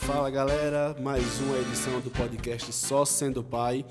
Fala 0.00 0.30
galera, 0.30 0.96
mais 0.98 1.40
uma 1.40 1.58
edição 1.58 2.00
do 2.00 2.10
podcast 2.10 2.72
Só 2.72 3.04
Sendo 3.04 3.44
Pai 3.44 3.84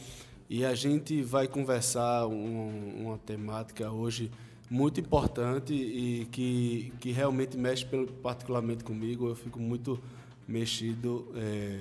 e 0.50 0.66
a 0.66 0.74
gente 0.74 1.22
vai 1.22 1.48
conversar 1.48 2.26
um, 2.26 3.06
uma 3.06 3.18
temática 3.20 3.92
hoje 3.92 4.32
muito 4.70 5.00
importante 5.00 5.72
e 5.74 6.28
que, 6.32 6.92
que 7.00 7.12
realmente 7.12 7.56
mexe 7.56 7.86
particularmente 8.24 8.84
comigo. 8.84 9.30
Eu 9.30 9.36
fico 9.36 9.60
muito 9.60 10.02
mexido 10.48 11.32
é, 11.36 11.80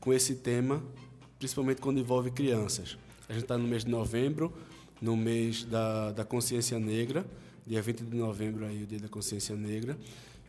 com 0.00 0.12
esse 0.12 0.36
tema, 0.36 0.82
principalmente 1.38 1.82
quando 1.82 2.00
envolve 2.00 2.30
crianças. 2.30 2.96
A 3.28 3.34
gente 3.34 3.42
está 3.42 3.58
no 3.58 3.68
mês 3.68 3.84
de 3.84 3.90
novembro, 3.90 4.52
no 5.00 5.16
mês 5.16 5.64
da, 5.64 6.12
da 6.12 6.24
consciência 6.24 6.78
negra, 6.78 7.26
dia 7.66 7.82
20 7.82 8.04
de 8.04 8.16
novembro 8.16 8.64
aí, 8.64 8.82
o 8.82 8.86
dia 8.86 8.98
da 8.98 9.08
consciência 9.08 9.54
negra. 9.54 9.96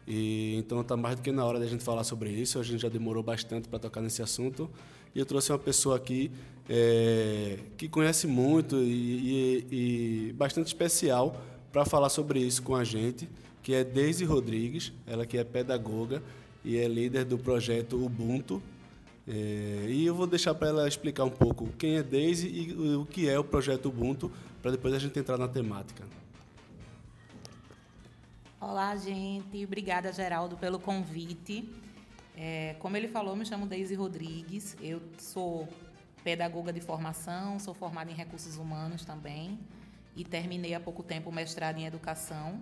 E 0.08 0.56
então 0.58 0.82
está 0.82 0.98
mais 0.98 1.16
do 1.16 1.22
que 1.22 1.32
na 1.32 1.46
hora 1.46 1.60
da 1.60 1.66
gente 1.66 1.84
falar 1.84 2.04
sobre 2.04 2.30
isso. 2.30 2.60
A 2.60 2.64
gente 2.64 2.82
já 2.82 2.90
demorou 2.90 3.24
bastante 3.24 3.68
para 3.68 3.80
tocar 3.80 4.02
nesse 4.02 4.22
assunto. 4.22 4.70
E 5.14 5.20
eu 5.20 5.26
trouxe 5.26 5.52
uma 5.52 5.60
pessoa 5.60 5.98
aqui 5.98 6.32
é, 6.70 7.60
que 7.78 7.88
conhece 7.90 8.28
muito 8.28 8.78
e, 8.78 9.66
e, 9.72 10.30
e 10.30 10.34
bastante 10.34 10.68
especial 10.68 11.42
para 11.72 11.86
falar 11.86 12.10
sobre 12.10 12.40
isso 12.40 12.62
com 12.64 12.76
a 12.76 12.84
gente, 12.84 13.30
que 13.62 13.74
é 13.74 13.84
Deise 13.84 14.26
Rodrigues, 14.26 14.92
ela 15.06 15.26
que 15.26 15.38
é 15.38 15.44
pedagoga 15.44 16.22
e 16.64 16.78
é 16.78 16.88
líder 16.88 17.26
do 17.26 17.38
projeto 17.38 18.04
Ubuntu. 18.04 18.62
É, 19.28 19.86
e 19.90 20.06
eu 20.06 20.16
vou 20.16 20.28
deixar 20.28 20.54
para 20.56 20.70
ela 20.70 20.88
explicar 20.88 21.24
um 21.26 21.30
pouco 21.30 21.70
quem 21.78 21.98
é 21.98 22.04
Deise 22.04 22.48
e 22.48 22.96
o 22.96 23.06
que 23.06 23.30
é 23.30 23.38
o 23.38 23.44
projeto 23.44 23.88
Ubuntu, 23.88 24.32
para 24.62 24.72
depois 24.72 24.94
a 24.94 25.00
gente 25.00 25.18
entrar 25.18 25.38
na 25.38 25.48
temática. 25.48 26.04
Olá, 28.62 28.96
gente. 28.96 29.66
Obrigada, 29.66 30.14
Geraldo, 30.14 30.56
pelo 30.56 30.80
convite. 30.80 31.68
É, 32.38 32.76
como 32.78 32.96
ele 32.96 33.08
falou, 33.08 33.36
me 33.36 33.44
chamo 33.44 33.66
Deise 33.66 33.96
Rodrigues. 33.96 34.78
Eu 34.80 35.02
sou 35.18 35.68
pedagoga 36.24 36.72
de 36.72 36.80
formação, 36.80 37.58
sou 37.58 37.74
formada 37.74 38.12
em 38.12 38.14
recursos 38.14 38.58
humanos 38.58 39.04
também 39.04 39.58
e 40.16 40.24
terminei 40.24 40.76
há 40.76 40.80
pouco 40.80 41.02
tempo 41.02 41.32
o 41.32 41.34
mestrado 41.34 41.80
em 41.80 41.88
educação. 41.88 42.62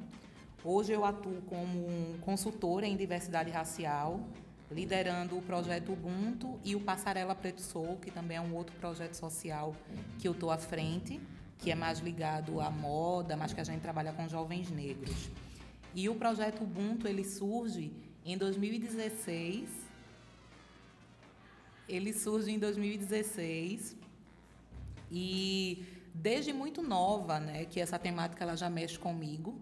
Hoje 0.63 0.93
eu 0.93 1.03
atuo 1.03 1.41
como 1.49 2.17
consultora 2.21 2.87
em 2.87 2.95
diversidade 2.95 3.51
racial, 3.51 4.21
liderando 4.71 5.37
o 5.37 5.41
projeto 5.41 5.91
Ubuntu 5.91 6.57
e 6.63 6.77
o 6.77 6.79
Passarela 6.79 7.35
Preto 7.35 7.59
Sou, 7.59 7.97
que 7.97 8.09
também 8.09 8.37
é 8.37 8.41
um 8.41 8.55
outro 8.55 8.73
projeto 8.77 9.15
social 9.15 9.75
que 10.17 10.29
eu 10.29 10.31
estou 10.31 10.49
à 10.49 10.57
frente, 10.57 11.19
que 11.57 11.69
é 11.69 11.75
mais 11.75 11.99
ligado 11.99 12.61
à 12.61 12.71
moda, 12.71 13.35
mas 13.35 13.51
que 13.51 13.59
a 13.59 13.65
gente 13.65 13.81
trabalha 13.81 14.13
com 14.13 14.29
jovens 14.29 14.71
negros. 14.71 15.29
E 15.93 16.07
o 16.09 16.15
projeto 16.15 16.63
Ubuntu 16.63 17.07
ele 17.07 17.23
surge 17.23 17.91
em 18.25 18.37
2016. 18.37 19.69
Ele 21.87 22.13
surge 22.13 22.51
em 22.51 22.59
2016 22.59 23.97
e 25.11 25.83
desde 26.13 26.53
muito 26.53 26.81
nova, 26.81 27.39
né, 27.39 27.65
que 27.65 27.79
essa 27.79 27.97
temática 27.97 28.43
ela 28.43 28.55
já 28.55 28.69
mexe 28.69 28.97
comigo, 28.97 29.57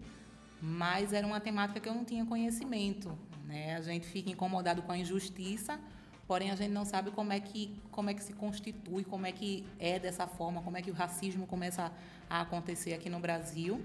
mas 0.60 1.12
era 1.12 1.26
uma 1.26 1.40
temática 1.40 1.80
que 1.80 1.88
eu 1.88 1.94
não 1.94 2.04
tinha 2.04 2.26
conhecimento, 2.26 3.16
né? 3.46 3.76
A 3.76 3.80
gente 3.80 4.06
fica 4.06 4.28
incomodado 4.30 4.82
com 4.82 4.92
a 4.92 4.98
injustiça, 4.98 5.80
porém 6.26 6.50
a 6.50 6.56
gente 6.56 6.72
não 6.72 6.84
sabe 6.84 7.10
como 7.12 7.32
é 7.32 7.40
que 7.40 7.74
como 7.90 8.10
é 8.10 8.14
que 8.14 8.22
se 8.22 8.32
constitui, 8.32 9.04
como 9.04 9.24
é 9.24 9.32
que 9.32 9.64
é 9.78 9.98
dessa 9.98 10.26
forma, 10.26 10.60
como 10.60 10.76
é 10.76 10.82
que 10.82 10.90
o 10.90 10.94
racismo 10.94 11.46
começa 11.46 11.92
a 12.28 12.40
acontecer 12.42 12.92
aqui 12.92 13.08
no 13.08 13.20
Brasil. 13.20 13.80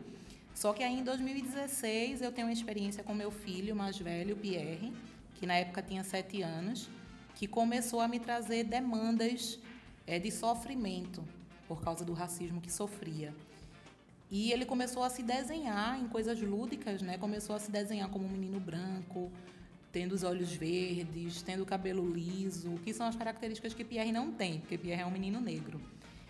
Só 0.54 0.72
que 0.72 0.84
aí 0.84 1.00
em 1.00 1.04
2016 1.04 2.22
eu 2.22 2.32
tenho 2.32 2.48
uma 2.48 2.54
experiência 2.54 3.04
com 3.04 3.14
meu 3.14 3.32
filho 3.32 3.76
mais 3.76 3.98
velho, 3.98 4.36
Pierre, 4.36 4.94
que 5.36 5.46
na 5.46 5.56
época 5.56 5.82
tinha 5.82 6.04
sete 6.04 6.42
anos, 6.42 6.90
que 7.36 7.48
começou 7.48 8.00
a 8.00 8.08
me 8.08 8.20
trazer 8.20 8.64
demandas 8.64 9.60
é, 10.06 10.20
de 10.20 10.32
sofrimento 10.32 11.24
por 11.68 11.82
causa 11.82 12.06
do 12.06 12.14
racismo 12.14 12.62
que 12.62 12.72
sofria. 12.72 13.34
E 14.30 14.52
ele 14.52 14.66
começou 14.66 15.04
a 15.04 15.10
se 15.10 15.22
desenhar 15.22 16.00
em 16.00 16.08
coisas 16.08 16.40
lúdicas, 16.42 17.02
né? 17.02 17.18
Começou 17.18 17.56
a 17.56 17.60
se 17.60 17.70
desenhar 17.70 18.10
como 18.10 18.26
um 18.26 18.30
menino 18.30 18.60
branco, 18.60 19.32
tendo 19.92 20.14
os 20.14 20.24
olhos 20.24 20.52
verdes, 20.52 21.42
tendo 21.44 21.62
o 21.62 21.66
cabelo 21.66 22.10
liso, 22.10 22.76
que 22.84 22.94
são 22.94 23.06
as 23.06 23.16
características 23.16 23.74
que 23.74 23.84
Pierre 23.84 24.12
não 24.12 24.32
tem, 24.32 24.60
porque 24.60 24.78
Pierre 24.78 25.02
é 25.02 25.06
um 25.06 25.12
menino 25.12 25.40
negro. 25.40 25.80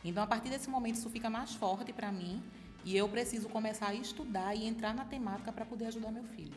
Então, 0.04 0.22
a 0.22 0.28
partir 0.28 0.50
desse 0.50 0.70
momento, 0.70 0.96
isso 0.96 1.10
fica 1.10 1.30
mais 1.30 1.54
forte 1.54 1.94
para 1.94 2.12
mim 2.12 2.44
e 2.86 2.98
eu 2.98 3.08
preciso 3.08 3.48
começar 3.50 3.88
a 3.88 3.96
estudar 3.96 4.56
e 4.56 4.66
entrar 4.66 4.94
na 4.94 5.06
temática 5.06 5.52
para 5.52 5.66
poder 5.66 5.86
ajudar 5.86 6.12
meu 6.12 6.24
filho. 6.36 6.54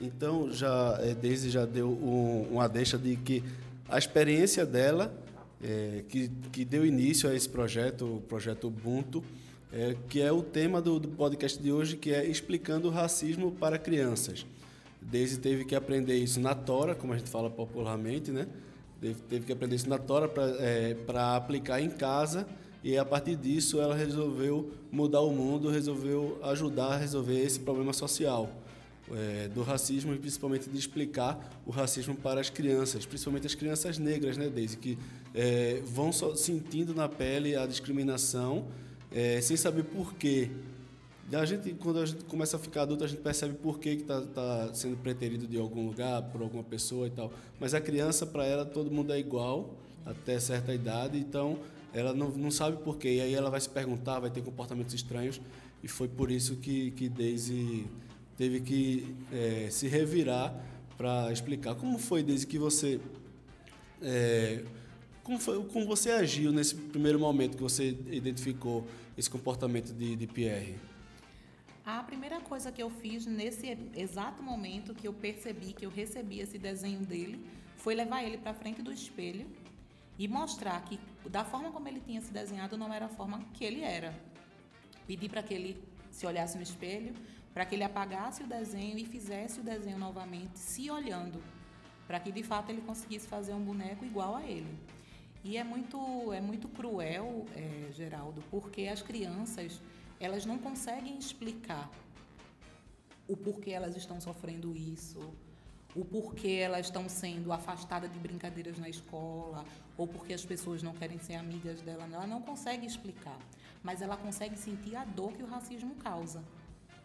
Então, 0.00 0.50
já 0.50 0.98
é, 1.00 1.14
Daisy 1.14 1.50
já 1.50 1.64
deu 1.64 1.88
um, 1.88 2.48
uma 2.52 2.68
deixa 2.68 2.98
de 2.98 3.16
que 3.16 3.42
a 3.88 3.98
experiência 3.98 4.66
dela, 4.66 5.14
é, 5.62 6.02
que, 6.08 6.28
que 6.50 6.64
deu 6.64 6.84
início 6.84 7.28
a 7.30 7.34
esse 7.34 7.48
projeto, 7.48 8.16
o 8.16 8.20
projeto 8.22 8.66
Ubuntu, 8.66 9.22
é, 9.72 9.96
que 10.08 10.20
é 10.20 10.32
o 10.32 10.42
tema 10.42 10.82
do, 10.82 10.98
do, 10.98 11.08
podcast 11.08 11.62
de 11.62 11.70
hoje, 11.70 11.96
que 11.96 12.12
é 12.12 12.24
explicando 12.26 12.88
o 12.88 12.90
racismo 12.90 13.52
para 13.52 13.78
crianças. 13.78 14.44
Daisy 15.00 15.38
teve 15.38 15.64
que 15.64 15.74
aprender 15.74 16.16
isso 16.16 16.40
na 16.40 16.54
tora, 16.54 16.94
como 16.94 17.12
a 17.12 17.16
gente 17.16 17.30
fala 17.30 17.48
popularmente, 17.48 18.30
né? 18.30 18.46
Teve, 19.00 19.20
teve 19.28 19.46
que 19.46 19.52
aprender 19.52 19.76
isso 19.76 19.88
na 19.88 19.98
tora 19.98 20.28
para 20.28 20.44
é, 20.58 20.96
aplicar 21.36 21.80
em 21.80 21.90
casa 21.90 22.46
e 22.82 22.96
a 22.98 23.04
partir 23.04 23.36
disso 23.36 23.80
ela 23.80 23.94
resolveu 23.94 24.70
mudar 24.90 25.20
o 25.20 25.30
mundo, 25.30 25.70
resolveu 25.70 26.38
ajudar 26.42 26.94
a 26.94 26.96
resolver 26.96 27.40
esse 27.40 27.60
problema 27.60 27.92
social 27.92 28.50
é, 29.10 29.48
do 29.48 29.62
racismo 29.62 30.12
e 30.14 30.18
principalmente 30.18 30.68
de 30.68 30.78
explicar 30.78 31.62
o 31.66 31.70
racismo 31.70 32.14
para 32.14 32.40
as 32.40 32.50
crianças, 32.50 33.06
principalmente 33.06 33.46
as 33.46 33.54
crianças 33.54 33.98
negras, 33.98 34.36
né, 34.36 34.48
Deise, 34.48 34.76
que 34.76 34.98
é, 35.34 35.80
vão 35.84 36.12
sentindo 36.12 36.94
na 36.94 37.08
pele 37.08 37.56
a 37.56 37.66
discriminação 37.66 38.66
é, 39.10 39.40
sem 39.40 39.56
saber 39.56 39.84
por 39.84 40.14
quê. 40.14 40.50
A 41.32 41.46
gente, 41.46 41.72
quando 41.74 41.98
a 41.98 42.04
gente 42.04 42.24
começa 42.24 42.56
a 42.56 42.60
ficar 42.60 42.82
adulto, 42.82 43.04
a 43.04 43.06
gente 43.06 43.22
percebe 43.22 43.54
por 43.54 43.78
que 43.78 43.90
está 43.90 44.20
tá 44.20 44.70
sendo 44.74 44.96
preterido 44.98 45.46
de 45.46 45.58
algum 45.58 45.86
lugar, 45.86 46.22
por 46.24 46.42
alguma 46.42 46.62
pessoa 46.62 47.06
e 47.06 47.10
tal. 47.10 47.32
Mas 47.58 47.72
a 47.72 47.80
criança, 47.80 48.26
para 48.26 48.44
ela, 48.44 48.66
todo 48.66 48.90
mundo 48.90 49.12
é 49.12 49.18
igual 49.18 49.70
até 50.04 50.38
certa 50.38 50.74
idade, 50.74 51.16
então 51.16 51.58
ela 51.94 52.12
não, 52.14 52.30
não 52.30 52.50
sabe 52.50 52.78
por 52.82 52.96
quê. 52.98 53.16
E 53.16 53.20
aí 53.20 53.34
ela 53.34 53.50
vai 53.50 53.60
se 53.60 53.68
perguntar, 53.68 54.18
vai 54.20 54.30
ter 54.30 54.42
comportamentos 54.42 54.94
estranhos. 54.94 55.40
E 55.82 55.88
foi 55.88 56.08
por 56.08 56.30
isso 56.30 56.56
que, 56.56 56.90
que 56.92 57.08
Daisy 57.08 57.86
teve 58.36 58.60
que 58.60 59.14
é, 59.32 59.68
se 59.70 59.88
revirar 59.88 60.54
para 60.96 61.32
explicar. 61.32 61.74
Como 61.74 61.98
foi, 61.98 62.22
Daisy, 62.22 62.46
que 62.46 62.58
você. 62.58 63.00
É, 64.00 64.64
como, 65.22 65.38
foi, 65.38 65.62
como 65.64 65.86
você 65.86 66.10
agiu 66.10 66.52
nesse 66.52 66.74
primeiro 66.74 67.18
momento 67.18 67.56
que 67.56 67.62
você 67.62 67.96
identificou 68.10 68.86
esse 69.16 69.28
comportamento 69.28 69.92
de, 69.92 70.16
de 70.16 70.26
Pierre? 70.26 70.76
A 71.84 72.02
primeira 72.04 72.40
coisa 72.40 72.70
que 72.70 72.80
eu 72.80 72.88
fiz 72.90 73.26
nesse 73.26 73.76
exato 73.96 74.42
momento 74.42 74.94
que 74.94 75.06
eu 75.06 75.12
percebi 75.12 75.72
que 75.72 75.84
eu 75.84 75.90
recebi 75.90 76.38
esse 76.38 76.56
desenho 76.56 77.00
dele 77.00 77.44
foi 77.76 77.94
levar 77.94 78.22
ele 78.22 78.38
para 78.38 78.54
frente 78.54 78.82
do 78.82 78.92
espelho 78.92 79.46
e 80.22 80.28
mostrar 80.28 80.80
que 80.84 81.00
da 81.28 81.44
forma 81.44 81.72
como 81.72 81.88
ele 81.88 81.98
tinha 81.98 82.20
se 82.20 82.32
desenhado 82.32 82.78
não 82.78 82.94
era 82.94 83.06
a 83.06 83.08
forma 83.08 83.40
que 83.52 83.64
ele 83.64 83.80
era. 83.80 84.14
Pedi 85.04 85.28
para 85.28 85.42
que 85.42 85.52
ele 85.52 85.82
se 86.12 86.24
olhasse 86.24 86.56
no 86.56 86.62
espelho, 86.62 87.12
para 87.52 87.66
que 87.66 87.74
ele 87.74 87.82
apagasse 87.82 88.44
o 88.44 88.46
desenho 88.46 88.96
e 88.96 89.04
fizesse 89.04 89.58
o 89.58 89.64
desenho 89.64 89.98
novamente, 89.98 90.60
se 90.60 90.88
olhando, 90.88 91.42
para 92.06 92.20
que 92.20 92.30
de 92.30 92.44
fato 92.44 92.70
ele 92.70 92.82
conseguisse 92.82 93.26
fazer 93.26 93.52
um 93.52 93.64
boneco 93.64 94.04
igual 94.04 94.36
a 94.36 94.44
ele. 94.44 94.78
E 95.42 95.56
é 95.56 95.64
muito, 95.64 96.32
é 96.32 96.40
muito 96.40 96.68
cruel, 96.68 97.44
é, 97.56 97.90
Geraldo, 97.92 98.44
porque 98.48 98.86
as 98.86 99.02
crianças 99.02 99.80
elas 100.20 100.46
não 100.46 100.56
conseguem 100.56 101.18
explicar 101.18 101.90
o 103.26 103.36
porquê 103.36 103.72
elas 103.72 103.96
estão 103.96 104.20
sofrendo 104.20 104.76
isso, 104.76 105.34
o 105.94 106.04
porquê 106.04 106.60
elas 106.62 106.86
estão 106.86 107.08
sendo 107.08 107.52
afastadas 107.52 108.10
de 108.12 108.18
brincadeiras 108.18 108.78
na 108.78 108.88
escola, 108.88 109.64
ou 109.96 110.06
porque 110.06 110.32
as 110.32 110.44
pessoas 110.44 110.82
não 110.82 110.94
querem 110.94 111.18
ser 111.18 111.34
amigas 111.34 111.80
dela. 111.82 112.08
Ela 112.10 112.26
não 112.26 112.40
consegue 112.40 112.86
explicar, 112.86 113.38
mas 113.82 114.00
ela 114.00 114.16
consegue 114.16 114.56
sentir 114.56 114.96
a 114.96 115.04
dor 115.04 115.32
que 115.32 115.42
o 115.42 115.46
racismo 115.46 115.94
causa. 115.96 116.42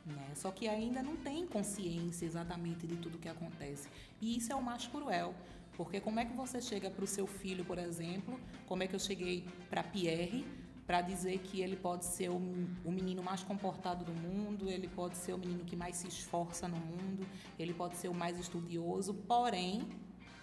Né? 0.05 0.31
Só 0.35 0.51
que 0.51 0.67
ainda 0.67 1.03
não 1.03 1.17
tem 1.17 1.45
consciência 1.45 2.25
exatamente 2.25 2.87
de 2.87 2.95
tudo 2.95 3.17
que 3.17 3.27
acontece. 3.27 3.89
E 4.21 4.37
isso 4.37 4.53
é 4.53 4.55
o 4.55 4.63
mais 4.63 4.87
cruel. 4.87 5.35
Porque 5.75 5.99
como 5.99 6.19
é 6.19 6.25
que 6.25 6.33
você 6.33 6.59
chega 6.59 6.89
para 6.89 7.03
o 7.03 7.07
seu 7.07 7.27
filho, 7.27 7.63
por 7.63 7.77
exemplo, 7.77 8.39
como 8.65 8.81
é 8.81 8.87
que 8.87 8.95
eu 8.95 8.99
cheguei 8.99 9.45
para 9.69 9.83
Pierre, 9.83 10.43
para 10.87 11.01
dizer 11.01 11.39
que 11.39 11.59
ele 11.59 11.75
pode 11.75 12.05
ser 12.05 12.29
o, 12.29 12.37
o, 12.85 12.91
menino 12.91 13.21
mais 13.21 13.43
comportado 13.43 14.05
do 14.05 14.13
mundo, 14.13 14.69
ele 14.69 14.87
pode 14.87 15.17
ser 15.17 15.33
o 15.33 15.37
menino 15.37 15.65
que 15.65 15.75
mais 15.75 15.97
se 15.97 16.07
esforça 16.07 16.65
no 16.65 16.77
mundo, 16.77 17.27
ele 17.59 17.73
pode 17.73 17.97
ser 17.97 18.07
o 18.07 18.13
mais 18.13 18.39
estudioso, 18.39 19.13
porém, 19.13 19.85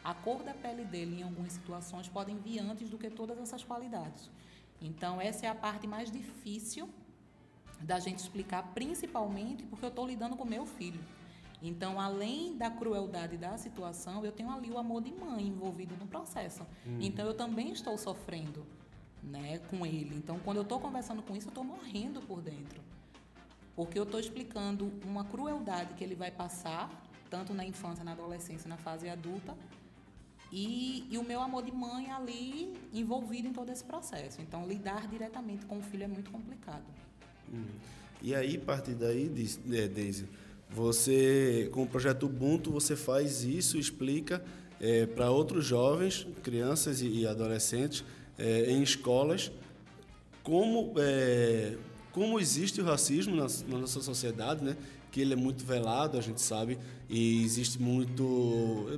a 0.04 0.12
cor 0.12 0.42
da 0.42 0.52
pele 0.52 0.84
dele 0.84 1.20
em 1.20 1.22
algumas 1.22 1.54
situações 1.54 2.08
podem 2.08 2.36
vir 2.36 2.58
antes 2.58 2.90
do 2.90 2.98
que 2.98 3.08
todas 3.08 3.38
essas 3.38 3.64
qualidades. 3.64 4.30
Então, 4.82 5.18
essa 5.18 5.46
é 5.46 5.48
a 5.48 5.54
parte 5.54 5.86
mais 5.86 6.10
difícil 6.10 6.90
da 7.80 7.98
gente 7.98 8.18
explicar, 8.18 8.74
principalmente 8.74 9.64
porque 9.64 9.86
eu 9.86 9.88
estou 9.88 10.06
lidando 10.06 10.36
com 10.36 10.44
meu 10.44 10.66
filho. 10.66 11.00
Então, 11.62 11.98
além 11.98 12.54
da 12.54 12.70
crueldade 12.70 13.38
da 13.38 13.56
situação, 13.56 14.22
eu 14.22 14.30
tenho 14.30 14.50
ali 14.50 14.70
o 14.70 14.76
amor 14.76 15.00
de 15.00 15.10
mãe 15.10 15.46
envolvido 15.46 15.96
no 15.96 16.06
processo. 16.06 16.66
Uhum. 16.84 16.98
Então, 17.00 17.24
eu 17.24 17.32
também 17.32 17.70
estou 17.72 17.96
sofrendo 17.96 18.66
né, 19.30 19.58
com 19.70 19.84
ele. 19.86 20.14
Então, 20.16 20.38
quando 20.38 20.58
eu 20.58 20.62
estou 20.62 20.80
conversando 20.80 21.22
com 21.22 21.36
isso, 21.36 21.46
eu 21.46 21.50
estou 21.50 21.64
morrendo 21.64 22.20
por 22.20 22.40
dentro. 22.40 22.80
Porque 23.74 23.98
eu 23.98 24.04
estou 24.04 24.20
explicando 24.20 24.92
uma 25.04 25.24
crueldade 25.24 25.94
que 25.94 26.04
ele 26.04 26.14
vai 26.14 26.30
passar, 26.30 26.90
tanto 27.28 27.52
na 27.52 27.64
infância, 27.64 28.04
na 28.04 28.12
adolescência, 28.12 28.68
na 28.68 28.76
fase 28.76 29.08
adulta, 29.08 29.56
e, 30.52 31.08
e, 31.10 31.18
o 31.18 31.24
meu 31.24 31.40
amor 31.40 31.64
de 31.64 31.72
mãe 31.72 32.12
ali 32.12 32.74
envolvido 32.92 33.48
em 33.48 33.52
todo 33.52 33.70
esse 33.70 33.82
processo. 33.82 34.40
Então, 34.40 34.68
lidar 34.68 35.08
diretamente 35.08 35.66
com 35.66 35.78
o 35.78 35.82
filho 35.82 36.04
é 36.04 36.06
muito 36.06 36.30
complicado. 36.30 36.84
Hum. 37.52 37.64
E 38.22 38.34
aí, 38.34 38.56
a 38.56 38.60
partir 38.60 38.94
daí, 38.94 39.32
é, 39.72 39.88
Deise, 39.88 40.28
você, 40.70 41.68
com 41.72 41.82
o 41.82 41.86
projeto 41.86 42.26
Ubuntu, 42.26 42.70
você 42.70 42.94
faz 42.94 43.42
isso, 43.42 43.76
explica 43.76 44.44
é, 44.80 45.06
para 45.06 45.30
outros 45.30 45.64
jovens, 45.64 46.26
crianças 46.42 47.00
e, 47.00 47.08
e 47.08 47.26
adolescentes, 47.26 48.04
é, 48.38 48.70
em 48.70 48.82
escolas, 48.82 49.50
como, 50.42 50.94
é, 50.98 51.76
como 52.12 52.38
existe 52.38 52.80
o 52.80 52.84
racismo 52.84 53.34
na, 53.34 53.46
na 53.68 53.78
nossa 53.78 54.00
sociedade, 54.00 54.64
né? 54.64 54.76
que 55.14 55.20
ele 55.20 55.32
é 55.32 55.36
muito 55.36 55.64
velado, 55.64 56.18
a 56.18 56.20
gente 56.20 56.40
sabe, 56.40 56.76
e 57.08 57.44
existe 57.44 57.80
muito 57.80 58.24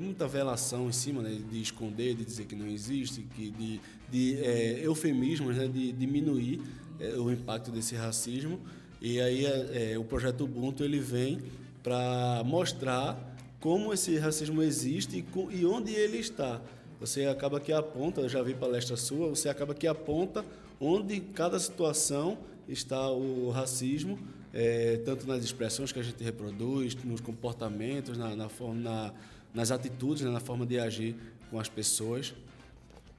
muita 0.00 0.26
velação 0.26 0.88
em 0.88 0.92
cima, 0.92 1.20
né, 1.20 1.38
de 1.50 1.60
esconder, 1.60 2.14
de 2.14 2.24
dizer 2.24 2.46
que 2.46 2.56
não 2.56 2.66
existe, 2.66 3.20
que 3.34 3.50
de, 3.50 3.78
de 4.10 4.38
é, 4.42 4.80
eufemismos, 4.82 5.54
né, 5.54 5.68
de 5.68 5.92
diminuir 5.92 6.62
é, 6.98 7.18
o 7.18 7.30
impacto 7.30 7.70
desse 7.70 7.94
racismo. 7.96 8.58
E 8.98 9.20
aí 9.20 9.44
é, 9.44 9.92
é 9.92 9.98
o 9.98 10.04
projeto 10.04 10.44
Ubuntu 10.44 10.82
ele 10.82 11.00
vem 11.00 11.38
para 11.82 12.42
mostrar 12.46 13.36
como 13.60 13.92
esse 13.92 14.16
racismo 14.16 14.62
existe 14.62 15.18
e, 15.18 15.56
e 15.58 15.66
onde 15.66 15.92
ele 15.92 16.16
está. 16.16 16.62
Você 17.00 17.26
acaba 17.26 17.60
que 17.60 17.72
aponta, 17.72 18.20
eu 18.20 18.28
já 18.28 18.43
vi 18.43 18.54
palestra 18.54 18.96
sua, 18.96 19.28
você 19.28 19.48
acaba 19.48 19.75
que 19.75 19.87
aponta 19.87 20.44
onde 20.81 21.20
cada 21.20 21.58
situação 21.58 22.38
está 22.69 23.10
o 23.10 23.50
racismo 23.50 24.19
é, 24.58 24.96
tanto 25.04 25.26
nas 25.26 25.44
expressões 25.44 25.93
que 25.93 25.98
a 25.98 26.02
gente 26.02 26.25
reproduz, 26.25 26.94
nos 27.04 27.20
comportamentos, 27.20 28.16
na, 28.16 28.34
na 28.34 28.48
forma, 28.48 28.81
na, 28.81 29.14
nas 29.52 29.70
atitudes, 29.70 30.22
né, 30.22 30.31
na 30.31 30.40
forma 30.40 30.64
de 30.64 30.78
agir 30.78 31.14
com 31.50 31.60
as 31.60 31.69
pessoas. 31.69 32.34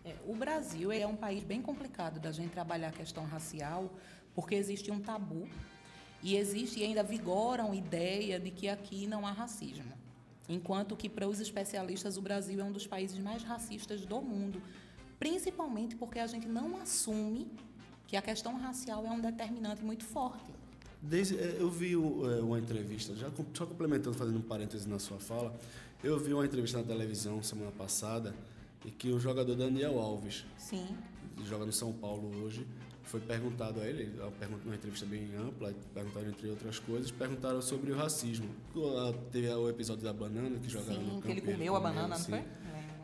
É, 0.03 0.15
o 0.25 0.35
Brasil 0.35 0.91
é 0.91 1.05
um 1.05 1.15
país 1.15 1.43
bem 1.43 1.61
complicado 1.61 2.19
da 2.19 2.31
gente 2.31 2.49
trabalhar 2.49 2.87
a 2.87 2.91
questão 2.91 3.23
racial, 3.23 3.93
porque 4.33 4.55
existe 4.55 4.89
um 4.89 4.99
tabu 4.99 5.47
e 6.23 6.35
existe 6.35 6.79
e 6.79 6.83
ainda 6.83 7.03
vigora 7.03 7.63
uma 7.63 7.75
ideia 7.75 8.39
de 8.39 8.49
que 8.49 8.67
aqui 8.67 9.05
não 9.05 9.27
há 9.27 9.31
racismo. 9.31 9.93
Enquanto 10.49 10.95
que 10.95 11.09
para 11.09 11.27
os 11.27 11.39
especialistas 11.39 12.17
o 12.17 12.21
Brasil 12.21 12.59
é 12.59 12.63
um 12.63 12.71
dos 12.71 12.87
países 12.87 13.19
mais 13.19 13.43
racistas 13.43 14.05
do 14.05 14.21
mundo, 14.21 14.61
principalmente 15.19 15.95
porque 15.95 16.19
a 16.19 16.27
gente 16.27 16.47
não 16.47 16.77
assume 16.77 17.47
que 18.07 18.15
a 18.15 18.21
questão 18.21 18.57
racial 18.57 19.05
é 19.05 19.11
um 19.11 19.19
determinante 19.19 19.83
muito 19.83 20.05
forte. 20.05 20.49
Desde, 21.01 21.37
é, 21.37 21.57
eu 21.59 21.69
vi 21.69 21.93
é, 21.93 21.97
uma 22.41 22.57
entrevista, 22.57 23.15
já 23.15 23.29
só 23.53 23.65
complementando, 23.65 24.15
fazendo 24.15 24.39
um 24.39 24.41
parêntese 24.41 24.87
na 24.87 24.97
sua 24.97 25.19
fala, 25.19 25.53
eu 26.03 26.17
vi 26.17 26.33
uma 26.33 26.45
entrevista 26.45 26.77
na 26.77 26.83
televisão 26.83 27.43
semana 27.43 27.71
passada 27.71 28.33
e 28.85 28.91
que 28.91 29.11
o 29.11 29.19
jogador 29.19 29.55
Daniel 29.55 29.99
Alves, 29.99 30.45
Sim. 30.57 30.87
joga 31.43 31.65
no 31.65 31.73
São 31.73 31.91
Paulo 31.91 32.43
hoje, 32.43 32.65
foi 33.09 33.19
perguntado 33.19 33.79
a 33.81 33.87
ele, 33.87 34.11
uma 34.65 34.75
entrevista 34.75 35.05
bem 35.05 35.29
ampla, 35.35 35.73
perguntaram 35.93 36.29
entre 36.29 36.49
outras 36.49 36.79
coisas, 36.79 37.11
perguntaram 37.11 37.61
sobre 37.61 37.91
o 37.91 37.95
racismo. 37.95 38.49
Teve 39.31 39.49
o 39.49 39.69
episódio 39.69 40.03
da 40.03 40.13
banana 40.13 40.59
que 40.59 40.69
jogava 40.69 40.93
Sim, 40.93 41.03
no 41.03 41.09
campo. 41.11 41.21
que 41.23 41.31
ele 41.31 41.41
comeu 41.41 41.75
a 41.75 41.79
banana, 41.79 42.15
assim. 42.15 42.31
não 42.31 42.39
foi? 42.39 42.47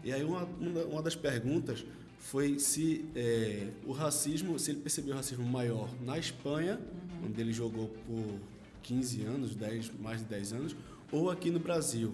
E 0.04 0.12
aí 0.12 0.24
uma, 0.24 0.44
uma 0.44 1.02
das 1.02 1.16
perguntas 1.16 1.86
foi 2.20 2.60
se 2.60 3.06
é, 3.16 3.70
o 3.86 3.92
racismo, 3.92 4.60
se 4.60 4.72
ele 4.72 4.82
percebeu 4.82 5.14
o 5.14 5.18
racismo 5.18 5.46
maior 5.46 5.90
na 6.02 6.18
Espanha 6.18 6.78
uhum 6.78 7.14
onde 7.26 7.40
ele 7.40 7.54
jogou 7.54 7.88
por 8.06 8.40
15 8.84 9.24
anos, 9.24 9.56
10, 9.56 10.00
mais 10.00 10.20
de 10.20 10.26
10 10.26 10.54
anos, 10.54 10.76
ou 11.12 11.30
aqui 11.30 11.50
no 11.50 11.60
Brasil. 11.60 12.14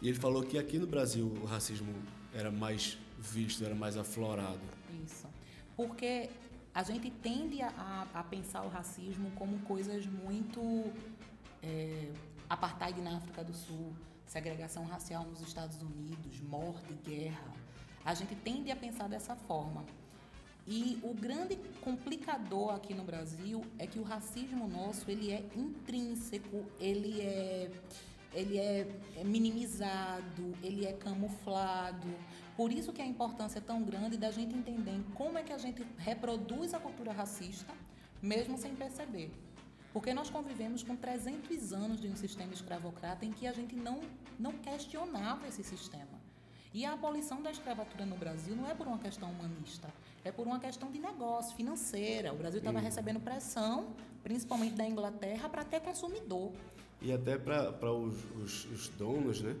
E 0.00 0.08
ele 0.08 0.18
falou 0.18 0.42
que 0.42 0.58
aqui 0.58 0.78
no 0.78 0.86
Brasil 0.86 1.26
o 1.42 1.44
racismo 1.44 1.92
era 2.32 2.50
mais 2.50 2.98
visto, 3.18 3.64
era 3.64 3.74
mais 3.74 3.96
aflorado. 3.96 4.60
Isso. 5.04 5.26
Porque 5.76 6.28
a 6.76 6.82
gente 6.82 7.10
tende 7.10 7.62
a, 7.62 8.06
a 8.12 8.22
pensar 8.22 8.60
o 8.60 8.68
racismo 8.68 9.30
como 9.30 9.58
coisas 9.60 10.04
muito. 10.04 10.92
É, 11.62 12.12
apartheid 12.50 13.00
na 13.00 13.16
África 13.16 13.42
do 13.42 13.54
Sul, 13.54 13.92
segregação 14.26 14.84
racial 14.84 15.24
nos 15.24 15.40
Estados 15.40 15.80
Unidos, 15.80 16.38
morte, 16.42 16.92
guerra. 17.02 17.50
A 18.04 18.12
gente 18.12 18.36
tende 18.36 18.70
a 18.70 18.76
pensar 18.76 19.08
dessa 19.08 19.34
forma. 19.34 19.84
E 20.66 21.00
o 21.02 21.14
grande 21.14 21.56
complicador 21.80 22.74
aqui 22.74 22.92
no 22.92 23.04
Brasil 23.04 23.64
é 23.78 23.86
que 23.86 23.98
o 23.98 24.02
racismo 24.02 24.68
nosso 24.68 25.10
ele 25.10 25.32
é 25.32 25.42
intrínseco, 25.56 26.66
ele 26.78 27.22
é, 27.22 27.70
ele 28.36 28.58
é, 28.58 28.86
é 29.16 29.24
minimizado, 29.24 30.54
ele 30.62 30.86
é 30.86 30.92
camuflado. 30.92 32.08
Por 32.56 32.70
isso 32.72 32.92
que 32.92 33.02
a 33.02 33.06
importância 33.06 33.58
é 33.58 33.62
tão 33.62 33.82
grande 33.82 34.16
da 34.16 34.30
gente 34.30 34.54
entender 34.54 35.02
como 35.14 35.38
é 35.38 35.42
que 35.42 35.52
a 35.52 35.58
gente 35.58 35.84
reproduz 35.98 36.74
a 36.74 36.78
cultura 36.78 37.12
racista, 37.12 37.72
mesmo 38.22 38.56
sem 38.58 38.74
perceber. 38.74 39.30
Porque 39.92 40.12
nós 40.12 40.28
convivemos 40.28 40.82
com 40.82 40.94
300 40.94 41.72
anos 41.72 42.00
de 42.00 42.08
um 42.08 42.16
sistema 42.16 42.52
escravocrata 42.52 43.24
em 43.24 43.32
que 43.32 43.46
a 43.46 43.52
gente 43.52 43.74
não, 43.74 44.00
não 44.38 44.52
questionava 44.52 45.48
esse 45.48 45.64
sistema. 45.64 46.16
E 46.74 46.84
a 46.84 46.92
abolição 46.92 47.40
da 47.40 47.50
escravatura 47.50 48.04
no 48.04 48.16
Brasil 48.16 48.54
não 48.54 48.68
é 48.68 48.74
por 48.74 48.86
uma 48.86 48.98
questão 48.98 49.30
humanista, 49.30 49.88
é 50.22 50.30
por 50.30 50.46
uma 50.46 50.60
questão 50.60 50.90
de 50.90 50.98
negócio, 50.98 51.56
financeira. 51.56 52.34
O 52.34 52.36
Brasil 52.36 52.58
estava 52.58 52.78
recebendo 52.78 53.18
pressão, 53.18 53.94
principalmente 54.22 54.74
da 54.74 54.84
Inglaterra, 54.84 55.48
para 55.48 55.64
ter 55.64 55.80
consumidor. 55.80 56.52
E 57.02 57.12
até 57.12 57.36
para 57.36 57.92
os, 57.92 58.16
os, 58.42 58.64
os, 58.66 58.88
donos, 58.88 59.40
né? 59.40 59.56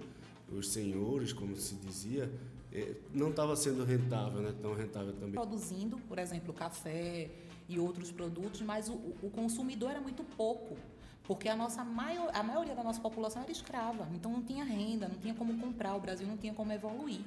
os 0.50 0.68
senhores, 0.68 1.32
como 1.32 1.54
se 1.56 1.74
dizia, 1.74 2.30
é, 2.72 2.94
não 3.12 3.30
estava 3.30 3.54
sendo 3.56 3.84
rentável, 3.84 4.40
né? 4.40 4.54
tão 4.60 4.74
rentável 4.74 5.12
também. 5.14 5.32
Produzindo, 5.32 5.98
por 6.08 6.18
exemplo, 6.18 6.52
café 6.52 7.30
e 7.68 7.78
outros 7.78 8.10
produtos, 8.10 8.62
mas 8.62 8.88
o, 8.88 8.94
o 9.22 9.30
consumidor 9.30 9.90
era 9.90 10.00
muito 10.00 10.24
pouco. 10.36 10.76
Porque 11.24 11.48
a, 11.48 11.56
nossa 11.56 11.84
maior, 11.84 12.30
a 12.32 12.42
maioria 12.42 12.74
da 12.74 12.84
nossa 12.84 13.00
população 13.00 13.42
era 13.42 13.50
escrava, 13.50 14.08
então 14.14 14.30
não 14.30 14.42
tinha 14.42 14.64
renda, 14.64 15.08
não 15.08 15.16
tinha 15.16 15.34
como 15.34 15.58
comprar, 15.58 15.96
o 15.96 16.00
Brasil 16.00 16.26
não 16.26 16.36
tinha 16.36 16.54
como 16.54 16.72
evoluir, 16.72 17.20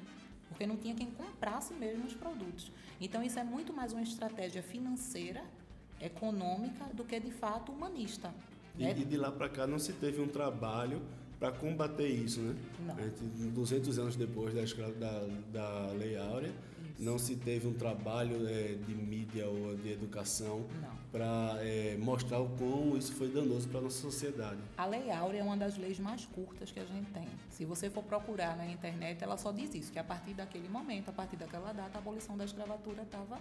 porque 0.47 0.65
não 0.65 0.77
tinha 0.77 0.95
quem 0.95 1.11
comprasse 1.11 1.73
mesmo 1.73 2.05
os 2.05 2.13
produtos. 2.13 2.71
Então 3.01 3.21
isso 3.21 3.37
é 3.37 3.43
muito 3.43 3.73
mais 3.73 3.91
uma 3.91 4.01
estratégia 4.01 4.63
financeira, 4.63 5.43
econômica, 5.99 6.85
do 6.93 7.03
que 7.03 7.19
de 7.19 7.31
fato 7.31 7.73
humanista. 7.73 8.33
E, 8.79 8.83
né? 8.83 8.95
e 8.97 9.05
de 9.05 9.17
lá 9.17 9.31
para 9.31 9.49
cá 9.49 9.67
não 9.67 9.77
se 9.77 9.93
teve 9.93 10.21
um 10.21 10.27
trabalho 10.27 11.01
para 11.39 11.51
combater 11.51 12.07
isso, 12.07 12.41
né? 12.41 12.55
Não. 12.79 13.49
200 13.51 13.99
anos 13.99 14.15
depois 14.15 14.53
da, 14.53 14.87
da, 14.89 15.27
da 15.51 15.91
Lei 15.93 16.17
Áurea, 16.17 16.53
não 16.99 17.17
se 17.17 17.37
teve 17.37 17.65
um 17.65 17.73
trabalho 17.73 18.45
é, 18.47 18.73
de 18.73 18.93
mídia 18.93 19.47
ou 19.47 19.75
de 19.77 19.93
educação 19.93 20.65
para 21.11 21.57
é, 21.61 21.97
mostrar 21.97 22.39
o 22.39 22.49
quão 22.57 22.97
isso 22.97 23.13
foi 23.13 23.29
danoso 23.29 23.69
para 23.69 23.79
a 23.79 23.83
nossa 23.83 24.01
sociedade. 24.01 24.59
A 24.77 24.85
Lei 24.85 25.09
Áurea 25.09 25.39
é 25.39 25.43
uma 25.43 25.55
das 25.55 25.77
leis 25.77 25.97
mais 25.97 26.25
curtas 26.25 26.71
que 26.71 26.79
a 26.79 26.85
gente 26.85 27.09
tem. 27.11 27.27
Se 27.49 27.63
você 27.63 27.89
for 27.89 28.03
procurar 28.03 28.57
na 28.57 28.67
internet, 28.67 29.23
ela 29.23 29.37
só 29.37 29.51
diz 29.51 29.73
isso, 29.73 29.91
que 29.91 29.99
a 29.99 30.03
partir 30.03 30.33
daquele 30.33 30.67
momento, 30.67 31.09
a 31.09 31.13
partir 31.13 31.37
daquela 31.37 31.71
data, 31.71 31.97
a 31.97 31.99
abolição 31.99 32.37
da 32.37 32.43
escravatura 32.43 33.03
estava 33.03 33.39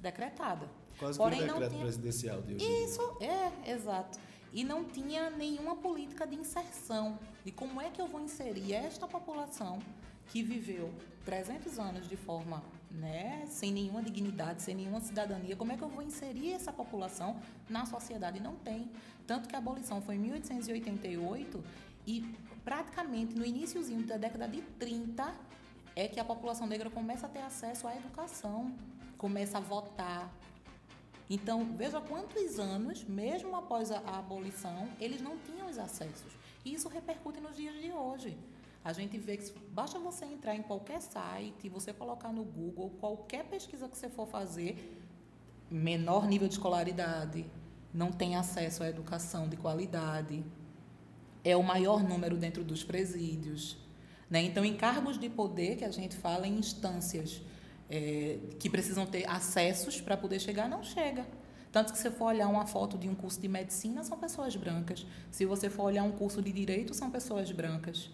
decretada. 0.00 0.66
Quase 0.98 1.16
Porém, 1.16 1.38
que 1.38 1.44
um 1.44 1.48
decreto 1.48 1.70
tinha... 1.70 1.82
presidencial 1.82 2.42
de 2.42 2.54
hoje 2.54 2.84
Isso, 2.84 3.16
é, 3.20 3.70
exato. 3.70 4.18
E 4.52 4.64
não 4.64 4.84
tinha 4.84 5.30
nenhuma 5.30 5.76
política 5.76 6.26
de 6.26 6.34
inserção, 6.34 7.18
de 7.44 7.52
como 7.52 7.80
é 7.80 7.90
que 7.90 8.00
eu 8.00 8.06
vou 8.06 8.20
inserir 8.20 8.72
esta 8.72 9.06
população 9.06 9.78
que 10.26 10.42
viveu 10.42 10.92
300 11.24 11.78
anos 11.78 12.08
de 12.08 12.16
forma 12.16 12.62
né, 12.90 13.44
sem 13.48 13.72
nenhuma 13.72 14.02
dignidade, 14.02 14.62
sem 14.62 14.74
nenhuma 14.74 15.00
cidadania, 15.00 15.54
como 15.54 15.72
é 15.72 15.76
que 15.76 15.82
eu 15.82 15.88
vou 15.88 16.02
inserir 16.02 16.52
essa 16.52 16.72
população 16.72 17.40
na 17.68 17.86
sociedade? 17.86 18.40
Não 18.40 18.56
tem. 18.56 18.90
Tanto 19.26 19.48
que 19.48 19.54
a 19.54 19.58
abolição 19.58 20.00
foi 20.02 20.16
em 20.16 20.18
1888 20.18 21.62
e 22.06 22.34
praticamente 22.64 23.34
no 23.34 23.44
iníciozinho 23.44 24.02
da 24.04 24.16
década 24.16 24.48
de 24.48 24.60
30 24.78 25.32
é 25.94 26.08
que 26.08 26.18
a 26.18 26.24
população 26.24 26.66
negra 26.66 26.90
começa 26.90 27.26
a 27.26 27.28
ter 27.28 27.42
acesso 27.42 27.86
à 27.86 27.94
educação, 27.94 28.72
começa 29.16 29.58
a 29.58 29.60
votar. 29.60 30.32
Então, 31.32 31.64
veja 31.76 32.00
quantos 32.00 32.58
anos, 32.58 33.04
mesmo 33.04 33.54
após 33.54 33.92
a, 33.92 33.98
a 34.00 34.18
abolição, 34.18 34.88
eles 34.98 35.22
não 35.22 35.38
tinham 35.38 35.70
os 35.70 35.78
acessos. 35.78 36.32
E 36.64 36.74
isso 36.74 36.88
repercute 36.88 37.40
nos 37.40 37.54
dias 37.54 37.80
de 37.80 37.92
hoje. 37.92 38.36
A 38.84 38.92
gente 38.92 39.16
vê 39.16 39.36
que 39.36 39.52
basta 39.70 39.96
você 40.00 40.24
entrar 40.24 40.56
em 40.56 40.62
qualquer 40.62 41.00
site, 41.00 41.68
você 41.68 41.92
colocar 41.92 42.32
no 42.32 42.42
Google, 42.42 42.90
qualquer 42.98 43.44
pesquisa 43.44 43.88
que 43.88 43.96
você 43.96 44.08
for 44.08 44.26
fazer, 44.26 45.00
menor 45.70 46.26
nível 46.26 46.48
de 46.48 46.54
escolaridade, 46.54 47.46
não 47.94 48.10
tem 48.10 48.34
acesso 48.34 48.82
à 48.82 48.88
educação 48.88 49.48
de 49.48 49.56
qualidade. 49.56 50.44
é 51.42 51.56
o 51.56 51.62
maior 51.62 52.02
número 52.02 52.36
dentro 52.36 52.64
dos 52.64 52.82
presídios. 52.84 53.78
Né? 54.28 54.42
Então, 54.42 54.64
em 54.64 54.76
cargos 54.76 55.18
de 55.18 55.28
poder, 55.28 55.76
que 55.76 55.84
a 55.84 55.90
gente 55.90 56.14
fala 56.16 56.46
em 56.46 56.58
instâncias 56.58 57.40
é, 57.90 58.38
que 58.58 58.70
precisam 58.70 59.04
ter 59.04 59.28
acessos 59.28 60.00
para 60.00 60.16
poder 60.16 60.38
chegar, 60.38 60.68
não 60.68 60.82
chega. 60.82 61.26
Tanto 61.72 61.92
que 61.92 61.98
se 61.98 62.04
você 62.04 62.10
for 62.10 62.26
olhar 62.26 62.48
uma 62.48 62.66
foto 62.66 62.96
de 62.96 63.08
um 63.08 63.14
curso 63.14 63.40
de 63.40 63.48
medicina, 63.48 64.02
são 64.02 64.18
pessoas 64.18 64.56
brancas. 64.56 65.06
Se 65.30 65.44
você 65.44 65.68
for 65.68 65.84
olhar 65.84 66.02
um 66.02 66.12
curso 66.12 66.40
de 66.40 66.52
direito, 66.52 66.94
são 66.94 67.10
pessoas 67.10 67.50
brancas. 67.52 68.10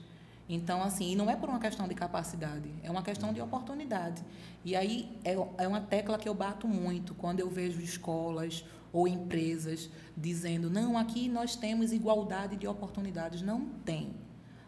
Então, 0.49 0.83
assim, 0.83 1.13
e 1.13 1.17
não 1.17 1.29
é 1.29 1.37
por 1.37 1.49
uma 1.49 1.59
questão 1.59 1.89
de 1.89 1.95
capacidade, 1.95 2.71
é 2.83 2.91
uma 2.91 3.03
questão 3.03 3.33
de 3.33 3.41
oportunidade. 3.41 4.23
E 4.65 4.77
aí 4.77 5.19
é, 5.25 5.35
é 5.59 5.67
uma 5.67 5.81
tecla 5.81 6.19
que 6.19 6.29
eu 6.29 6.35
bato 6.35 6.69
muito 6.69 7.15
quando 7.15 7.41
eu 7.41 7.51
vejo 7.51 7.81
escolas 7.81 8.65
ou 8.93 9.09
empresas 9.09 9.91
dizendo: 10.17 10.71
não, 10.71 10.97
aqui 10.97 11.29
nós 11.29 11.57
temos 11.57 11.93
igualdade 11.93 12.57
de 12.57 12.67
oportunidades. 12.67 13.43
Não 13.43 13.67
tem. 13.85 14.15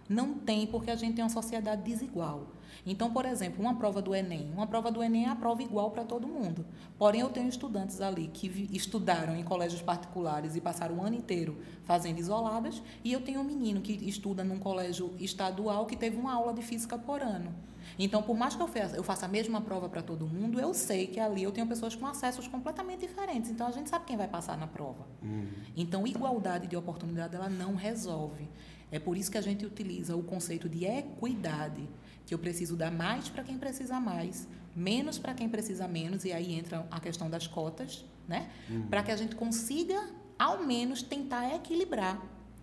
Não 0.08 0.34
tem, 0.34 0.66
porque 0.66 0.90
a 0.90 0.96
gente 0.96 1.14
tem 1.14 1.24
uma 1.24 1.30
sociedade 1.30 1.82
desigual. 1.82 2.46
Então, 2.86 3.12
por 3.12 3.26
exemplo, 3.26 3.60
uma 3.60 3.74
prova 3.74 4.00
do 4.00 4.14
Enem. 4.14 4.50
Uma 4.54 4.66
prova 4.66 4.90
do 4.90 5.02
Enem 5.02 5.26
é 5.26 5.28
a 5.28 5.36
prova 5.36 5.62
igual 5.62 5.90
para 5.90 6.04
todo 6.04 6.26
mundo. 6.26 6.64
Porém, 6.98 7.20
eu 7.20 7.28
tenho 7.28 7.48
estudantes 7.48 8.00
ali 8.00 8.28
que 8.28 8.68
estudaram 8.72 9.36
em 9.36 9.42
colégios 9.42 9.82
particulares 9.82 10.56
e 10.56 10.60
passaram 10.60 10.96
o 10.96 11.02
ano 11.02 11.16
inteiro 11.16 11.58
fazendo 11.84 12.18
isoladas, 12.18 12.82
e 13.04 13.12
eu 13.12 13.20
tenho 13.20 13.40
um 13.40 13.44
menino 13.44 13.80
que 13.80 13.92
estuda 14.08 14.44
num 14.44 14.58
colégio 14.58 15.12
estadual 15.18 15.86
que 15.86 15.96
teve 15.96 16.16
uma 16.16 16.34
aula 16.34 16.52
de 16.52 16.62
física 16.62 16.96
por 16.96 17.20
ano. 17.20 17.52
Então, 17.98 18.22
por 18.22 18.36
mais 18.36 18.54
que 18.54 18.62
eu 18.62 18.68
faça, 18.68 18.96
eu 18.96 19.02
faça 19.02 19.26
a 19.26 19.28
mesma 19.28 19.60
prova 19.60 19.88
para 19.88 20.02
todo 20.02 20.26
mundo, 20.26 20.60
eu 20.60 20.74
sei 20.74 21.06
que 21.06 21.18
ali 21.18 21.42
eu 21.42 21.50
tenho 21.50 21.66
pessoas 21.66 21.94
com 21.94 22.06
acessos 22.06 22.46
completamente 22.46 23.00
diferentes. 23.00 23.50
Então, 23.50 23.66
a 23.66 23.70
gente 23.70 23.88
sabe 23.88 24.04
quem 24.04 24.16
vai 24.16 24.28
passar 24.28 24.56
na 24.56 24.66
prova. 24.66 25.06
Uhum. 25.22 25.48
Então, 25.76 26.06
igualdade 26.06 26.66
de 26.66 26.76
oportunidade, 26.76 27.34
ela 27.34 27.48
não 27.48 27.74
resolve. 27.74 28.48
É 28.90 28.98
por 28.98 29.16
isso 29.16 29.30
que 29.30 29.38
a 29.38 29.42
gente 29.42 29.66
utiliza 29.66 30.16
o 30.16 30.22
conceito 30.22 30.68
de 30.68 30.84
equidade, 30.84 31.88
que 32.26 32.34
eu 32.34 32.38
preciso 32.38 32.76
dar 32.76 32.90
mais 32.90 33.28
para 33.28 33.42
quem 33.42 33.58
precisa 33.58 34.00
mais, 34.00 34.48
menos 34.74 35.18
para 35.18 35.34
quem 35.34 35.48
precisa 35.48 35.86
menos, 35.86 36.24
e 36.24 36.32
aí 36.32 36.54
entra 36.54 36.86
a 36.90 37.00
questão 37.00 37.28
das 37.28 37.46
cotas, 37.46 38.04
né? 38.26 38.50
Uhum. 38.68 38.86
Para 38.88 39.02
que 39.02 39.10
a 39.10 39.16
gente 39.16 39.34
consiga, 39.34 40.08
ao 40.38 40.64
menos, 40.64 41.02
tentar 41.02 41.54
equilibrar. 41.54 42.20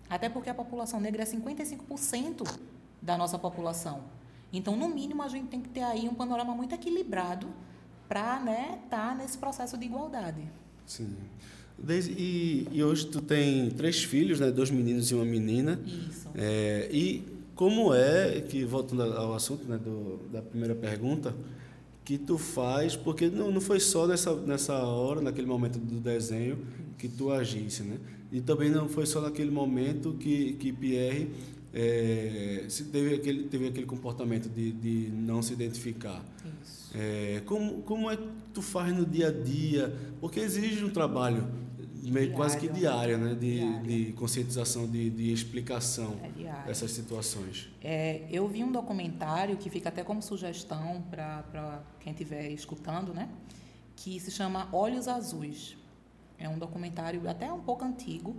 Até 0.08 0.28
porque 0.28 0.48
a 0.48 0.54
população 0.54 1.00
negra 1.00 1.22
é 1.22 1.26
55% 1.26 2.58
da 3.02 3.16
nossa 3.18 3.38
população. 3.38 4.04
Então, 4.52 4.76
no 4.76 4.88
mínimo, 4.88 5.22
a 5.22 5.28
gente 5.28 5.48
tem 5.48 5.60
que 5.60 5.68
ter 5.68 5.82
aí 5.82 6.08
um 6.08 6.14
panorama 6.14 6.54
muito 6.54 6.74
equilibrado 6.74 7.48
para 8.08 8.36
estar 8.36 8.44
né, 8.44 8.78
tá 8.88 9.14
nesse 9.14 9.36
processo 9.36 9.76
de 9.76 9.84
igualdade. 9.84 10.48
Sim. 10.86 11.16
Desde, 11.78 12.12
e, 12.12 12.66
e, 12.72 12.82
hoje 12.82 13.06
tu 13.06 13.20
tem 13.20 13.70
três 13.70 14.02
filhos, 14.02 14.40
né? 14.40 14.50
Dois 14.50 14.70
meninos 14.70 15.10
e 15.10 15.14
uma 15.14 15.24
menina. 15.24 15.78
Isso. 15.84 16.28
É, 16.34 16.88
e 16.90 17.22
como 17.54 17.94
é, 17.94 18.40
que 18.40 18.64
voltando 18.64 19.02
ao 19.02 19.34
assunto 19.34 19.66
né, 19.68 19.78
do, 19.78 20.18
da 20.32 20.42
primeira 20.42 20.74
pergunta, 20.74 21.34
que 22.04 22.16
tu 22.16 22.38
faz, 22.38 22.94
porque 22.94 23.28
não, 23.28 23.50
não 23.50 23.60
foi 23.60 23.80
só 23.80 24.06
nessa, 24.06 24.34
nessa 24.36 24.74
hora, 24.74 25.20
naquele 25.20 25.46
momento 25.46 25.78
do 25.78 26.00
desenho, 26.00 26.58
que 26.96 27.08
tu 27.08 27.30
agisse, 27.30 27.82
né? 27.82 27.98
E 28.32 28.40
também 28.40 28.70
não 28.70 28.88
foi 28.88 29.06
só 29.06 29.20
naquele 29.20 29.50
momento 29.50 30.14
que, 30.14 30.54
que 30.54 30.72
Pierre 30.72 31.30
é, 31.72 32.64
se 32.68 32.84
teve 32.84 33.14
aquele, 33.14 33.44
teve 33.44 33.68
aquele 33.68 33.86
comportamento 33.86 34.48
de, 34.48 34.72
de 34.72 35.10
não 35.12 35.42
se 35.42 35.52
identificar. 35.52 36.24
Isso. 36.62 36.90
É, 36.94 37.42
como, 37.44 37.82
como 37.82 38.10
é 38.10 38.16
que 38.16 38.26
tu 38.54 38.62
faz 38.62 38.96
no 38.96 39.04
dia 39.04 39.28
a 39.28 39.30
dia? 39.30 39.94
Porque 40.20 40.40
exige 40.40 40.82
um 40.82 40.88
trabalho 40.88 41.46
meio 42.10 42.32
quase 42.32 42.58
que 42.58 42.68
diário, 42.68 43.18
né? 43.18 43.34
De, 43.34 43.80
de 43.80 44.12
conscientização, 44.12 44.86
de, 44.86 45.10
de 45.10 45.32
explicação 45.32 46.16
é 46.22 46.66
dessas 46.66 46.90
situações. 46.92 47.68
É, 47.82 48.22
eu 48.30 48.46
vi 48.48 48.62
um 48.62 48.72
documentário 48.72 49.56
que 49.56 49.70
fica 49.70 49.88
até 49.88 50.02
como 50.04 50.22
sugestão 50.22 51.02
para 51.10 51.82
quem 52.00 52.12
estiver 52.12 52.50
escutando, 52.50 53.12
né? 53.12 53.28
Que 53.96 54.20
se 54.20 54.30
chama 54.30 54.68
Olhos 54.72 55.08
Azuis. 55.08 55.76
É 56.38 56.48
um 56.48 56.58
documentário 56.58 57.28
até 57.28 57.50
um 57.50 57.60
pouco 57.60 57.84
antigo, 57.84 58.36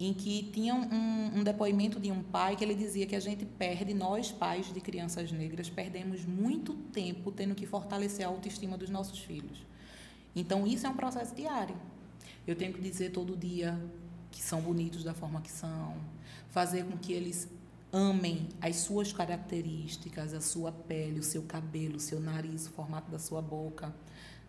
em 0.00 0.12
que 0.12 0.50
tinha 0.52 0.74
um, 0.74 1.38
um, 1.38 1.44
depoimento 1.44 2.00
de 2.00 2.10
um 2.10 2.22
pai 2.22 2.56
que 2.56 2.64
ele 2.64 2.74
dizia 2.74 3.06
que 3.06 3.14
a 3.14 3.20
gente 3.20 3.44
perde, 3.44 3.92
nós 3.92 4.32
pais 4.32 4.72
de 4.72 4.80
crianças 4.80 5.30
negras, 5.30 5.68
perdemos 5.68 6.24
muito 6.24 6.74
tempo 6.74 7.30
tendo 7.30 7.54
que 7.54 7.66
fortalecer 7.66 8.26
a 8.26 8.28
autoestima 8.28 8.78
dos 8.78 8.88
nossos 8.88 9.18
filhos. 9.18 9.64
Então, 10.34 10.66
isso 10.66 10.86
é 10.86 10.90
um 10.90 10.96
processo 10.96 11.34
diário. 11.34 11.76
Eu 12.46 12.56
tenho 12.56 12.72
que 12.72 12.80
dizer 12.80 13.10
todo 13.10 13.36
dia 13.36 13.78
que 14.30 14.42
são 14.42 14.60
bonitos 14.60 15.02
da 15.02 15.12
forma 15.12 15.40
que 15.40 15.50
são, 15.50 15.96
fazer 16.50 16.84
com 16.84 16.96
que 16.96 17.12
eles 17.12 17.48
amem 17.92 18.48
as 18.60 18.76
suas 18.76 19.12
características, 19.12 20.32
a 20.32 20.40
sua 20.40 20.70
pele, 20.70 21.18
o 21.18 21.22
seu 21.22 21.42
cabelo, 21.42 21.96
o 21.96 22.00
seu 22.00 22.20
nariz, 22.20 22.66
o 22.66 22.70
formato 22.70 23.10
da 23.10 23.18
sua 23.18 23.42
boca 23.42 23.92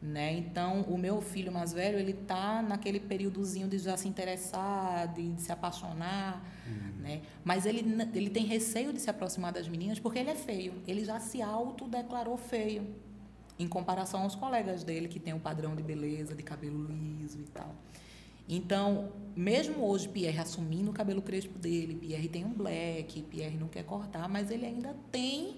né? 0.01 0.33
Então, 0.33 0.81
o 0.81 0.97
meu 0.97 1.21
filho 1.21 1.51
mais 1.51 1.73
velho, 1.73 1.99
ele 1.99 2.13
tá 2.13 2.61
naquele 2.61 2.99
períodozinho 2.99 3.67
de 3.67 3.77
já 3.77 3.95
se 3.95 4.07
interessar, 4.07 5.13
de, 5.13 5.33
de 5.33 5.41
se 5.41 5.51
apaixonar, 5.51 6.43
uhum. 6.65 7.01
né? 7.01 7.21
Mas 7.43 7.67
ele, 7.67 7.85
ele 8.15 8.29
tem 8.29 8.45
receio 8.45 8.91
de 8.91 8.99
se 8.99 9.09
aproximar 9.09 9.53
das 9.53 9.67
meninas 9.67 9.99
porque 9.99 10.17
ele 10.17 10.31
é 10.31 10.35
feio. 10.35 10.73
Ele 10.87 11.05
já 11.05 11.19
se 11.19 11.39
autodeclarou 11.41 12.35
feio, 12.35 12.95
em 13.61 13.67
comparação 13.67 14.23
aos 14.23 14.35
colegas 14.35 14.83
dele 14.83 15.07
que 15.07 15.19
tem 15.19 15.33
um 15.33 15.39
padrão 15.39 15.75
de 15.75 15.83
beleza, 15.83 16.33
de 16.33 16.41
cabelo 16.41 16.87
liso 16.87 17.39
e 17.39 17.43
tal. 17.43 17.75
Então, 18.49 19.11
mesmo 19.35 19.85
hoje, 19.85 20.09
Pierre 20.09 20.39
assumindo 20.39 20.89
o 20.89 20.93
cabelo 20.93 21.21
crespo 21.21 21.57
dele, 21.57 21.95
Pierre 21.95 22.27
tem 22.27 22.43
um 22.43 22.51
black, 22.51 23.21
Pierre 23.23 23.57
não 23.57 23.67
quer 23.67 23.83
cortar, 23.83 24.27
mas 24.27 24.49
ele 24.49 24.65
ainda 24.65 24.95
tem 25.11 25.57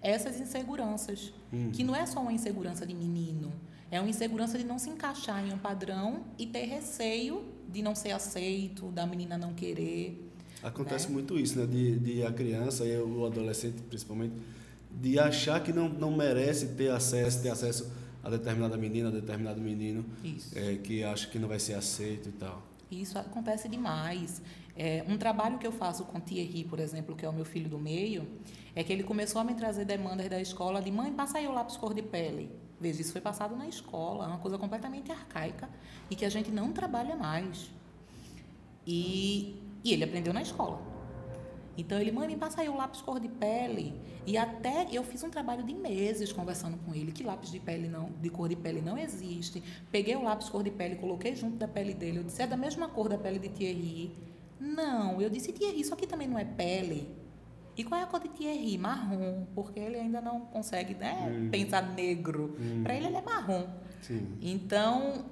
essas 0.00 0.40
inseguranças, 0.40 1.32
uhum. 1.52 1.70
que 1.70 1.84
não 1.84 1.94
é 1.94 2.06
só 2.06 2.20
uma 2.20 2.32
insegurança 2.32 2.86
de 2.86 2.94
menino, 2.94 3.52
é 3.90 4.00
uma 4.00 4.08
insegurança 4.08 4.56
de 4.56 4.64
não 4.64 4.78
se 4.78 4.88
encaixar 4.88 5.44
em 5.46 5.52
um 5.52 5.58
padrão 5.58 6.24
e 6.38 6.46
ter 6.46 6.64
receio 6.64 7.44
de 7.68 7.82
não 7.82 7.94
ser 7.94 8.12
aceito, 8.12 8.86
da 8.92 9.06
menina 9.06 9.36
não 9.36 9.52
querer. 9.52 10.30
Acontece 10.62 11.08
né? 11.08 11.14
muito 11.14 11.38
isso, 11.38 11.58
né? 11.58 11.66
De, 11.66 11.98
de 11.98 12.22
a 12.24 12.32
criança 12.32 12.86
e 12.86 12.96
o 12.96 13.26
adolescente, 13.26 13.82
principalmente, 13.82 14.34
de 14.90 15.18
achar 15.18 15.62
que 15.62 15.72
não, 15.72 15.88
não 15.88 16.10
merece 16.10 16.68
ter 16.68 16.90
acesso, 16.90 17.42
ter 17.42 17.50
acesso 17.50 17.90
a 18.22 18.28
determinada 18.28 18.76
menina, 18.76 19.08
a 19.08 19.12
determinado 19.12 19.60
menino, 19.60 20.04
é, 20.54 20.76
que 20.76 21.02
acha 21.02 21.26
que 21.28 21.38
não 21.38 21.48
vai 21.48 21.58
ser 21.58 21.74
aceito 21.74 22.28
e 22.28 22.32
tal. 22.32 22.62
Isso 22.90 23.18
acontece 23.18 23.68
demais. 23.68 24.42
É, 24.76 25.04
um 25.08 25.16
trabalho 25.16 25.58
que 25.58 25.66
eu 25.66 25.72
faço 25.72 26.04
com 26.04 26.20
Thierry, 26.20 26.64
por 26.64 26.80
exemplo, 26.80 27.14
que 27.14 27.24
é 27.24 27.28
o 27.28 27.32
meu 27.32 27.44
filho 27.44 27.68
do 27.68 27.78
meio, 27.78 28.26
é 28.74 28.82
que 28.82 28.92
ele 28.92 29.02
começou 29.02 29.40
a 29.40 29.44
me 29.44 29.54
trazer 29.54 29.84
demandas 29.84 30.28
da 30.28 30.40
escola 30.40 30.80
de 30.82 30.90
mãe, 30.90 31.12
passa 31.12 31.38
aí 31.38 31.46
o 31.46 31.52
lápis 31.52 31.76
cor 31.76 31.94
de 31.94 32.02
pele. 32.02 32.50
Veja, 32.80 33.00
isso 33.00 33.12
foi 33.12 33.20
passado 33.20 33.54
na 33.54 33.68
escola, 33.68 34.24
é 34.24 34.28
uma 34.28 34.38
coisa 34.38 34.56
completamente 34.56 35.12
arcaica 35.12 35.68
e 36.10 36.16
que 36.16 36.24
a 36.24 36.30
gente 36.30 36.50
não 36.50 36.72
trabalha 36.72 37.14
mais. 37.14 37.70
E, 38.86 39.54
e 39.84 39.92
ele 39.92 40.04
aprendeu 40.04 40.32
na 40.32 40.42
escola. 40.42 40.80
Então 41.76 41.98
ele, 41.98 42.12
mãe, 42.12 42.26
me 42.26 42.36
passa 42.36 42.60
aí 42.60 42.68
o 42.68 42.76
lápis 42.76 43.00
cor 43.00 43.18
de 43.18 43.28
pele. 43.28 43.94
E 44.26 44.36
até 44.36 44.86
eu 44.92 45.02
fiz 45.02 45.22
um 45.22 45.30
trabalho 45.30 45.62
de 45.62 45.74
meses 45.74 46.32
conversando 46.32 46.76
com 46.78 46.94
ele 46.94 47.12
que 47.12 47.22
lápis 47.22 47.50
de 47.50 47.58
pele 47.58 47.88
não, 47.88 48.10
de 48.20 48.28
cor 48.28 48.48
de 48.48 48.56
pele 48.56 48.80
não 48.80 48.98
existe. 48.98 49.62
Peguei 49.90 50.16
o 50.16 50.22
lápis 50.22 50.48
cor 50.48 50.62
de 50.62 50.70
pele, 50.70 50.96
coloquei 50.96 51.34
junto 51.34 51.56
da 51.56 51.68
pele 51.68 51.94
dele. 51.94 52.18
Eu 52.18 52.24
disse, 52.24 52.42
é 52.42 52.46
da 52.46 52.56
mesma 52.56 52.88
cor 52.88 53.08
da 53.08 53.16
pele 53.16 53.38
de 53.38 53.48
Thierry. 53.48 54.16
Não, 54.58 55.20
eu 55.20 55.30
disse, 55.30 55.52
Thierry, 55.52 55.80
isso 55.80 55.94
aqui 55.94 56.06
também 56.06 56.28
não 56.28 56.38
é 56.38 56.44
pele. 56.44 57.08
E 57.76 57.84
qual 57.84 57.98
é 57.98 58.04
a 58.04 58.06
cor 58.06 58.20
de 58.20 58.28
Thierry? 58.28 58.76
Marrom, 58.76 59.46
porque 59.54 59.80
ele 59.80 59.96
ainda 59.96 60.20
não 60.20 60.40
consegue 60.40 60.94
né, 60.94 61.30
hum. 61.30 61.48
pensar 61.50 61.82
negro. 61.94 62.56
Hum. 62.60 62.82
Para 62.82 62.94
ele, 62.94 63.06
ele 63.06 63.16
é 63.16 63.22
marrom. 63.22 63.66
Sim. 64.02 64.36
Então, 64.42 65.24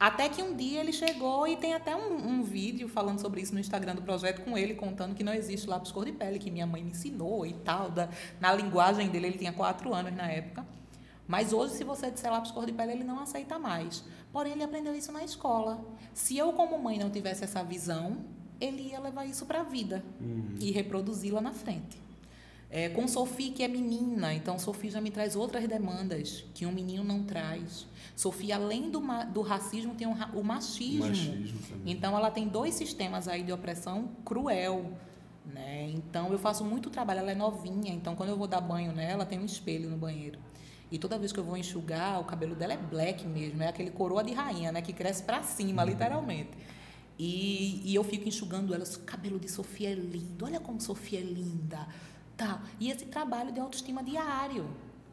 até 0.00 0.30
que 0.30 0.42
um 0.42 0.56
dia 0.56 0.80
ele 0.80 0.94
chegou 0.94 1.46
e 1.46 1.58
tem 1.58 1.74
até 1.74 1.94
um, 1.94 2.16
um, 2.16 2.42
vídeo 2.42 2.88
falando 2.88 3.20
sobre 3.20 3.42
isso 3.42 3.52
no 3.52 3.60
Instagram 3.60 3.94
do 3.94 4.00
projeto 4.00 4.40
com 4.40 4.56
ele, 4.56 4.72
contando 4.72 5.14
que 5.14 5.22
não 5.22 5.34
existe 5.34 5.68
lápis 5.68 5.92
cor 5.92 6.06
de 6.06 6.12
pele, 6.12 6.38
que 6.38 6.50
minha 6.50 6.66
mãe 6.66 6.82
me 6.82 6.92
ensinou 6.92 7.44
e 7.44 7.52
tal. 7.52 7.90
Da, 7.90 8.08
na 8.40 8.54
linguagem 8.54 9.10
dele, 9.10 9.26
ele 9.26 9.38
tinha 9.38 9.52
quatro 9.52 9.92
anos 9.92 10.16
na 10.16 10.26
época. 10.26 10.66
Mas 11.28 11.52
hoje, 11.52 11.74
se 11.74 11.84
você 11.84 12.10
disser 12.10 12.32
lápis 12.32 12.50
cor 12.50 12.64
de 12.64 12.72
pele, 12.72 12.92
ele 12.92 13.04
não 13.04 13.20
aceita 13.20 13.58
mais. 13.58 14.02
Porém, 14.32 14.52
ele 14.52 14.64
aprendeu 14.64 14.94
isso 14.94 15.12
na 15.12 15.22
escola. 15.22 15.84
Se 16.14 16.34
eu, 16.36 16.54
como 16.54 16.78
mãe, 16.78 16.98
não 16.98 17.10
tivesse 17.10 17.44
essa 17.44 17.62
visão, 17.62 18.24
ele 18.58 18.88
ia 18.88 19.00
levar 19.00 19.26
isso 19.26 19.44
para 19.44 19.60
a 19.60 19.64
vida 19.64 20.02
uhum. 20.18 20.54
e 20.58 20.70
reproduzi-la 20.70 21.42
na 21.42 21.52
frente. 21.52 22.00
É, 22.70 22.88
com 22.88 23.08
Sofia, 23.08 23.52
que 23.52 23.64
é 23.64 23.68
menina, 23.68 24.32
então 24.32 24.56
Sofia 24.56 24.92
já 24.92 25.00
me 25.00 25.10
traz 25.10 25.34
outras 25.34 25.66
demandas 25.66 26.44
que 26.54 26.64
um 26.64 26.70
menino 26.70 27.02
não 27.02 27.24
traz. 27.24 27.84
Sofia, 28.14 28.54
além 28.54 28.90
do, 28.90 29.02
do 29.32 29.40
racismo, 29.40 29.94
tem 29.94 30.06
um, 30.06 30.14
o 30.34 30.44
machismo. 30.44 31.08
machismo 31.08 31.82
então, 31.84 32.16
ela 32.16 32.30
tem 32.30 32.46
dois 32.46 32.74
sistemas 32.74 33.26
aí 33.26 33.42
de 33.42 33.52
opressão 33.52 34.10
cruel. 34.24 34.92
Né? 35.44 35.90
Então, 35.90 36.30
eu 36.30 36.38
faço 36.38 36.64
muito 36.64 36.90
trabalho. 36.90 37.20
Ela 37.20 37.32
é 37.32 37.34
novinha, 37.34 37.92
então, 37.92 38.14
quando 38.14 38.28
eu 38.28 38.36
vou 38.36 38.46
dar 38.46 38.60
banho 38.60 38.92
nela, 38.92 39.26
tem 39.26 39.40
um 39.40 39.44
espelho 39.44 39.90
no 39.90 39.96
banheiro. 39.96 40.38
E 40.92 40.98
toda 40.98 41.18
vez 41.18 41.32
que 41.32 41.40
eu 41.40 41.44
vou 41.44 41.56
enxugar, 41.56 42.20
o 42.20 42.24
cabelo 42.24 42.54
dela 42.54 42.74
é 42.74 42.76
black 42.76 43.26
mesmo, 43.26 43.62
é 43.62 43.68
aquele 43.68 43.90
coroa 43.90 44.22
de 44.22 44.32
rainha, 44.32 44.70
né? 44.70 44.82
Que 44.82 44.92
cresce 44.92 45.22
para 45.22 45.42
cima, 45.42 45.82
uhum. 45.82 45.88
literalmente. 45.88 46.50
E, 47.18 47.82
e 47.84 47.94
eu 47.94 48.02
fico 48.02 48.28
enxugando 48.28 48.74
elas, 48.74 48.96
o 48.96 49.00
cabelo 49.00 49.38
de 49.38 49.48
Sofia 49.48 49.90
é 49.90 49.94
lindo, 49.94 50.44
olha 50.44 50.58
como 50.58 50.80
Sofia 50.80 51.20
é 51.20 51.22
linda. 51.22 51.86
Tá. 52.40 52.62
E 52.80 52.90
esse 52.90 53.04
trabalho 53.04 53.52
de 53.52 53.60
autoestima 53.60 54.02
diário, 54.02 54.66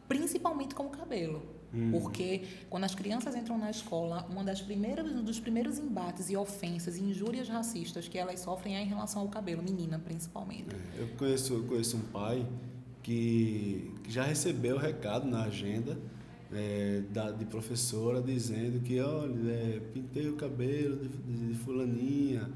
principalmente 0.07 0.73
com 0.73 0.85
o 0.85 0.89
cabelo. 0.89 1.43
Hum. 1.73 1.91
Porque 1.91 2.43
quando 2.69 2.85
as 2.85 2.95
crianças 2.95 3.35
entram 3.35 3.57
na 3.57 3.69
escola, 3.69 4.25
uma 4.29 4.45
das 4.45 4.61
primeiras, 4.61 5.11
um 5.11 5.21
dos 5.21 5.37
primeiros 5.37 5.77
embates 5.77 6.29
e 6.29 6.37
ofensas 6.37 6.95
e 6.95 7.03
injúrias 7.03 7.49
racistas 7.49 8.07
que 8.07 8.17
elas 8.17 8.39
sofrem 8.39 8.77
é 8.77 8.81
em 8.81 8.85
relação 8.85 9.23
ao 9.23 9.27
cabelo, 9.27 9.61
menina 9.61 9.99
principalmente. 9.99 10.73
É, 10.73 11.01
eu 11.01 11.07
conheço, 11.17 11.53
eu 11.53 11.63
conheço 11.63 11.97
um 11.97 12.01
pai 12.01 12.47
que, 13.03 13.93
que 14.05 14.09
já 14.09 14.23
recebeu 14.23 14.77
o 14.77 14.79
recado 14.79 15.27
na 15.27 15.43
agenda 15.43 15.97
é, 16.53 17.01
da, 17.11 17.31
de 17.31 17.43
professora 17.43 18.21
dizendo 18.21 18.79
que, 18.79 19.01
olha, 19.01 19.51
é, 19.51 19.81
pintei 19.93 20.29
o 20.29 20.37
cabelo 20.37 20.95
de, 20.95 21.09
de, 21.09 21.47
de 21.49 21.53
fulaninha, 21.55 22.49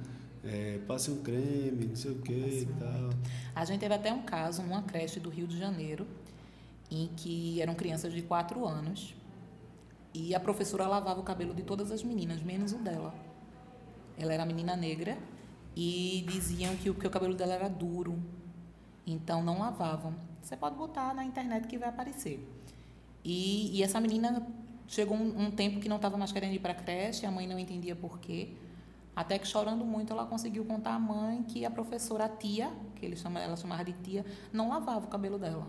é, 0.43 0.79
passe 0.87 1.11
um 1.11 1.21
creme, 1.21 1.87
não 1.87 1.95
sei 1.95 2.11
o 2.11 2.21
que 2.21 2.31
e 2.31 2.67
tal. 2.79 3.09
A 3.55 3.65
gente 3.65 3.79
teve 3.79 3.93
até 3.93 4.11
um 4.11 4.21
caso 4.21 4.61
numa 4.61 4.81
creche 4.81 5.19
do 5.19 5.29
Rio 5.29 5.47
de 5.47 5.57
Janeiro, 5.57 6.07
em 6.89 7.07
que 7.15 7.61
eram 7.61 7.75
crianças 7.75 8.13
de 8.13 8.21
4 8.21 8.65
anos, 8.65 9.15
e 10.13 10.35
a 10.35 10.39
professora 10.39 10.87
lavava 10.87 11.19
o 11.19 11.23
cabelo 11.23 11.53
de 11.53 11.63
todas 11.63 11.91
as 11.91 12.03
meninas, 12.03 12.41
menos 12.41 12.73
o 12.73 12.77
dela. 12.77 13.13
Ela 14.17 14.33
era 14.33 14.45
menina 14.45 14.75
negra 14.75 15.17
e 15.75 16.25
diziam 16.27 16.75
que 16.75 16.89
o, 16.89 16.93
que 16.93 17.07
o 17.07 17.09
cabelo 17.09 17.33
dela 17.33 17.53
era 17.53 17.69
duro, 17.69 18.21
então 19.07 19.43
não 19.43 19.59
lavavam. 19.59 20.13
Você 20.41 20.57
pode 20.57 20.75
botar 20.75 21.13
na 21.13 21.23
internet 21.23 21.67
que 21.67 21.77
vai 21.77 21.89
aparecer. 21.89 22.45
E, 23.23 23.77
e 23.77 23.83
essa 23.83 24.01
menina 24.01 24.45
chegou 24.87 25.15
um, 25.15 25.45
um 25.45 25.51
tempo 25.51 25.79
que 25.79 25.87
não 25.87 25.95
estava 25.95 26.17
mais 26.17 26.31
querendo 26.31 26.53
ir 26.53 26.59
para 26.59 26.73
a 26.73 26.75
creche, 26.75 27.25
a 27.25 27.31
mãe 27.31 27.47
não 27.47 27.57
entendia 27.57 27.95
por 27.95 28.19
quê. 28.19 28.49
Até 29.15 29.37
que 29.37 29.47
chorando 29.47 29.83
muito, 29.83 30.13
ela 30.13 30.25
conseguiu 30.25 30.63
contar 30.63 30.95
à 30.95 30.99
mãe 30.99 31.43
que 31.43 31.65
a 31.65 31.71
professora, 31.71 32.25
a 32.25 32.29
tia, 32.29 32.71
que 32.95 33.05
ele 33.05 33.15
chama, 33.15 33.39
ela 33.39 33.57
chamava 33.57 33.83
de 33.83 33.93
tia, 33.93 34.25
não 34.53 34.69
lavava 34.69 35.05
o 35.05 35.09
cabelo 35.09 35.37
dela. 35.37 35.67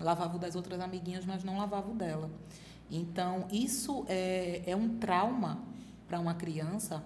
Lavava 0.00 0.36
o 0.36 0.38
das 0.38 0.54
outras 0.54 0.80
amiguinhas, 0.80 1.26
mas 1.26 1.44
não 1.44 1.58
lavava 1.58 1.90
o 1.90 1.94
dela. 1.94 2.30
Então, 2.90 3.46
isso 3.52 4.04
é, 4.08 4.62
é 4.66 4.74
um 4.74 4.98
trauma 4.98 5.62
para 6.08 6.18
uma 6.18 6.34
criança 6.34 7.04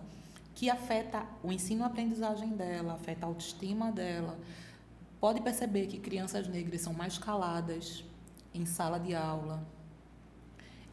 que 0.54 0.71
afeta 0.71 1.26
o 1.43 1.50
ensino-aprendizagem 1.50 2.50
dela, 2.50 2.95
afeta 2.95 3.26
a 3.26 3.28
autoestima 3.28 3.90
dela. 3.90 4.38
Pode 5.21 5.40
perceber 5.40 5.88
que 5.88 5.99
crianças 5.99 6.47
negras 6.47 6.81
são 6.81 6.95
mais 6.95 7.19
caladas 7.19 8.04
em 8.54 8.64
sala 8.64 8.99
de 8.99 9.14
aula, 9.14 9.66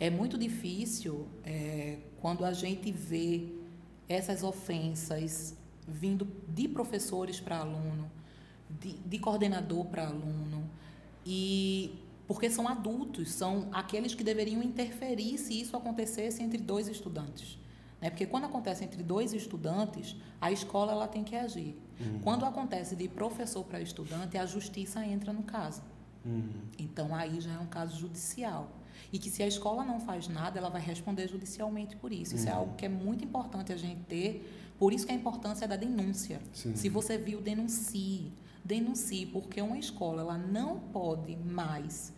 é 0.02 0.10
muito 0.10 0.36
difícil 0.36 1.28
é, 1.46 2.00
quando 2.20 2.44
a 2.44 2.52
gente 2.54 2.92
vê 2.92 3.54
essas 4.12 4.44
ofensas 4.44 5.56
vindo 5.88 6.28
de 6.48 6.68
professores 6.68 7.40
para 7.40 7.60
aluno, 7.60 8.10
de, 8.70 8.94
de 8.94 9.20
coordenador 9.20 9.86
para 9.86 10.08
aluno, 10.08 10.70
e 11.26 12.00
porque 12.28 12.50
são 12.50 12.68
adultos, 12.68 13.32
são 13.32 13.68
aqueles 13.74 14.16
que 14.16 14.24
deveriam 14.24 14.64
interferir 14.64 15.38
se 15.38 15.60
isso 15.60 15.76
acontecesse 15.76 16.42
entre 16.42 16.60
dois 16.60 16.88
estudantes. 16.88 17.58
Né? 18.00 18.10
Porque 18.10 18.26
quando 18.26 18.46
acontece 18.46 18.84
entre 18.84 19.04
dois 19.04 19.34
estudantes, 19.34 20.16
a 20.40 20.52
escola 20.52 20.94
ela 20.94 21.08
tem 21.08 21.24
que 21.24 21.36
agir. 21.36 21.78
Uhum. 22.00 22.20
Quando 22.24 22.46
acontece 22.46 22.96
de 22.96 23.08
professor 23.08 23.64
para 23.66 23.82
estudante, 23.82 24.38
a 24.38 24.46
justiça 24.46 25.06
entra 25.06 25.34
no 25.34 25.44
caso. 25.44 25.84
Uhum. 26.26 26.50
Então 26.80 27.14
aí 27.14 27.42
já 27.42 27.52
é 27.52 27.60
um 27.60 27.68
caso 27.68 28.00
judicial 28.00 28.70
e 29.12 29.20
que 29.20 29.30
se 29.30 29.44
a 29.44 29.48
escola 29.48 29.84
não 29.84 30.00
faz 30.00 30.28
nada, 30.28 30.58
ela 30.58 30.70
vai 30.70 30.82
responder 30.82 31.28
judicialmente 31.28 31.96
por 31.96 32.14
isso. 32.14 32.36
Isso 32.36 32.48
é 32.48 32.52
uhum. 32.52 32.56
é 32.56 32.60
algo 32.60 32.76
que 32.76 32.86
é 32.86 32.90
muito 32.90 33.24
importante 33.24 33.74
a 33.74 33.78
gente 33.78 34.02
ter, 34.04 34.74
por 34.80 34.94
isso 34.94 35.06
que 35.06 35.12
a 35.12 35.16
importância 35.16 35.68
da 35.68 35.76
denúncia. 35.76 36.42
Sim. 36.54 36.76
Se 36.76 36.88
você 36.90 37.18
viu, 37.18 37.42
denuncie. 37.42 38.32
Denuncie, 38.64 39.26
porque 39.26 39.62
uma 39.62 39.78
escola 39.78 40.22
ela 40.22 40.38
não 40.38 40.80
pode 40.80 41.36
mais 41.36 42.14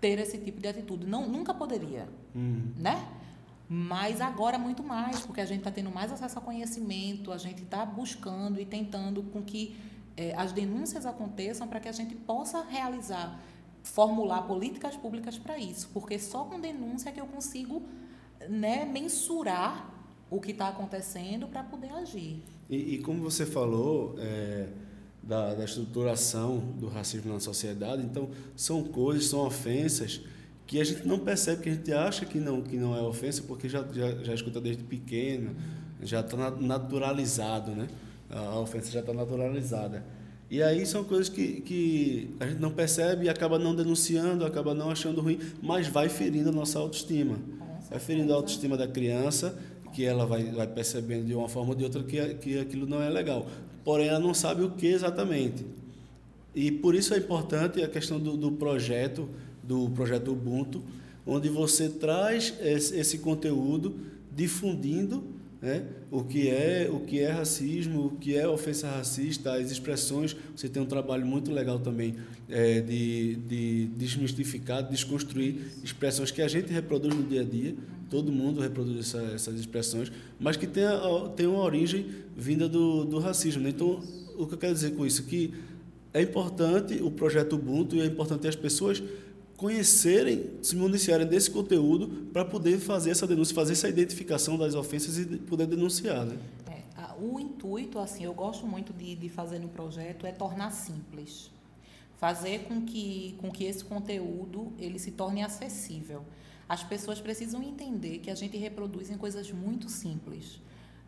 ter 0.00 0.18
esse 0.18 0.38
tipo 0.38 0.60
de 0.60 0.68
atitude. 0.68 1.06
Não, 1.06 1.28
nunca 1.28 1.52
poderia, 1.52 2.08
uhum. 2.34 2.72
né? 2.76 3.08
Mas 3.68 4.20
agora 4.20 4.58
muito 4.58 4.82
mais, 4.82 5.20
porque 5.20 5.40
a 5.40 5.44
gente 5.44 5.58
está 5.58 5.70
tendo 5.70 5.90
mais 5.90 6.10
acesso 6.10 6.38
a 6.38 6.40
conhecimento, 6.40 7.32
a 7.32 7.36
gente 7.36 7.62
está 7.62 7.84
buscando 7.84 8.58
e 8.60 8.64
tentando 8.64 9.22
com 9.24 9.42
que 9.42 9.76
eh, 10.16 10.32
as 10.36 10.52
denúncias 10.52 11.04
aconteçam 11.04 11.68
para 11.68 11.78
que 11.78 11.88
a 11.88 11.92
gente 11.92 12.14
possa 12.14 12.62
realizar 12.62 13.38
formular 13.90 14.42
políticas 14.42 14.96
públicas 14.96 15.38
para 15.38 15.58
isso, 15.58 15.88
porque 15.92 16.18
só 16.18 16.44
com 16.44 16.60
denúncia 16.60 17.10
que 17.10 17.20
eu 17.20 17.26
consigo 17.26 17.82
né, 18.48 18.84
mensurar 18.84 19.94
o 20.30 20.40
que 20.40 20.50
está 20.50 20.68
acontecendo 20.68 21.48
para 21.48 21.62
poder 21.62 21.92
agir. 21.92 22.42
E, 22.68 22.94
e, 22.94 22.98
como 22.98 23.22
você 23.22 23.46
falou 23.46 24.14
é, 24.18 24.68
da, 25.22 25.54
da 25.54 25.64
estruturação 25.64 26.58
do 26.78 26.88
racismo 26.88 27.32
na 27.32 27.40
sociedade, 27.40 28.02
então 28.02 28.30
são 28.54 28.84
coisas, 28.84 29.26
são 29.26 29.40
ofensas 29.40 30.20
que 30.66 30.78
a 30.78 30.84
gente 30.84 31.08
não 31.08 31.18
percebe, 31.18 31.62
que 31.62 31.70
a 31.70 31.74
gente 31.74 31.92
acha 31.92 32.26
que 32.26 32.38
não, 32.38 32.60
que 32.60 32.76
não 32.76 32.94
é 32.94 33.00
ofensa, 33.00 33.42
porque 33.42 33.70
já, 33.70 33.82
já, 33.90 34.22
já 34.22 34.34
escuta 34.34 34.60
desde 34.60 34.84
pequeno, 34.84 35.56
já 36.02 36.20
está 36.20 36.50
naturalizado, 36.50 37.70
né? 37.70 37.88
A 38.28 38.58
ofensa 38.58 38.90
já 38.90 39.00
está 39.00 39.14
naturalizada. 39.14 40.04
E 40.50 40.62
aí 40.62 40.86
são 40.86 41.04
coisas 41.04 41.28
que, 41.28 41.60
que 41.60 42.30
a 42.40 42.46
gente 42.46 42.58
não 42.58 42.70
percebe 42.70 43.26
e 43.26 43.28
acaba 43.28 43.58
não 43.58 43.74
denunciando, 43.74 44.46
acaba 44.46 44.72
não 44.72 44.90
achando 44.90 45.20
ruim, 45.20 45.38
mas 45.62 45.88
vai 45.88 46.08
ferindo 46.08 46.48
a 46.48 46.52
nossa 46.52 46.78
autoestima. 46.78 47.38
Vai 47.90 47.98
ferindo 47.98 48.32
a 48.32 48.36
autoestima 48.36 48.76
da 48.76 48.88
criança, 48.88 49.58
que 49.92 50.04
ela 50.04 50.24
vai, 50.24 50.44
vai 50.44 50.66
percebendo 50.66 51.26
de 51.26 51.34
uma 51.34 51.48
forma 51.48 51.70
ou 51.70 51.74
de 51.74 51.84
outra 51.84 52.02
que, 52.02 52.34
que 52.34 52.58
aquilo 52.58 52.86
não 52.86 53.02
é 53.02 53.10
legal. 53.10 53.46
Porém, 53.84 54.08
ela 54.08 54.18
não 54.18 54.32
sabe 54.32 54.62
o 54.62 54.70
que 54.70 54.86
exatamente. 54.86 55.66
E 56.54 56.70
por 56.70 56.94
isso 56.94 57.12
é 57.12 57.18
importante 57.18 57.82
a 57.82 57.88
questão 57.88 58.18
do, 58.18 58.36
do 58.36 58.52
projeto, 58.52 59.28
do 59.62 59.90
projeto 59.90 60.32
Ubuntu, 60.32 60.82
onde 61.26 61.50
você 61.50 61.90
traz 61.90 62.54
esse, 62.60 62.96
esse 62.96 63.18
conteúdo 63.18 63.96
difundindo 64.34 65.24
né? 65.60 65.84
o 66.10 66.22
que 66.22 66.48
é 66.48 66.88
o 66.90 67.00
que 67.00 67.20
é 67.20 67.30
racismo, 67.30 68.06
o 68.06 68.10
que 68.12 68.36
é 68.36 68.46
ofensa 68.48 68.88
racista, 68.88 69.54
as 69.54 69.70
expressões. 69.70 70.36
Você 70.54 70.68
tem 70.68 70.82
um 70.82 70.86
trabalho 70.86 71.26
muito 71.26 71.50
legal 71.50 71.78
também 71.78 72.16
é, 72.48 72.80
de, 72.80 73.36
de 73.36 73.86
desmistificar, 73.96 74.88
desconstruir 74.88 75.56
expressões 75.82 76.30
que 76.30 76.42
a 76.42 76.48
gente 76.48 76.72
reproduz 76.72 77.14
no 77.14 77.22
dia 77.22 77.42
a 77.42 77.44
dia. 77.44 77.74
Todo 78.08 78.32
mundo 78.32 78.60
reproduz 78.60 78.98
essa, 79.00 79.22
essas 79.34 79.60
expressões, 79.60 80.10
mas 80.40 80.56
que 80.56 80.66
tem, 80.66 80.84
a, 80.84 81.30
tem 81.36 81.46
uma 81.46 81.62
origem 81.62 82.06
vinda 82.36 82.68
do, 82.68 83.04
do 83.04 83.18
racismo. 83.18 83.62
Né? 83.62 83.70
Então, 83.70 84.02
o 84.38 84.46
que 84.46 84.54
eu 84.54 84.58
quero 84.58 84.72
dizer 84.72 84.92
com 84.92 85.04
isso? 85.04 85.24
Que 85.24 85.52
é 86.14 86.22
importante 86.22 87.02
o 87.02 87.10
projeto 87.10 87.54
Ubuntu 87.54 87.96
e 87.96 88.00
é 88.00 88.06
importante 88.06 88.46
as 88.48 88.56
pessoas 88.56 89.02
conhecerem, 89.58 90.50
se 90.62 90.76
municiarem 90.76 91.26
desse 91.26 91.50
conteúdo 91.50 92.30
para 92.32 92.44
poder 92.44 92.78
fazer 92.78 93.10
essa 93.10 93.26
denúncia, 93.26 93.52
fazer 93.52 93.72
essa 93.72 93.88
identificação 93.88 94.56
das 94.56 94.74
ofensas 94.76 95.18
e 95.18 95.26
poder 95.36 95.66
denunciar, 95.66 96.24
né? 96.24 96.38
É, 96.68 97.12
o 97.20 97.40
intuito, 97.40 97.98
assim, 97.98 98.24
eu 98.24 98.32
gosto 98.32 98.64
muito 98.64 98.92
de, 98.92 99.16
de 99.16 99.28
fazer 99.28 99.58
no 99.58 99.68
projeto 99.68 100.24
é 100.24 100.30
tornar 100.30 100.70
simples, 100.70 101.50
fazer 102.18 102.66
com 102.68 102.82
que, 102.82 103.34
com 103.38 103.50
que 103.50 103.64
esse 103.64 103.84
conteúdo 103.84 104.72
ele 104.78 104.96
se 104.96 105.10
torne 105.10 105.42
acessível. 105.42 106.24
As 106.68 106.84
pessoas 106.84 107.20
precisam 107.20 107.60
entender 107.60 108.18
que 108.18 108.30
a 108.30 108.36
gente 108.36 108.56
reproduz 108.56 109.10
em 109.10 109.18
coisas 109.18 109.50
muito 109.50 109.88
simples, 109.88 110.60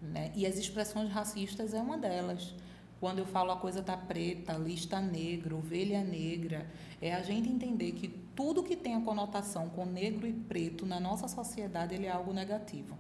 né? 0.03 0.33
E 0.35 0.45
as 0.45 0.59
expressões 0.59 1.09
racistas 1.09 1.73
é 1.73 1.81
uma 1.81 1.97
delas. 1.97 2.53
Quando 2.99 3.21
eu 3.21 3.27
falo 3.27 3.53
a 3.53 3.57
coisa 3.57 3.81
tá 3.81 3.97
preta, 3.97 4.55
lista 4.55 5.01
negra, 5.01 5.55
ovelha 5.55 6.03
negra, 6.03 6.67
é 7.01 7.15
a 7.15 7.23
gente 7.23 7.49
entender 7.49 7.93
que 7.93 8.09
tudo 8.41 8.63
que 8.63 8.75
tem 8.75 8.95
a 8.95 9.03
conotação 9.03 9.69
com 9.69 9.85
negro 9.85 10.27
e 10.27 10.33
preto 10.33 10.87
na 10.87 10.99
nossa 10.99 11.29
sociedade 11.29 11.95
ele 11.95 12.07
é 12.07 12.11
algo 12.11 12.33
negativo. 12.33 12.97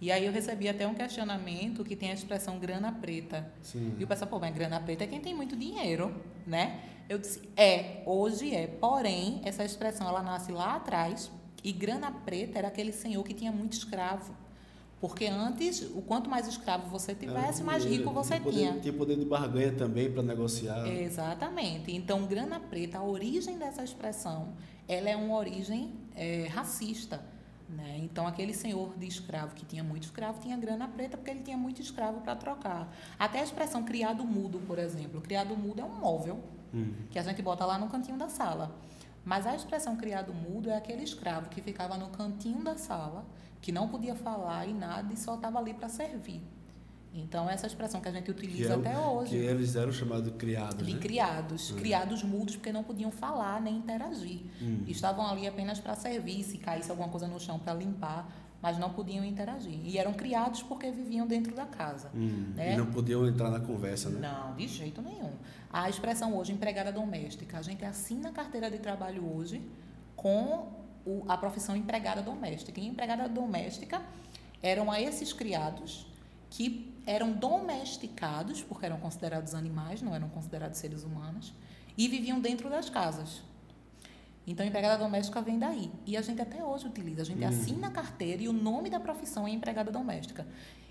E 0.00 0.12
aí 0.12 0.24
eu 0.24 0.30
recebi 0.32 0.68
até 0.68 0.86
um 0.86 0.94
questionamento 0.94 1.82
que 1.82 1.96
tem 1.96 2.12
a 2.12 2.14
expressão 2.14 2.56
grana 2.60 2.92
preta. 2.92 3.50
Sim. 3.64 3.96
E 3.98 4.04
o 4.04 4.06
pessoal, 4.06 4.30
pô, 4.30 4.38
mas 4.38 4.54
grana 4.54 4.78
preta 4.78 5.02
é 5.02 5.08
quem 5.08 5.20
tem 5.20 5.34
muito 5.34 5.56
dinheiro, 5.56 6.14
né? 6.46 6.84
Eu 7.08 7.18
disse, 7.18 7.42
é, 7.56 8.04
hoje 8.06 8.54
é. 8.54 8.68
Porém, 8.68 9.40
essa 9.44 9.64
expressão 9.64 10.06
ela 10.06 10.22
nasce 10.22 10.52
lá 10.52 10.76
atrás 10.76 11.32
e 11.64 11.72
grana 11.72 12.12
preta 12.12 12.58
era 12.58 12.68
aquele 12.68 12.92
senhor 12.92 13.24
que 13.24 13.34
tinha 13.34 13.50
muito 13.50 13.72
escravo. 13.72 14.36
Porque 15.00 15.26
antes, 15.26 15.82
o 15.94 16.00
quanto 16.00 16.30
mais 16.30 16.46
escravo 16.48 16.88
você 16.88 17.14
tivesse, 17.14 17.62
mais 17.62 17.84
rico 17.84 18.10
você 18.12 18.40
poder, 18.40 18.56
tinha. 18.56 18.80
Tinha 18.80 18.94
poder 18.94 19.16
de 19.18 19.24
barganha 19.24 19.72
também 19.72 20.10
para 20.10 20.22
negociar. 20.22 20.86
Exatamente. 20.86 21.94
Então, 21.94 22.24
grana 22.24 22.60
preta, 22.60 22.98
a 22.98 23.04
origem 23.04 23.58
dessa 23.58 23.84
expressão, 23.84 24.54
ela 24.88 25.08
é 25.08 25.16
uma 25.16 25.36
origem 25.36 25.94
é, 26.14 26.46
racista. 26.48 27.22
Né? 27.68 27.98
Então, 27.98 28.26
aquele 28.26 28.54
senhor 28.54 28.96
de 28.96 29.06
escravo 29.06 29.54
que 29.54 29.64
tinha 29.64 29.82
muito 29.82 30.04
escravo 30.04 30.40
tinha 30.40 30.56
grana 30.56 30.86
preta 30.86 31.16
porque 31.16 31.30
ele 31.30 31.42
tinha 31.42 31.56
muito 31.56 31.82
escravo 31.82 32.20
para 32.20 32.36
trocar. 32.36 32.94
Até 33.18 33.40
a 33.40 33.42
expressão 33.42 33.82
criado 33.82 34.24
mudo, 34.24 34.60
por 34.66 34.78
exemplo. 34.78 35.20
Criado 35.20 35.56
mudo 35.56 35.80
é 35.80 35.84
um 35.84 35.98
móvel 35.98 36.40
hum. 36.72 36.94
que 37.10 37.18
a 37.18 37.22
gente 37.22 37.42
bota 37.42 37.64
lá 37.64 37.76
no 37.78 37.88
cantinho 37.88 38.16
da 38.16 38.28
sala. 38.28 38.74
Mas 39.24 39.44
a 39.46 39.56
expressão 39.56 39.96
criado 39.96 40.32
mudo 40.32 40.70
é 40.70 40.76
aquele 40.76 41.02
escravo 41.02 41.48
que 41.48 41.60
ficava 41.60 41.96
no 41.96 42.08
cantinho 42.10 42.62
da 42.62 42.76
sala 42.76 43.26
que 43.60 43.72
não 43.72 43.88
podia 43.88 44.14
falar 44.14 44.66
e 44.68 44.72
nada 44.72 45.12
e 45.12 45.16
só 45.16 45.34
estava 45.34 45.58
ali 45.58 45.74
para 45.74 45.88
servir. 45.88 46.40
Então, 47.16 47.48
essa 47.48 47.66
expressão 47.66 48.00
que 48.00 48.08
a 48.08 48.12
gente 48.12 48.30
utiliza 48.30 48.74
é, 48.74 48.76
até 48.76 48.98
hoje. 48.98 49.30
Que 49.30 49.36
eles 49.36 49.74
eram 49.74 49.92
chamados 49.92 50.32
criados. 50.36 50.86
De 50.86 50.94
né? 50.94 51.00
criados. 51.00 51.70
Uhum. 51.70 51.76
Criados 51.76 52.22
mudos, 52.22 52.56
porque 52.56 52.72
não 52.72 52.84
podiam 52.84 53.10
falar 53.10 53.60
nem 53.60 53.76
interagir. 53.76 54.40
Uhum. 54.60 54.84
Estavam 54.86 55.26
ali 55.26 55.46
apenas 55.46 55.80
para 55.80 55.94
servir, 55.94 56.44
se 56.44 56.58
caísse 56.58 56.90
alguma 56.90 57.08
coisa 57.08 57.26
no 57.26 57.40
chão 57.40 57.58
para 57.58 57.72
limpar, 57.74 58.28
mas 58.60 58.78
não 58.78 58.90
podiam 58.90 59.24
interagir. 59.24 59.78
E 59.84 59.98
eram 59.98 60.12
criados 60.12 60.62
porque 60.62 60.90
viviam 60.90 61.26
dentro 61.26 61.54
da 61.54 61.64
casa. 61.64 62.10
Uhum. 62.14 62.52
Né? 62.54 62.74
E 62.74 62.76
não 62.76 62.86
podiam 62.86 63.26
entrar 63.26 63.50
na 63.50 63.60
conversa, 63.60 64.10
né? 64.10 64.20
Não, 64.20 64.54
de 64.54 64.68
jeito 64.68 65.00
nenhum. 65.00 65.32
A 65.72 65.88
expressão 65.88 66.36
hoje, 66.36 66.52
empregada 66.52 66.92
doméstica, 66.92 67.58
a 67.58 67.62
gente 67.62 67.84
assina 67.84 68.28
a 68.28 68.32
carteira 68.32 68.70
de 68.70 68.78
trabalho 68.78 69.26
hoje 69.34 69.62
com 70.14 70.68
o, 71.04 71.24
a 71.28 71.36
profissão 71.36 71.76
empregada 71.76 72.20
doméstica. 72.20 72.80
E 72.80 72.86
empregada 72.86 73.28
doméstica 73.28 74.02
eram 74.62 74.90
a 74.90 75.00
esses 75.00 75.32
criados 75.32 76.06
que 76.50 76.95
eram 77.06 77.32
domesticados, 77.32 78.62
porque 78.62 78.84
eram 78.84 78.98
considerados 78.98 79.54
animais, 79.54 80.02
não 80.02 80.14
eram 80.14 80.28
considerados 80.28 80.78
seres 80.78 81.04
humanos, 81.04 81.54
e 81.96 82.08
viviam 82.08 82.40
dentro 82.40 82.68
das 82.68 82.90
casas. 82.90 83.42
Então, 84.46 84.64
empregada 84.64 85.02
doméstica 85.02 85.40
vem 85.40 85.58
daí. 85.58 85.90
E 86.04 86.16
a 86.16 86.22
gente 86.22 86.40
até 86.40 86.64
hoje 86.64 86.86
utiliza. 86.86 87.22
A 87.22 87.24
gente 87.24 87.42
uhum. 87.42 87.48
assina 87.48 87.88
a 87.88 87.90
carteira 87.90 88.42
e 88.42 88.48
o 88.48 88.52
nome 88.52 88.90
da 88.90 89.00
profissão 89.00 89.46
é 89.46 89.50
empregada 89.50 89.90
doméstica. 89.90 90.46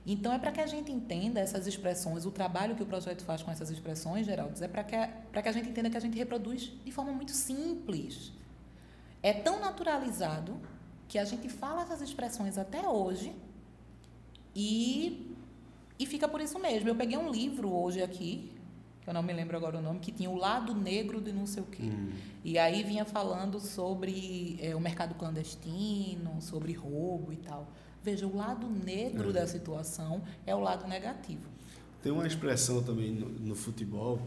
Então, 0.06 0.32
é 0.34 0.38
para 0.38 0.52
que 0.52 0.62
a 0.62 0.68
gente 0.68 0.92
entenda 0.92 1.40
essas 1.40 1.66
expressões, 1.66 2.26
o 2.26 2.32
trabalho 2.32 2.76
que 2.76 2.84
o 2.84 2.86
projeto 2.86 3.24
faz 3.24 3.42
com 3.42 3.52
essas 3.52 3.70
expressões, 3.70 4.26
Geraldo, 4.26 4.62
é 4.64 4.68
para 4.68 4.84
que, 4.84 4.98
que 5.42 5.50
a 5.50 5.52
gente 5.52 5.70
entenda 5.70 5.90
que 5.90 5.98
a 5.98 6.02
gente 6.02 6.18
reproduz 6.18 6.72
de 6.84 6.92
forma 6.92 7.12
muito 7.12 7.32
simples. 7.32 8.32
É 9.24 9.34
tão 9.34 9.60
naturalizado 9.60 10.60
que 11.08 11.18
a 11.18 11.26
gente 11.26 11.50
fala 11.50 11.82
essas 11.82 12.02
expressões 12.02 12.58
até 12.58 12.88
hoje 12.88 13.34
e 14.56 15.35
e 15.98 16.06
fica 16.06 16.28
por 16.28 16.42
isso 16.42 16.60
mesmo. 16.60 16.90
Eu 16.90 16.96
peguei 16.96 17.18
um 17.18 17.32
livro 17.32 17.72
hoje 17.72 18.02
aqui, 18.02 18.52
que 19.02 19.10
eu 19.10 19.14
não 19.14 19.24
me 19.24 19.32
lembro 19.32 19.56
agora 19.56 19.78
o 19.78 19.82
nome, 19.82 20.00
que 20.00 20.12
tinha 20.12 20.30
o 20.30 20.36
lado 20.36 20.74
negro 20.74 21.22
de 21.22 21.32
não 21.32 21.46
sei 21.46 21.64
o 21.64 21.66
quê. 21.66 21.84
Hum. 21.84 22.12
E 22.44 22.58
aí 22.58 22.84
vinha 22.84 23.06
falando 23.06 23.60
sobre 23.60 24.58
é, 24.62 24.76
o 24.76 24.80
mercado 24.80 25.16
clandestino, 25.16 26.42
sobre 26.42 26.74
roubo 26.74 27.32
e 27.32 27.38
tal. 27.38 27.72
Veja, 28.04 28.28
o 28.28 28.36
lado 28.36 28.68
negro 28.68 29.30
é. 29.30 29.34
da 29.34 29.48
situação 29.48 30.22
é 30.46 30.54
o 30.54 30.60
lado 30.60 30.88
negativo. 30.88 31.50
Tem 32.04 32.12
uma 32.12 32.28
expressão 32.28 32.84
também 32.84 33.12
no, 33.12 33.30
no 33.30 33.56
futebol 33.56 34.20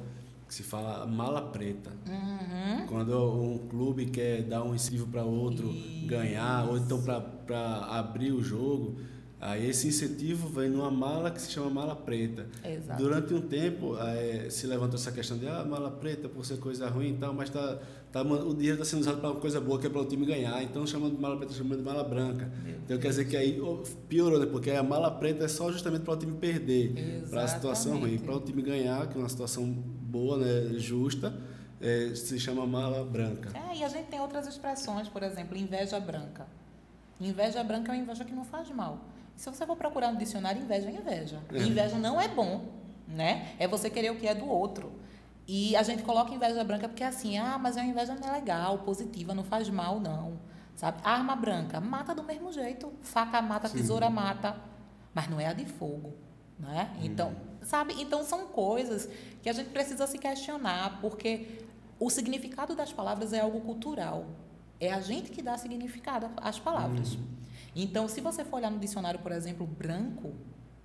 que 0.49 0.55
se 0.55 0.63
fala 0.63 1.07
mala 1.07 1.43
preta. 1.43 1.91
Uhum. 2.09 2.87
Quando 2.87 3.13
um 3.41 3.59
clube 3.69 4.07
quer 4.07 4.43
dar 4.43 4.65
um 4.65 4.75
incentivo 4.75 5.07
para 5.07 5.23
outro 5.23 5.69
Isso. 5.69 6.07
ganhar, 6.07 6.67
ou 6.69 6.79
então 6.79 7.01
para 7.03 7.85
abrir 7.85 8.33
o 8.33 8.43
jogo 8.43 8.97
Aí 9.41 9.69
esse 9.71 9.87
incentivo 9.87 10.49
vem 10.49 10.69
numa 10.69 10.91
mala 10.91 11.31
que 11.31 11.41
se 11.41 11.51
chama 11.51 11.71
mala 11.71 11.95
preta. 11.95 12.47
Exato. 12.65 13.01
Durante 13.01 13.33
um 13.35 13.41
tempo 13.41 13.97
é, 13.97 14.51
se 14.51 14.67
levantou 14.67 14.97
essa 14.97 15.13
questão 15.13 15.39
de 15.39 15.47
ah, 15.47 15.65
mala 15.65 15.91
preta 15.91 16.29
por 16.29 16.45
ser 16.45 16.59
coisa 16.59 16.89
ruim 16.89 17.11
e 17.11 17.17
tal, 17.19 17.33
mas 17.33 17.49
tá, 17.49 17.79
tá, 18.11 18.23
o 18.23 18.53
dinheiro 18.53 18.75
está 18.75 18.85
sendo 18.85 19.01
usado 19.01 19.21
para 19.21 19.31
uma 19.31 19.41
coisa 19.41 19.61
boa 19.61 19.79
que 19.79 19.87
é 19.87 19.91
para 19.91 20.01
o 20.01 20.05
time 20.05 20.27
ganhar. 20.27 20.61
Então 20.65 20.85
chamando 20.85 21.15
de 21.15 21.23
mala 21.23 21.37
preta, 21.37 21.53
chamando 21.53 21.79
de 21.79 21.85
mala 21.85 22.03
branca. 22.03 22.51
Então 22.85 22.99
quer 22.99 23.09
dizer 23.11 23.29
que 23.29 23.37
aí 23.37 23.61
piorou, 24.09 24.41
né? 24.41 24.47
Porque 24.47 24.73
a 24.73 24.83
mala 24.83 25.11
preta 25.11 25.45
é 25.45 25.49
só 25.49 25.71
justamente 25.71 26.03
para 26.03 26.15
o 26.15 26.17
time 26.17 26.37
perder, 26.37 27.25
para 27.31 27.45
a 27.45 27.49
situação 27.49 28.01
ruim. 28.01 28.19
Para 28.19 28.35
o 28.35 28.41
time 28.41 28.61
ganhar, 28.61 29.07
que 29.07 29.17
é 29.17 29.21
uma 29.21 29.29
situação 29.29 29.65
boa, 29.65 30.39
né, 30.39 30.79
justa, 30.79 31.33
é, 31.81 32.13
se 32.15 32.41
chama 32.41 32.67
mala 32.67 33.05
branca. 33.05 33.51
É, 33.57 33.77
e 33.77 33.85
a 33.85 33.89
gente 33.89 34.07
tem 34.07 34.21
outras 34.21 34.49
expressões, 34.49 35.09
por 35.09 35.23
exemplo, 35.23 35.57
inveja 35.57 36.01
branca. 36.01 36.47
Inveja 37.21 37.63
branca 37.63 37.93
é 37.93 37.95
uma 37.95 38.03
inveja 38.03 38.25
que 38.25 38.33
não 38.33 38.45
faz 38.45 38.69
mal. 38.71 38.99
Se 39.39 39.49
você 39.49 39.65
for 39.65 39.77
procurar 39.77 40.11
no 40.11 40.19
dicionário, 40.19 40.61
inveja 40.61 40.89
é 40.89 40.93
inveja. 40.93 41.41
É. 41.53 41.59
Inveja 41.59 41.97
não 41.97 42.21
é 42.21 42.27
bom, 42.27 42.73
né? 43.07 43.55
É 43.57 43.69
você 43.69 43.89
querer 43.89 44.11
o 44.11 44.17
que 44.17 44.27
é 44.27 44.35
do 44.35 44.49
outro. 44.49 44.93
E 45.47 45.77
a 45.77 45.83
gente 45.85 46.03
coloca 46.03 46.35
inveja 46.35 46.65
branca 46.65 46.89
porque 46.89 47.05
é 47.05 47.07
assim, 47.07 47.39
ah, 47.39 47.57
mas 47.57 47.77
a 47.77 47.85
inveja 47.85 48.17
não 48.17 48.29
é 48.29 48.33
legal, 48.33 48.79
positiva, 48.79 49.33
não 49.33 49.45
faz 49.45 49.71
mal, 49.71 50.01
não. 50.01 50.41
Sabe? 50.75 51.01
Arma 51.05 51.37
branca, 51.37 51.81
mata 51.81 52.13
do 52.17 52.25
mesmo 52.25 52.53
jeito. 52.53 52.93
Faca 53.01 53.41
mata, 53.41 53.69
Sim. 53.69 53.77
tesoura 53.79 54.11
mata. 54.11 54.57
Mas 55.15 55.31
não 55.31 55.39
é 55.39 55.47
a 55.47 55.53
de 55.53 55.67
fogo, 55.67 56.15
né? 56.59 56.91
Hum. 56.97 57.05
Então, 57.05 57.37
sabe? 57.63 57.95
Então 57.97 58.25
são 58.25 58.49
coisas 58.49 59.09
que 59.41 59.49
a 59.49 59.53
gente 59.53 59.71
precisa 59.71 60.09
se 60.09 60.19
questionar, 60.19 60.99
porque 61.01 61.65
o 62.01 62.11
significado 62.11 62.75
das 62.75 62.93
palavras 62.93 63.33
é 63.33 63.39
algo 63.39 63.61
cultural. 63.61 64.27
É 64.81 64.93
a 64.93 65.01
gente 65.01 65.31
que 65.31 65.43
dá 65.43 65.57
significado 65.57 66.29
às 66.39 66.59
palavras. 66.59 67.15
Hum. 67.15 67.38
Então, 67.75 68.09
se 68.09 68.21
você 68.21 68.45
for 68.45 68.57
olhar 68.57 68.71
no 68.71 68.79
dicionário, 68.79 69.21
por 69.21 69.33
exemplo, 69.33 69.67
branco, 69.67 70.35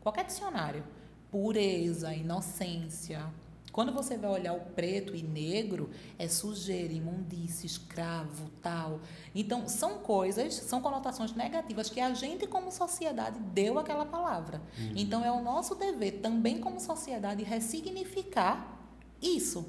qualquer 0.01 0.25
dicionário, 0.25 0.83
pureza, 1.31 2.13
inocência. 2.13 3.25
Quando 3.71 3.91
você 3.91 4.15
vai 4.15 4.29
olhar 4.29 4.53
o 4.53 4.59
preto 4.59 5.15
e 5.15 5.23
negro, 5.23 5.89
é 6.19 6.27
sujeira, 6.27 6.93
imundície, 6.93 7.65
escravo, 7.65 8.51
tal. 8.61 8.99
Então, 9.33 9.67
são 9.67 9.97
coisas, 9.97 10.53
são 10.53 10.79
conotações 10.79 11.33
negativas 11.33 11.89
que 11.89 11.99
a 11.99 12.13
gente, 12.13 12.45
como 12.45 12.71
sociedade, 12.71 13.39
deu 13.39 13.79
aquela 13.79 14.05
palavra. 14.05 14.61
Uhum. 14.77 14.93
Então, 14.95 15.25
é 15.25 15.31
o 15.31 15.41
nosso 15.41 15.73
dever, 15.73 16.19
também 16.21 16.59
como 16.59 16.79
sociedade, 16.79 17.43
ressignificar 17.43 18.79
isso. 19.19 19.65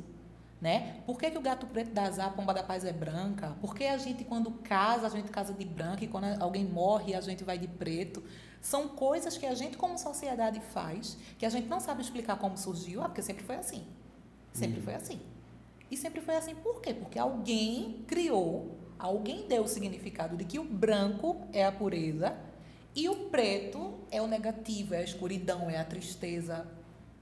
Né? 0.64 1.02
Por 1.04 1.18
que, 1.18 1.30
que 1.30 1.36
o 1.36 1.42
gato 1.42 1.66
preto 1.66 1.90
da 1.90 2.04
azar, 2.04 2.28
a 2.28 2.30
pomba 2.30 2.54
da 2.54 2.62
paz 2.62 2.86
é 2.86 2.92
branca? 2.92 3.54
Por 3.60 3.74
que 3.74 3.84
a 3.84 3.98
gente, 3.98 4.24
quando 4.24 4.50
casa, 4.50 5.06
a 5.06 5.10
gente 5.10 5.30
casa 5.30 5.52
de 5.52 5.62
branco 5.62 6.02
e 6.02 6.08
quando 6.08 6.24
alguém 6.42 6.64
morre, 6.64 7.14
a 7.14 7.20
gente 7.20 7.44
vai 7.44 7.58
de 7.58 7.68
preto? 7.68 8.24
São 8.62 8.88
coisas 8.88 9.36
que 9.36 9.44
a 9.44 9.54
gente, 9.54 9.76
como 9.76 9.98
sociedade, 9.98 10.58
faz, 10.72 11.18
que 11.38 11.44
a 11.44 11.50
gente 11.50 11.68
não 11.68 11.80
sabe 11.80 12.00
explicar 12.00 12.38
como 12.38 12.56
surgiu, 12.56 13.02
ah, 13.02 13.10
porque 13.10 13.20
sempre 13.20 13.44
foi 13.44 13.56
assim. 13.56 13.84
Sempre 14.54 14.78
uhum. 14.78 14.84
foi 14.84 14.94
assim. 14.94 15.20
E 15.90 15.98
sempre 15.98 16.22
foi 16.22 16.34
assim 16.34 16.54
por 16.54 16.80
quê? 16.80 16.94
Porque 16.94 17.18
alguém 17.18 18.02
criou, 18.06 18.78
alguém 18.98 19.46
deu 19.46 19.64
o 19.64 19.68
significado 19.68 20.34
de 20.34 20.46
que 20.46 20.58
o 20.58 20.64
branco 20.64 21.46
é 21.52 21.62
a 21.62 21.72
pureza 21.72 22.34
e 22.96 23.06
o 23.06 23.26
preto 23.26 23.98
é 24.10 24.22
o 24.22 24.26
negativo, 24.26 24.94
é 24.94 25.00
a 25.00 25.04
escuridão, 25.04 25.68
é 25.68 25.76
a 25.76 25.84
tristeza, 25.84 26.66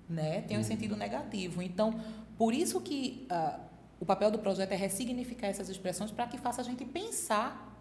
né? 0.09 0.43
Tem 0.43 0.57
um 0.57 0.61
uhum. 0.61 0.65
sentido 0.65 0.95
negativo. 0.95 1.61
Então, 1.61 1.99
por 2.43 2.53
isso 2.53 2.81
que 2.81 3.25
uh, 3.31 3.61
o 4.01 4.05
papel 4.05 4.29
do 4.29 4.37
projeto 4.37 4.73
é 4.73 4.75
ressignificar 4.75 5.47
essas 5.47 5.69
expressões 5.69 6.11
para 6.11 6.27
que 6.27 6.37
faça 6.37 6.61
a 6.61 6.65
gente 6.65 6.85
pensar 6.85 7.73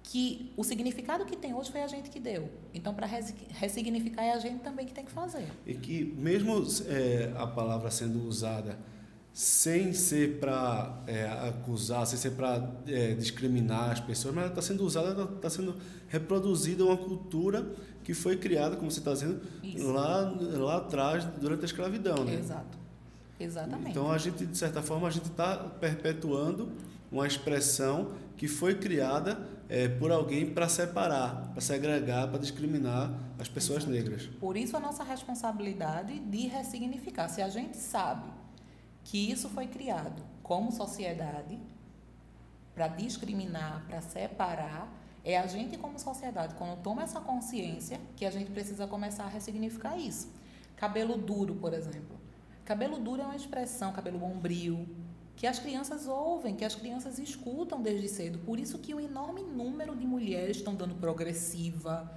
que 0.00 0.52
o 0.56 0.62
significado 0.62 1.24
que 1.24 1.36
tem 1.36 1.52
hoje 1.52 1.72
foi 1.72 1.82
a 1.82 1.88
gente 1.88 2.08
que 2.08 2.20
deu. 2.20 2.48
Então, 2.72 2.94
para 2.94 3.04
ressignificar, 3.04 4.22
é 4.22 4.32
a 4.32 4.38
gente 4.38 4.62
também 4.62 4.86
que 4.86 4.94
tem 4.94 5.04
que 5.04 5.10
fazer. 5.10 5.44
E 5.66 5.74
que, 5.74 6.04
mesmo 6.16 6.64
é, 6.86 7.32
a 7.36 7.48
palavra 7.48 7.90
sendo 7.90 8.24
usada 8.28 8.78
sem 9.32 9.92
ser 9.92 10.38
para 10.38 11.02
é, 11.08 11.26
acusar, 11.48 12.06
sem 12.06 12.16
ser 12.16 12.36
para 12.36 12.64
é, 12.86 13.12
discriminar 13.14 13.90
as 13.90 13.98
pessoas, 13.98 14.36
mas 14.36 14.44
ela 14.44 14.52
está 14.52 14.62
sendo 14.62 14.84
usada, 14.84 15.24
está 15.34 15.50
sendo 15.50 15.74
reproduzida 16.06 16.84
uma 16.84 16.96
cultura 16.96 17.74
que 18.04 18.14
foi 18.14 18.36
criada, 18.36 18.76
como 18.76 18.88
você 18.88 19.00
está 19.00 19.12
dizendo, 19.14 19.40
lá, 19.92 20.32
lá 20.58 20.76
atrás, 20.76 21.24
durante 21.40 21.62
a 21.62 21.64
escravidão. 21.64 22.24
Né? 22.24 22.36
Exato. 22.36 22.77
Exatamente. 23.38 23.90
Então, 23.90 24.10
a 24.10 24.18
gente, 24.18 24.44
de 24.44 24.56
certa 24.56 24.82
forma, 24.82 25.06
a 25.06 25.10
gente 25.10 25.26
está 25.26 25.56
perpetuando 25.56 26.72
uma 27.10 27.26
expressão 27.26 28.12
que 28.36 28.46
foi 28.46 28.74
criada 28.74 29.48
é, 29.68 29.88
por 29.88 30.10
alguém 30.10 30.52
para 30.52 30.68
separar, 30.68 31.50
para 31.52 31.60
segregar, 31.60 32.28
para 32.28 32.38
discriminar 32.38 33.12
as 33.38 33.48
pessoas 33.48 33.84
Exato. 33.84 33.92
negras. 33.92 34.26
Por 34.40 34.56
isso, 34.56 34.76
a 34.76 34.80
nossa 34.80 35.04
responsabilidade 35.04 36.18
de 36.18 36.46
ressignificar. 36.46 37.28
Se 37.28 37.42
a 37.42 37.48
gente 37.48 37.76
sabe 37.76 38.28
que 39.04 39.30
isso 39.30 39.48
foi 39.48 39.66
criado 39.66 40.22
como 40.42 40.72
sociedade 40.72 41.58
para 42.74 42.88
discriminar, 42.88 43.84
para 43.88 44.00
separar, 44.00 44.88
é 45.24 45.36
a 45.36 45.46
gente 45.46 45.76
como 45.76 45.98
sociedade, 45.98 46.54
quando 46.54 46.80
toma 46.80 47.02
essa 47.02 47.20
consciência, 47.20 48.00
que 48.16 48.24
a 48.24 48.30
gente 48.30 48.50
precisa 48.50 48.86
começar 48.86 49.24
a 49.24 49.28
ressignificar 49.28 49.98
isso. 49.98 50.30
Cabelo 50.76 51.18
duro, 51.18 51.56
por 51.56 51.74
exemplo. 51.74 52.16
Cabelo 52.68 52.98
duro 52.98 53.22
é 53.22 53.24
uma 53.24 53.34
expressão, 53.34 53.94
cabelo 53.94 54.18
bombril, 54.18 54.86
que 55.34 55.46
as 55.46 55.58
crianças 55.58 56.06
ouvem, 56.06 56.54
que 56.54 56.66
as 56.66 56.74
crianças 56.74 57.18
escutam 57.18 57.80
desde 57.80 58.06
cedo. 58.10 58.38
Por 58.40 58.60
isso 58.60 58.78
que 58.78 58.94
um 58.94 59.00
enorme 59.00 59.40
número 59.42 59.96
de 59.96 60.06
mulheres 60.06 60.58
estão 60.58 60.74
dando 60.74 60.94
progressiva, 60.96 62.12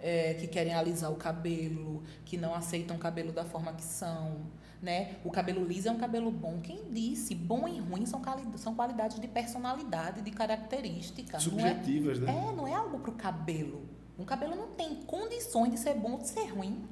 é, 0.00 0.34
que 0.34 0.46
querem 0.46 0.72
alisar 0.74 1.10
o 1.10 1.16
cabelo, 1.16 2.04
que 2.24 2.36
não 2.36 2.54
aceitam 2.54 2.94
o 2.94 3.00
cabelo 3.00 3.32
da 3.32 3.44
forma 3.44 3.72
que 3.72 3.82
são. 3.82 4.42
Né? 4.80 5.16
O 5.24 5.30
cabelo 5.32 5.64
liso 5.64 5.88
é 5.88 5.90
um 5.90 5.98
cabelo 5.98 6.30
bom. 6.30 6.60
Quem 6.62 6.84
disse? 6.92 7.34
Bom 7.34 7.66
e 7.66 7.80
ruim 7.80 8.06
são, 8.06 8.22
são 8.58 8.76
qualidades 8.76 9.18
de 9.18 9.26
personalidade, 9.26 10.22
de 10.22 10.30
característica. 10.30 11.40
Subjetivas, 11.40 12.20
não 12.20 12.28
é, 12.28 12.32
né? 12.32 12.48
É, 12.48 12.54
não 12.54 12.68
é 12.68 12.74
algo 12.74 13.00
para 13.00 13.10
o 13.10 13.14
cabelo. 13.14 13.82
Um 14.16 14.24
cabelo 14.24 14.54
não 14.54 14.68
tem 14.68 15.02
condições 15.02 15.72
de 15.72 15.80
ser 15.80 15.94
bom 15.94 16.12
ou 16.12 16.18
de 16.18 16.28
ser 16.28 16.46
ruim. 16.46 16.86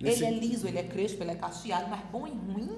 Nesse... 0.00 0.24
Ele 0.24 0.36
é 0.36 0.38
liso, 0.38 0.66
ele 0.66 0.78
é 0.78 0.82
crespo, 0.82 1.22
ele 1.22 1.32
é 1.32 1.34
cacheado, 1.34 1.88
mas 1.88 2.00
bom 2.10 2.26
e 2.26 2.30
ruim, 2.30 2.70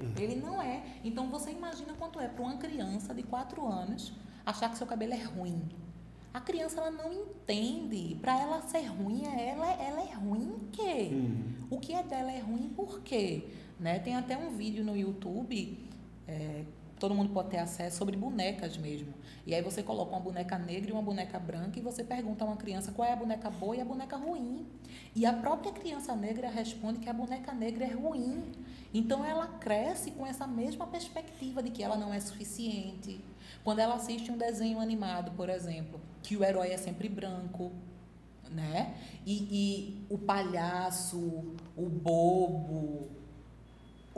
uhum. 0.00 0.14
ele 0.18 0.36
não 0.36 0.62
é. 0.62 0.82
Então 1.04 1.28
você 1.28 1.50
imagina 1.50 1.92
quanto 1.94 2.18
é 2.18 2.26
para 2.26 2.42
uma 2.42 2.56
criança 2.56 3.14
de 3.14 3.22
4 3.22 3.66
anos 3.66 4.12
achar 4.46 4.70
que 4.70 4.78
seu 4.78 4.86
cabelo 4.86 5.12
é 5.12 5.22
ruim. 5.22 5.60
A 6.32 6.40
criança 6.40 6.80
ela 6.80 6.90
não 6.90 7.12
entende. 7.12 8.16
Para 8.20 8.40
ela 8.40 8.62
ser 8.62 8.86
ruim, 8.86 9.24
ela, 9.26 9.72
ela 9.72 10.00
é 10.00 10.14
ruim 10.14 10.54
em 10.54 10.68
quê? 10.70 11.10
Uhum. 11.12 11.66
O 11.70 11.80
que 11.80 11.92
é 11.92 12.02
dela 12.02 12.30
é 12.30 12.38
ruim 12.38 12.68
por 12.68 13.00
quê? 13.00 13.48
Né? 13.78 13.98
Tem 13.98 14.14
até 14.14 14.36
um 14.36 14.50
vídeo 14.50 14.84
no 14.84 14.96
YouTube, 14.96 15.78
é, 16.28 16.64
todo 17.00 17.14
mundo 17.14 17.32
pode 17.32 17.48
ter 17.48 17.56
acesso, 17.56 17.96
sobre 17.96 18.16
bonecas 18.16 18.76
mesmo. 18.76 19.12
E 19.46 19.54
aí 19.54 19.62
você 19.62 19.82
coloca 19.82 20.12
uma 20.12 20.20
boneca 20.20 20.58
negra 20.58 20.90
e 20.90 20.92
uma 20.92 21.02
boneca 21.02 21.38
branca 21.38 21.78
e 21.78 21.82
você 21.82 22.04
pergunta 22.04 22.44
a 22.44 22.46
uma 22.46 22.56
criança 22.56 22.92
qual 22.92 23.08
é 23.08 23.12
a 23.12 23.16
boneca 23.16 23.50
boa 23.50 23.74
e 23.74 23.80
a 23.80 23.84
boneca 23.84 24.16
ruim. 24.16 24.66
E 25.16 25.24
a 25.24 25.32
própria 25.32 25.72
criança 25.72 26.14
negra 26.14 26.48
responde 26.48 27.00
que 27.00 27.08
a 27.08 27.12
boneca 27.12 27.52
negra 27.52 27.84
é 27.84 27.92
ruim. 27.92 28.52
Então 28.92 29.24
ela 29.24 29.46
cresce 29.46 30.10
com 30.10 30.26
essa 30.26 30.46
mesma 30.46 30.86
perspectiva 30.86 31.62
de 31.62 31.70
que 31.70 31.82
ela 31.82 31.96
não 31.96 32.12
é 32.12 32.20
suficiente. 32.20 33.24
Quando 33.64 33.78
ela 33.78 33.94
assiste 33.94 34.30
um 34.30 34.36
desenho 34.36 34.78
animado, 34.78 35.32
por 35.32 35.48
exemplo, 35.48 36.00
que 36.22 36.36
o 36.36 36.44
herói 36.44 36.68
é 36.68 36.76
sempre 36.76 37.08
branco, 37.08 37.72
né? 38.50 38.94
E, 39.24 39.34
e 39.50 40.06
o 40.10 40.18
palhaço, 40.18 41.54
o 41.76 41.88
bobo, 41.88 43.08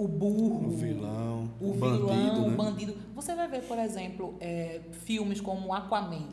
o 0.03 0.09
burro, 0.09 0.67
O 0.67 0.71
vilão, 0.71 1.51
o, 1.61 1.71
o 1.71 1.73
vilão, 1.73 2.07
bandido, 2.07 2.43
o 2.45 2.51
né? 2.51 2.57
bandido. 2.57 2.97
Você 3.15 3.35
vai 3.35 3.49
ver, 3.49 3.63
por 3.63 3.79
exemplo, 3.79 4.35
é, 4.41 4.81
filmes 4.91 5.41
como 5.41 5.73
Aquaman. 5.73 6.29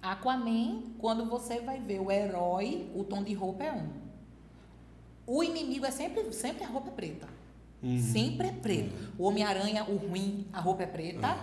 Aquaman, 0.00 0.82
quando 0.98 1.26
você 1.26 1.60
vai 1.60 1.80
ver 1.80 2.00
o 2.00 2.10
herói, 2.10 2.90
o 2.94 3.04
tom 3.04 3.22
de 3.22 3.34
roupa 3.34 3.64
é 3.64 3.72
um. 3.72 3.88
O 5.26 5.42
inimigo 5.42 5.84
é 5.84 5.90
sempre, 5.90 6.32
sempre 6.32 6.64
a 6.64 6.68
roupa 6.68 6.88
é 6.88 6.92
preta. 6.92 7.28
Uhum. 7.82 7.98
Sempre 7.98 8.48
é 8.48 8.52
preto. 8.52 9.12
O 9.18 9.24
Homem-Aranha, 9.24 9.84
o 9.84 9.96
ruim, 9.96 10.46
a 10.52 10.60
roupa 10.60 10.84
é 10.84 10.86
preta. 10.86 11.36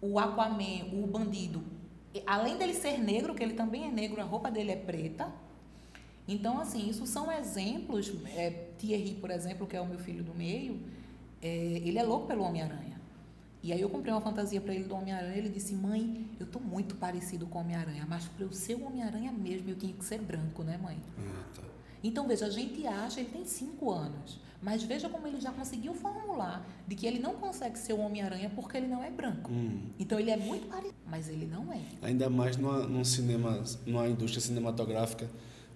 O 0.00 0.18
Aquaman, 0.18 0.86
o 0.92 1.06
bandido, 1.06 1.62
além 2.26 2.56
dele 2.56 2.74
ser 2.74 2.98
negro, 2.98 3.34
que 3.34 3.42
ele 3.42 3.54
também 3.54 3.86
é 3.86 3.90
negro, 3.90 4.20
a 4.20 4.24
roupa 4.24 4.50
dele 4.50 4.72
é 4.72 4.76
preta. 4.76 5.32
Então, 6.26 6.60
assim, 6.60 6.88
isso 6.88 7.06
são 7.06 7.30
exemplos. 7.30 8.12
É, 8.26 8.50
Thierry, 8.78 9.14
por 9.14 9.30
exemplo, 9.30 9.66
que 9.66 9.76
é 9.76 9.80
o 9.80 9.86
meu 9.86 9.98
filho 9.98 10.22
do 10.22 10.34
meio, 10.34 10.80
é, 11.40 11.48
ele 11.84 11.98
é 11.98 12.02
louco 12.02 12.26
pelo 12.26 12.42
Homem-Aranha. 12.42 13.00
E 13.62 13.72
aí 13.72 13.80
eu 13.80 13.88
comprei 13.88 14.12
uma 14.12 14.20
fantasia 14.20 14.60
para 14.60 14.74
ele 14.74 14.84
do 14.84 14.94
Homem-Aranha. 14.94 15.36
Ele 15.36 15.48
disse: 15.48 15.74
Mãe, 15.74 16.26
eu 16.40 16.46
tô 16.46 16.58
muito 16.58 16.96
parecido 16.96 17.46
com 17.46 17.58
o 17.58 17.60
Homem-Aranha, 17.60 18.04
mas 18.08 18.24
para 18.26 18.44
eu 18.44 18.52
ser 18.52 18.74
o 18.74 18.84
Homem-Aranha 18.84 19.30
mesmo, 19.30 19.70
eu 19.70 19.76
tinha 19.76 19.92
que 19.92 20.04
ser 20.04 20.20
branco, 20.20 20.62
né, 20.64 20.78
mãe? 20.82 20.98
Tá. 21.54 21.62
Então, 22.02 22.26
veja, 22.26 22.46
a 22.46 22.50
gente 22.50 22.84
acha, 22.84 23.20
ele 23.20 23.30
tem 23.30 23.44
cinco 23.44 23.92
anos, 23.92 24.40
mas 24.60 24.82
veja 24.82 25.08
como 25.08 25.28
ele 25.28 25.40
já 25.40 25.52
conseguiu 25.52 25.94
formular 25.94 26.66
de 26.88 26.96
que 26.96 27.06
ele 27.06 27.20
não 27.20 27.34
consegue 27.34 27.78
ser 27.78 27.92
o 27.92 28.00
Homem-Aranha 28.00 28.50
porque 28.52 28.76
ele 28.76 28.88
não 28.88 29.04
é 29.04 29.10
branco. 29.10 29.48
Hum. 29.52 29.82
Então, 29.96 30.18
ele 30.18 30.32
é 30.32 30.36
muito 30.36 30.66
parecido, 30.66 30.96
mas 31.06 31.28
ele 31.28 31.46
não 31.46 31.72
é. 31.72 31.80
Ainda 32.02 32.28
mais 32.28 32.56
numa, 32.56 32.80
num 32.80 33.04
cinema, 33.04 33.62
numa 33.86 34.08
indústria 34.08 34.40
cinematográfica, 34.40 35.30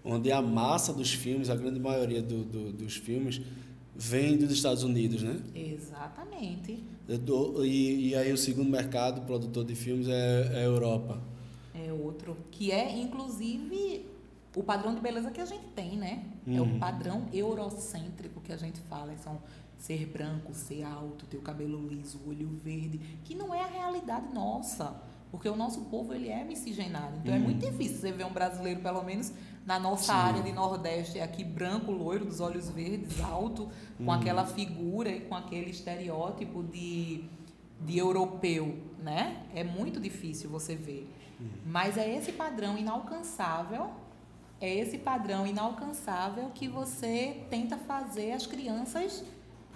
onde 0.07 0.31
a 0.33 0.41
massa 0.41 0.93
dos 0.93 1.13
filmes, 1.13 1.51
a 1.51 1.57
grande 1.57 1.81
maioria 1.81 2.23
do, 2.23 2.45
do- 2.45 2.73
dos 2.73 2.97
filmes, 2.97 3.41
vem 3.95 4.37
dos 4.37 4.53
Estados 4.53 4.83
Unidos, 4.83 5.23
né? 5.23 5.41
Exatamente. 5.55 6.83
E, 7.65 8.09
e 8.09 8.15
aí 8.15 8.33
o 8.33 8.37
segundo 8.39 8.71
mercado 8.71 9.23
produtor 9.23 9.65
de 9.65 9.75
filmes 9.75 10.09
é, 10.09 10.51
é 10.53 10.59
a 10.59 10.63
Europa. 10.63 11.21
É 11.75 11.93
outro. 11.93 12.37
Que 12.51 12.71
é, 12.71 12.99
inclusive, 12.99 14.07
o 14.55 14.63
padrão 14.63 14.95
de 14.95 15.01
beleza 15.01 15.31
que 15.31 15.41
a 15.41 15.45
gente 15.47 15.65
tem, 15.75 15.97
né? 15.97 16.25
É 16.47 16.61
Uhum. 16.61 16.77
o 16.77 16.79
padrão 16.79 17.27
eurocêntrico 17.33 18.41
que 18.41 18.53
a 18.53 18.57
gente 18.57 18.81
fala. 18.81 19.17
São 19.19 19.41
ser 19.79 20.07
branco, 20.07 20.55
ser 20.55 20.83
alto, 20.85 21.27
ter 21.27 21.37
o 21.37 21.43
cabelo 21.43 21.87
liso, 21.89 22.19
o 22.25 22.31
olho 22.31 22.49
verde, 22.65 22.99
que 23.25 23.35
não 23.35 23.55
é 23.55 23.61
a 23.63 23.67
realidade 23.67 24.33
nossa. 24.33 24.95
Porque 25.31 25.49
o 25.49 25.57
nosso 25.57 25.83
povo, 25.83 26.15
ele 26.15 26.29
é 26.29 26.45
miscigenado. 26.45 27.17
Então, 27.23 27.35
é 27.35 27.39
muito 27.39 27.59
difícil 27.67 27.99
você 27.99 28.13
ver 28.13 28.25
um 28.25 28.33
brasileiro, 28.33 28.81
pelo 28.81 29.03
menos 29.03 29.33
na 29.67 29.81
nossa 29.81 30.13
Sim. 30.13 30.19
área 30.19 30.43
de 30.43 30.53
Nordeste, 30.53 31.19
aqui 31.21 31.43
branco, 31.43 31.91
loiro, 31.91 32.25
dos 32.25 32.41
olhos 32.41 32.71
verdes, 32.71 33.21
alto, 33.21 33.69
com 33.99 34.13
aquela 34.13 34.47
figura 34.47 35.11
e 35.11 35.23
com 35.23 35.35
aquele 35.35 35.71
estereótipo 35.71 36.63
de, 36.63 37.25
de 37.81 37.99
europeu, 37.99 38.81
né? 39.03 39.45
É 39.53 39.65
muito 39.65 39.99
difícil 39.99 40.49
você 40.49 40.77
ver. 40.77 41.13
Mas 41.67 41.99
é 41.99 42.17
esse 42.17 42.33
padrão 42.33 42.79
inalcançável, 42.79 43.91
é 44.61 44.73
esse 44.73 44.99
padrão 44.99 45.47
inalcançável 45.47 46.51
que 46.55 46.69
você 46.69 47.45
tenta 47.51 47.77
fazer 47.77 48.33
as 48.33 48.47
crianças 48.47 49.25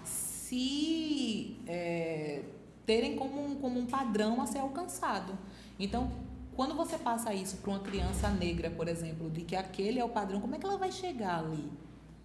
se 0.04 1.56
é, 1.66 2.42
terem 2.86 3.16
como 3.16 3.44
um, 3.44 3.56
como 3.56 3.78
um 3.78 3.86
padrão 3.86 4.40
a 4.40 4.46
ser 4.46 4.58
alcançado. 4.58 5.36
Então, 5.78 6.10
quando 6.60 6.74
você 6.74 6.98
passa 6.98 7.32
isso 7.32 7.56
para 7.56 7.70
uma 7.70 7.80
criança 7.80 8.28
negra, 8.28 8.68
por 8.68 8.86
exemplo, 8.86 9.30
de 9.30 9.40
que 9.40 9.56
aquele 9.56 9.98
é 9.98 10.04
o 10.04 10.10
padrão, 10.10 10.42
como 10.42 10.54
é 10.54 10.58
que 10.58 10.66
ela 10.66 10.76
vai 10.76 10.92
chegar 10.92 11.38
ali? 11.38 11.64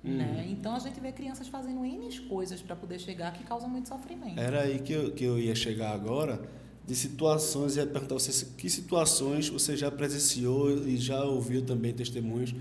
Né? 0.04 0.46
Então 0.50 0.76
a 0.76 0.80
gente 0.80 1.00
vê 1.00 1.14
crianças 1.14 1.48
fazendo 1.48 1.86
N 1.86 2.20
coisas 2.28 2.62
para 2.62 2.76
poder 2.76 3.00
chegar 3.00 3.32
que 3.32 3.46
causam 3.46 3.70
muito 3.70 3.88
sofrimento. 3.88 4.38
Era 4.38 4.64
aí 4.64 4.80
que 4.80 4.92
eu, 4.92 5.14
que 5.14 5.24
eu 5.24 5.40
ia 5.40 5.56
chegar 5.56 5.94
agora, 5.94 6.42
de 6.86 6.94
situações, 6.94 7.78
ia 7.78 7.88
perguntar 7.88 8.16
você 8.16 8.46
que 8.58 8.70
situações 8.70 9.48
você 9.48 9.78
já 9.78 9.90
presenciou 9.90 10.86
e 10.86 10.98
já 10.98 11.24
ouviu 11.24 11.62
também 11.62 11.94
testemunhos 11.94 12.54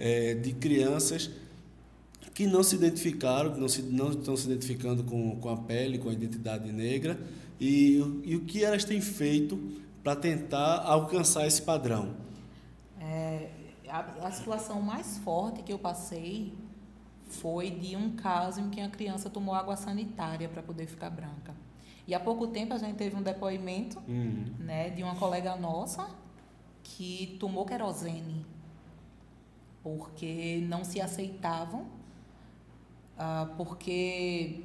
eh, 0.00 0.34
de 0.34 0.52
crianças 0.54 1.30
que 2.34 2.48
não 2.48 2.64
se 2.64 2.74
identificaram, 2.74 3.52
que 3.52 3.60
não, 3.60 3.68
se, 3.68 3.82
não 3.82 4.10
estão 4.10 4.36
se 4.36 4.46
identificando 4.46 5.04
com, 5.04 5.36
com 5.36 5.48
a 5.50 5.56
pele, 5.56 5.98
com 5.98 6.08
a 6.08 6.12
identidade 6.12 6.72
negra, 6.72 7.16
e, 7.60 8.02
e 8.24 8.34
o 8.34 8.40
que 8.40 8.64
elas 8.64 8.82
têm 8.82 9.00
feito 9.00 9.56
para 10.02 10.16
tentar 10.16 10.82
alcançar 10.84 11.46
esse 11.46 11.62
padrão. 11.62 12.14
É, 13.00 13.50
a, 13.88 14.00
a 14.26 14.30
situação 14.32 14.80
mais 14.80 15.18
forte 15.18 15.62
que 15.62 15.72
eu 15.72 15.78
passei 15.78 16.52
foi 17.28 17.70
de 17.70 17.96
um 17.96 18.16
caso 18.16 18.60
em 18.60 18.70
que 18.70 18.80
a 18.80 18.88
criança 18.88 19.30
tomou 19.30 19.54
água 19.54 19.76
sanitária 19.76 20.48
para 20.48 20.62
poder 20.62 20.86
ficar 20.86 21.10
branca. 21.10 21.54
E 22.06 22.14
há 22.14 22.20
pouco 22.20 22.48
tempo 22.48 22.74
a 22.74 22.78
gente 22.78 22.96
teve 22.96 23.16
um 23.16 23.22
depoimento 23.22 24.00
Hum, 24.08 24.44
né, 24.58 24.90
de 24.90 25.02
uma 25.02 25.14
colega 25.14 25.54
nossa 25.56 26.10
que 26.82 27.36
tomou 27.38 27.64
querosene 27.64 28.44
porque 29.82 30.64
não 30.68 30.84
se 30.84 31.00
aceitavam, 31.00 31.86
ah, 33.18 33.52
porque 33.56 34.64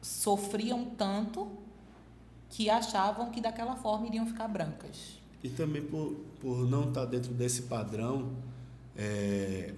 sofriam 0.00 0.84
tanto 0.84 1.48
que 2.52 2.68
achavam 2.68 3.30
que 3.30 3.40
daquela 3.40 3.74
forma 3.76 4.06
iriam 4.06 4.26
ficar 4.26 4.46
brancas. 4.46 5.18
E 5.42 5.48
também 5.48 5.82
por, 5.82 6.14
por 6.40 6.68
não 6.68 6.88
estar 6.88 7.06
dentro 7.06 7.32
desse 7.32 7.62
padrão, 7.62 8.30
é, 8.96 9.72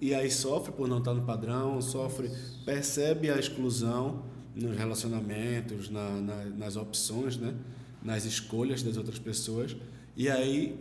e 0.00 0.12
aí 0.14 0.28
sofre 0.30 0.72
por 0.72 0.88
não 0.88 0.98
estar 0.98 1.14
no 1.14 1.22
padrão, 1.22 1.80
sofre, 1.80 2.28
percebe 2.64 3.30
a 3.30 3.38
exclusão 3.38 4.22
nos 4.54 4.76
relacionamentos, 4.76 5.88
na, 5.88 6.10
na- 6.20 6.44
nas 6.46 6.74
opções, 6.76 7.36
né? 7.36 7.54
nas 8.02 8.24
escolhas 8.24 8.82
das 8.82 8.96
outras 8.96 9.18
pessoas, 9.18 9.76
e 10.16 10.28
aí 10.28 10.78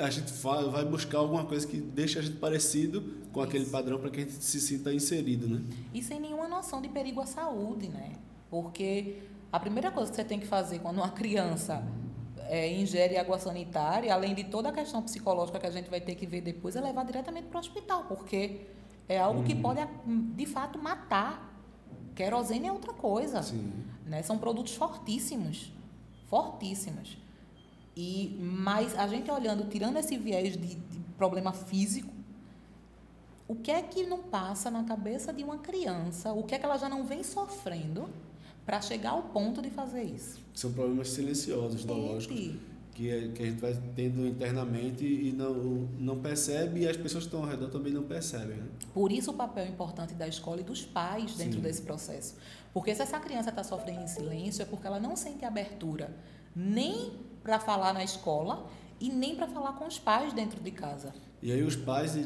a 0.00 0.10
gente 0.10 0.32
vai 0.72 0.84
buscar 0.84 1.18
alguma 1.18 1.44
coisa 1.44 1.64
que 1.66 1.76
deixe 1.80 2.18
a 2.18 2.22
gente 2.22 2.36
parecido 2.38 3.00
com 3.32 3.40
aquele 3.40 3.66
padrão 3.66 3.98
para 4.00 4.10
que 4.10 4.20
a 4.20 4.24
gente 4.24 4.32
se 4.42 4.60
sinta 4.60 4.92
inserido. 4.92 5.46
Né? 5.48 5.62
E 5.94 6.02
sem 6.02 6.18
nenhuma 6.20 6.48
noção 6.48 6.82
de 6.82 6.88
perigo 6.88 7.20
à 7.20 7.26
saúde, 7.26 7.88
né? 7.88 8.16
Porque 8.50 9.18
a 9.54 9.60
primeira 9.60 9.88
coisa 9.92 10.10
que 10.10 10.16
você 10.16 10.24
tem 10.24 10.40
que 10.40 10.48
fazer 10.48 10.80
quando 10.80 10.96
uma 10.96 11.10
criança 11.10 11.80
é, 12.48 12.72
ingere 12.72 13.16
água 13.16 13.38
sanitária, 13.38 14.12
além 14.12 14.34
de 14.34 14.42
toda 14.42 14.68
a 14.68 14.72
questão 14.72 15.00
psicológica 15.00 15.60
que 15.60 15.66
a 15.66 15.70
gente 15.70 15.88
vai 15.88 16.00
ter 16.00 16.16
que 16.16 16.26
ver 16.26 16.40
depois, 16.40 16.74
é 16.74 16.80
levar 16.80 17.04
diretamente 17.04 17.46
para 17.46 17.58
o 17.58 17.60
hospital, 17.60 18.02
porque 18.08 18.62
é 19.08 19.16
algo 19.16 19.44
que 19.44 19.54
pode, 19.54 19.80
de 20.04 20.44
fato, 20.44 20.76
matar. 20.76 21.54
Querosene 22.16 22.66
é 22.66 22.72
outra 22.72 22.92
coisa. 22.92 23.44
Sim. 23.44 23.72
Né? 24.04 24.24
São 24.24 24.36
produtos 24.38 24.74
fortíssimos, 24.74 25.70
fortíssimos. 26.26 27.16
E 27.96 28.36
mas 28.40 28.98
a 28.98 29.06
gente 29.06 29.30
olhando, 29.30 29.68
tirando 29.68 29.98
esse 29.98 30.16
viés 30.18 30.56
de, 30.56 30.74
de 30.74 30.98
problema 31.16 31.52
físico, 31.52 32.12
o 33.46 33.54
que 33.54 33.70
é 33.70 33.80
que 33.80 34.04
não 34.04 34.18
passa 34.18 34.68
na 34.68 34.82
cabeça 34.82 35.32
de 35.32 35.44
uma 35.44 35.58
criança? 35.58 36.32
O 36.32 36.42
que 36.42 36.56
é 36.56 36.58
que 36.58 36.64
ela 36.64 36.76
já 36.76 36.88
não 36.88 37.04
vem 37.04 37.22
sofrendo 37.22 38.08
para 38.64 38.80
chegar 38.80 39.10
ao 39.10 39.22
ponto 39.24 39.60
de 39.60 39.70
fazer 39.70 40.02
isso? 40.02 40.40
São 40.54 40.72
problemas 40.72 41.10
silenciosos, 41.10 41.84
lógicos. 41.84 42.36
Gente, 42.36 42.60
que, 42.94 43.10
é- 43.10 43.28
que 43.28 43.42
a 43.42 43.46
gente 43.46 43.60
vai 43.60 43.76
tendo 43.96 44.26
internamente 44.26 45.04
e 45.04 45.32
não, 45.32 45.52
não 45.98 46.20
percebe 46.20 46.80
e 46.82 46.88
as 46.88 46.96
pessoas 46.96 47.24
que 47.24 47.28
estão 47.28 47.42
ao 47.42 47.48
redor 47.48 47.68
também 47.68 47.92
não 47.92 48.04
percebem. 48.04 48.56
Né? 48.56 48.66
Por 48.92 49.10
isso 49.10 49.32
o 49.32 49.34
papel 49.34 49.66
importante 49.66 50.14
da 50.14 50.28
escola 50.28 50.60
e 50.60 50.64
dos 50.64 50.84
pais 50.84 51.34
dentro 51.34 51.56
Sim. 51.56 51.60
desse 51.60 51.82
processo. 51.82 52.36
Porque 52.72 52.94
se 52.94 53.02
essa 53.02 53.18
criança 53.18 53.50
está 53.50 53.64
sofrendo 53.64 54.02
em 54.02 54.06
silêncio, 54.06 54.62
é 54.62 54.64
porque 54.64 54.86
ela 54.86 55.00
não 55.00 55.16
sente 55.16 55.44
abertura 55.44 56.14
nem 56.54 57.12
para 57.42 57.58
falar 57.58 57.92
na 57.92 58.04
escola 58.04 58.68
e 59.00 59.10
nem 59.10 59.34
para 59.34 59.48
falar 59.48 59.72
com 59.72 59.86
os 59.86 59.98
pais 59.98 60.32
dentro 60.32 60.60
de 60.60 60.70
casa. 60.70 61.12
E 61.44 61.52
aí 61.52 61.62
os 61.62 61.76
pais, 61.76 62.16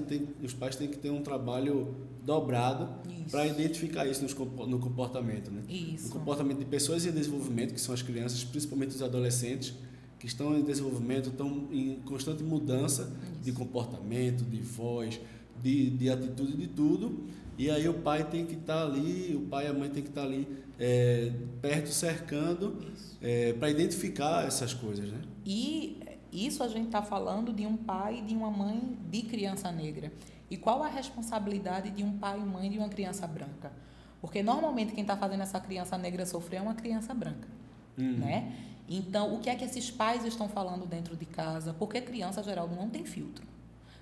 os 0.41 0.55
pais 0.55 0.77
têm 0.77 0.87
que 0.87 0.97
ter 0.97 1.11
um 1.11 1.23
trabalho 1.23 1.93
dobrado 2.25 2.89
para 3.33 3.49
identificar 3.49 4.07
isso 4.07 4.25
no 4.69 4.79
comportamento. 4.79 5.51
Né? 5.51 5.63
No 5.67 5.75
Isso. 5.75 6.09
comportamento 6.11 6.59
de 6.59 6.65
pessoas 6.65 7.05
em 7.05 7.11
desenvolvimento, 7.11 7.75
que 7.75 7.81
são 7.81 7.93
as 7.93 8.01
crianças, 8.01 8.45
principalmente 8.45 8.91
os 8.91 9.03
adolescentes, 9.03 9.75
que 10.21 10.27
estão 10.29 10.57
em 10.57 10.63
desenvolvimento, 10.63 11.31
estão 11.31 11.67
em 11.73 11.97
constante 12.05 12.45
mudança 12.45 13.13
Isso. 13.33 13.43
de 13.43 13.51
comportamento, 13.51 14.45
de 14.45 14.61
voz, 14.61 15.21
de, 15.61 15.91
de 15.91 16.09
atitude, 16.09 16.57
de 16.57 16.69
tudo. 16.69 17.25
E 17.59 17.69
aí 17.73 17.89
o 17.89 17.95
pai 17.95 18.23
tem 18.23 18.47
que 18.47 18.55
estar 18.55 18.83
tá 18.83 18.87
ali, 18.87 19.35
o 19.35 19.49
pai 19.49 19.67
e 19.67 19.69
a 19.69 19.73
mãe 19.73 19.91
tem 19.91 20.05
que 20.05 20.11
estar 20.11 20.21
tá 20.21 20.29
ali 20.29 20.47
é, 20.79 21.33
perto, 21.61 21.89
cercando, 21.89 22.77
é, 23.21 23.53
para 23.53 23.69
identificar 23.69 24.47
essas 24.47 24.73
coisas, 24.73 25.11
né? 25.11 25.21
E 25.45 25.97
isso 26.33 26.62
a 26.62 26.69
gente 26.69 26.87
está 26.87 27.03
falando 27.03 27.53
de 27.53 27.67
um 27.67 27.77
pai 27.77 28.19
e 28.19 28.23
de 28.23 28.35
uma 28.35 28.51
mãe 28.51 28.99
de 29.11 29.23
criança 29.23 29.71
negra. 29.73 30.12
E 30.51 30.57
qual 30.57 30.83
a 30.83 30.88
responsabilidade 30.88 31.91
de 31.91 32.03
um 32.03 32.19
pai 32.19 32.38
e 32.38 32.45
mãe 32.45 32.71
de 32.71 32.79
uma 32.79 32.88
criança 32.88 33.27
branca? 33.27 33.73
Porque 34.21 34.43
normalmente 34.43 34.93
quem 34.93 35.03
está 35.03 35.17
fazendo 35.17 35.43
essa 35.43 35.61
criança 35.61 35.97
negra 35.97 36.27
sofrer 36.27 36.59
é 36.59 36.62
uma 36.62 36.75
criança 36.75 37.14
branca, 37.14 37.49
uhum. 37.97 38.19
né? 38.19 38.53
Então, 38.88 39.35
o 39.35 39.38
que 39.38 39.51
é 39.51 39.55
que 39.55 39.64
esses 39.64 39.91
pais 39.91 40.25
estão 40.25 40.49
falando 40.49 40.87
dentro 40.87 41.14
de 41.14 41.27
casa? 41.27 41.75
Porque 41.75 42.01
criança, 42.01 42.43
Geraldo, 42.43 42.75
não 42.75 42.88
tem 42.88 43.05
filtro. 43.05 43.47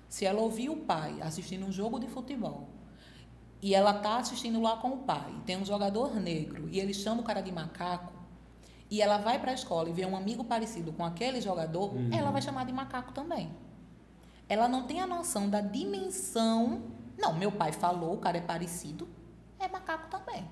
Se 0.07 0.25
ela 0.25 0.39
ouvir 0.39 0.69
o 0.69 0.77
pai 0.77 1.21
assistindo 1.21 1.65
um 1.65 1.71
jogo 1.71 1.99
de 1.99 2.07
futebol 2.07 2.69
e 3.61 3.75
ela 3.75 3.91
está 3.91 4.17
assistindo 4.17 4.61
lá 4.61 4.77
com 4.77 4.89
o 4.89 4.97
pai, 4.99 5.33
tem 5.45 5.57
um 5.57 5.65
jogador 5.65 6.15
negro 6.15 6.69
e 6.71 6.79
ele 6.79 6.93
chama 6.93 7.19
o 7.19 7.23
cara 7.23 7.41
de 7.41 7.51
macaco, 7.51 8.13
e 8.89 9.01
ela 9.01 9.17
vai 9.17 9.39
para 9.39 9.51
a 9.51 9.53
escola 9.53 9.89
e 9.89 9.93
vê 9.93 10.05
um 10.05 10.15
amigo 10.15 10.43
parecido 10.43 10.91
com 10.93 11.03
aquele 11.03 11.41
jogador, 11.41 11.93
uhum. 11.93 12.09
ela 12.11 12.31
vai 12.31 12.41
chamar 12.41 12.65
de 12.65 12.71
macaco 12.71 13.11
também. 13.11 13.51
Ela 14.47 14.67
não 14.67 14.83
tem 14.83 15.01
a 15.01 15.07
noção 15.07 15.49
da 15.49 15.59
dimensão. 15.59 16.83
Não, 17.17 17.33
meu 17.33 17.51
pai 17.51 17.71
falou, 17.73 18.13
o 18.13 18.17
cara 18.17 18.37
é 18.37 18.41
parecido, 18.41 19.07
é 19.59 19.67
macaco 19.67 20.09
também. 20.09 20.45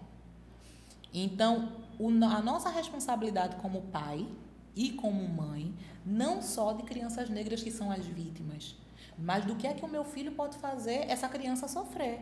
Então, 1.13 1.71
o, 1.97 2.09
a 2.09 2.41
nossa 2.41 2.69
responsabilidade 2.69 3.55
como 3.57 3.83
pai 3.83 4.27
e 4.75 4.91
como 4.91 5.25
mãe, 5.27 5.73
não 6.05 6.41
só 6.41 6.73
de 6.73 6.83
crianças 6.83 7.29
negras 7.29 7.63
que 7.63 7.71
são 7.71 7.89
as 7.89 8.05
vítimas, 8.05 8.75
mas 9.17 9.45
do 9.45 9.55
que 9.55 9.65
é 9.65 9.73
que 9.73 9.85
o 9.85 9.87
meu 9.87 10.03
filho 10.03 10.33
pode 10.33 10.57
fazer 10.57 11.09
essa 11.09 11.29
criança 11.29 11.69
sofrer. 11.69 12.19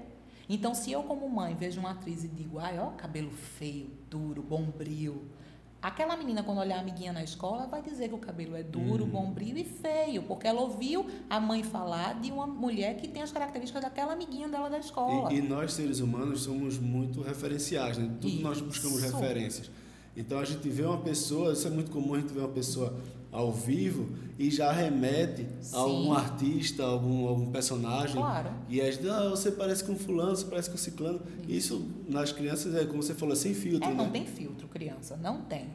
Então, 0.48 0.76
se 0.76 0.92
eu, 0.92 1.04
como 1.04 1.28
mãe, 1.28 1.56
vejo 1.56 1.80
uma 1.80 1.92
atriz 1.92 2.24
e 2.24 2.28
digo, 2.28 2.60
ai, 2.60 2.78
ó, 2.78 2.92
cabelo 2.92 3.32
feio, 3.32 3.90
duro, 4.10 4.44
bombril, 4.44 5.26
Aquela 5.84 6.16
menina, 6.16 6.42
quando 6.42 6.60
olhar 6.60 6.78
a 6.78 6.80
amiguinha 6.80 7.12
na 7.12 7.22
escola, 7.22 7.68
vai 7.68 7.82
dizer 7.82 8.08
que 8.08 8.16
o 8.16 8.18
cabelo 8.18 8.56
é 8.56 8.64
duro, 8.64 9.04
uhum. 9.04 9.10
bombril 9.10 9.58
e 9.58 9.66
feio, 9.66 10.24
porque 10.24 10.48
ela 10.48 10.62
ouviu 10.62 11.06
a 11.30 11.42
mãe 11.42 11.62
falar 11.62 12.22
de 12.22 12.32
uma 12.32 12.48
mulher 12.48 12.96
que 12.96 13.06
tem 13.06 13.22
as 13.22 13.34
características 13.34 13.84
daquela 13.84 14.14
amiguinha 14.14 14.48
dela 14.48 14.70
da 14.70 14.80
escola. 14.80 15.34
E, 15.34 15.40
e 15.40 15.42
nós, 15.42 15.74
seres 15.74 16.00
humanos, 16.00 16.44
somos 16.44 16.80
muito 16.80 17.22
referenciais, 17.22 17.98
né? 17.98 18.06
Tudo 18.22 18.30
isso. 18.30 18.42
nós 18.42 18.62
buscamos 18.62 19.02
referências. 19.02 19.70
Então 20.16 20.40
a 20.40 20.46
gente 20.46 20.68
vê 20.70 20.84
uma 20.84 21.00
pessoa, 21.00 21.54
isso 21.54 21.68
é 21.68 21.72
muito 21.72 21.92
comum 21.92 22.14
a 22.14 22.20
gente 22.20 22.34
ver 22.34 22.42
uma 22.42 22.50
pessoa 22.50 22.96
ao 23.32 23.52
vivo 23.52 24.16
e 24.38 24.52
já 24.52 24.72
remete 24.72 25.48
Sim. 25.60 25.76
a 25.76 25.80
algum 25.80 26.14
artista, 26.14 26.84
algum, 26.84 27.28
algum 27.28 27.52
personagem. 27.52 28.16
Claro. 28.16 28.52
E 28.70 28.80
aí, 28.80 29.00
ah, 29.10 29.30
você 29.30 29.52
parece 29.52 29.84
com 29.84 29.96
fulano, 29.96 30.36
você 30.36 30.46
parece 30.46 30.70
com 30.70 30.78
ciclano. 30.78 31.20
Isso. 31.48 31.76
Isso 31.76 31.92
nas 32.08 32.32
crianças 32.32 32.76
é, 32.76 32.86
como 32.86 33.02
você 33.02 33.16
falou, 33.16 33.36
sem 33.36 33.56
filtro. 33.56 33.90
É, 33.90 33.94
não 33.94 34.06
né? 34.06 34.12
tem 34.12 34.26
filtro, 34.26 34.68
criança, 34.68 35.18
não 35.18 35.42
tem. 35.42 35.68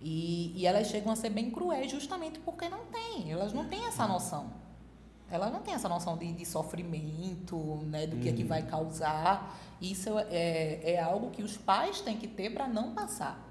E, 0.00 0.52
e 0.56 0.66
elas 0.66 0.86
chegam 0.86 1.12
a 1.12 1.16
ser 1.16 1.30
bem 1.30 1.50
cruéis 1.50 1.90
justamente 1.90 2.38
porque 2.38 2.68
não 2.68 2.86
tem. 2.86 3.32
Elas 3.32 3.52
não 3.52 3.64
têm 3.64 3.86
essa 3.86 4.06
noção. 4.06 4.52
Elas 5.28 5.52
não 5.52 5.60
têm 5.60 5.74
essa 5.74 5.88
noção 5.88 6.16
de, 6.16 6.32
de 6.32 6.44
sofrimento, 6.44 7.56
né, 7.86 8.06
do 8.06 8.16
que 8.16 8.28
é 8.28 8.32
que 8.32 8.42
uhum. 8.42 8.48
vai 8.48 8.62
causar. 8.62 9.58
Isso 9.80 10.10
é, 10.30 10.80
é 10.94 11.00
algo 11.00 11.30
que 11.30 11.42
os 11.42 11.56
pais 11.56 12.00
têm 12.00 12.16
que 12.16 12.26
ter 12.26 12.50
para 12.50 12.66
não 12.66 12.94
passar. 12.94 13.49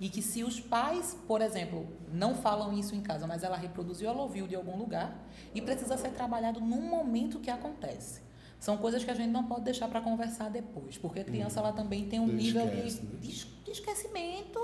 E 0.00 0.08
que 0.08 0.22
se 0.22 0.42
os 0.42 0.58
pais, 0.58 1.16
por 1.28 1.42
exemplo, 1.42 1.86
não 2.10 2.34
falam 2.34 2.72
isso 2.72 2.94
em 2.94 3.02
casa, 3.02 3.26
mas 3.26 3.44
ela 3.44 3.56
reproduziu, 3.56 4.08
ela 4.08 4.22
ouviu 4.22 4.46
de 4.46 4.56
algum 4.56 4.76
lugar 4.76 5.14
e 5.54 5.60
precisa 5.60 5.96
ser 5.98 6.10
trabalhado 6.10 6.58
no 6.60 6.80
momento 6.80 7.38
que 7.38 7.50
acontece. 7.50 8.22
São 8.58 8.78
coisas 8.78 9.04
que 9.04 9.10
a 9.10 9.14
gente 9.14 9.30
não 9.30 9.44
pode 9.44 9.62
deixar 9.62 9.88
para 9.88 10.00
conversar 10.00 10.50
depois, 10.50 10.96
porque 10.96 11.20
a 11.20 11.24
criança 11.24 11.60
hum. 11.60 11.64
ela 11.64 11.72
também 11.72 12.08
tem 12.08 12.18
um 12.18 12.26
nível 12.26 12.66
esquece, 12.66 13.00
de, 13.00 13.44
né? 13.44 13.52
de 13.64 13.70
esquecimento 13.70 14.60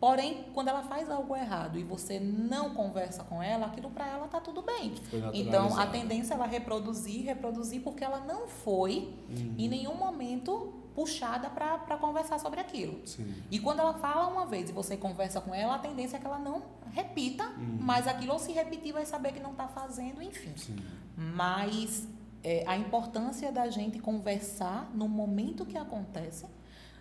Porém, 0.00 0.46
quando 0.54 0.68
ela 0.68 0.82
faz 0.82 1.10
algo 1.10 1.36
errado 1.36 1.78
e 1.78 1.84
você 1.84 2.18
não 2.18 2.70
conversa 2.70 3.22
com 3.22 3.42
ela, 3.42 3.66
aquilo 3.66 3.90
para 3.90 4.08
ela 4.08 4.26
tá 4.28 4.40
tudo 4.40 4.62
bem. 4.62 4.94
Então, 5.34 5.78
a 5.78 5.86
tendência 5.86 6.32
é 6.32 6.36
ela 6.36 6.46
reproduzir, 6.46 7.22
reproduzir, 7.26 7.82
porque 7.82 8.02
ela 8.02 8.20
não 8.20 8.48
foi 8.48 9.14
uhum. 9.28 9.54
em 9.58 9.68
nenhum 9.68 9.94
momento 9.94 10.72
puxada 11.00 11.48
para 11.48 11.96
conversar 11.96 12.38
sobre 12.38 12.60
aquilo. 12.60 13.00
Sim. 13.06 13.34
E 13.50 13.58
quando 13.58 13.80
ela 13.80 13.94
fala 13.94 14.26
uma 14.26 14.44
vez 14.44 14.68
e 14.68 14.72
você 14.72 14.98
conversa 14.98 15.40
com 15.40 15.54
ela, 15.54 15.76
a 15.76 15.78
tendência 15.78 16.18
é 16.18 16.20
que 16.20 16.26
ela 16.26 16.38
não 16.38 16.62
repita, 16.92 17.44
uhum. 17.44 17.78
mas 17.80 18.06
aquilo 18.06 18.34
ou 18.34 18.38
se 18.38 18.52
repetir 18.52 18.92
vai 18.92 19.06
saber 19.06 19.32
que 19.32 19.40
não 19.40 19.52
está 19.52 19.66
fazendo, 19.66 20.22
enfim. 20.22 20.52
Sim. 20.56 20.76
Mas 21.16 22.06
é, 22.44 22.64
a 22.66 22.76
importância 22.76 23.50
da 23.50 23.70
gente 23.70 23.98
conversar 23.98 24.90
no 24.92 25.08
momento 25.08 25.64
que 25.64 25.78
acontece 25.78 26.44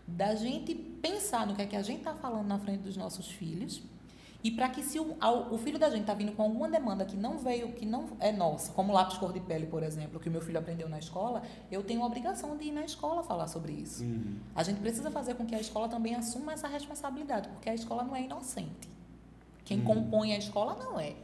da 0.08 0.34
gente 0.34 0.74
pensar 0.74 1.46
no 1.46 1.56
que 1.56 1.62
é 1.62 1.66
que 1.68 1.76
a 1.76 1.84
gente 1.84 2.00
está 2.00 2.16
falando 2.16 2.48
na 2.48 2.58
frente 2.58 2.82
dos 2.82 2.98
nossos 2.98 3.28
filhos 3.28 3.84
e 4.42 4.50
para 4.52 4.70
que 4.70 4.82
se 4.82 4.98
o, 4.98 5.18
o, 5.52 5.58
filho 5.58 5.78
da 5.78 5.90
gente 5.90 6.02
está 6.02 6.14
vindo 6.14 6.32
com 6.32 6.44
alguma 6.44 6.70
demanda 6.70 7.04
que 7.04 7.18
não 7.18 7.38
veio, 7.38 7.74
que 7.74 7.86
não 7.86 8.06
é 8.20 8.32
nossa, 8.32 8.72
como 8.72 8.94
lápis 8.94 9.18
cor 9.18 9.34
de 9.34 9.42
pele, 9.42 9.68
por 9.68 9.84
exemplo, 9.84 10.18
que 10.18 10.30
o 10.30 10.32
meu 10.32 10.40
filho 10.40 10.58
aprendeu 10.58 10.88
na 10.88 10.98
escola, 10.98 11.44
eu 11.70 11.84
tenho 11.84 12.02
a 12.02 12.06
obrigação 12.06 12.56
de 12.56 12.66
ir 12.66 12.72
na 12.72 12.86
escola 12.86 13.22
falar 13.22 13.48
sobre 13.48 13.74
isso. 13.74 14.02
Uhum. 14.02 14.38
A 14.56 14.64
gente 14.64 14.80
precisa 14.80 15.12
fazer 15.12 15.36
com 15.36 15.46
que 15.46 15.54
a 15.54 15.60
escola 15.60 15.90
também 15.90 16.16
assuma 16.16 16.54
essa 16.54 16.70
responsabilidade, 16.70 17.50
porque 17.50 17.70
a 17.70 17.76
escola 17.76 18.04
não 18.04 18.16
é 18.16 18.22
inocente. 18.22 18.90
Quem 19.66 19.80
uhum. 19.80 19.86
compõe 19.86 20.34
a 20.34 20.38
escola 20.38 20.74
não 20.76 20.98
é. 20.98 21.16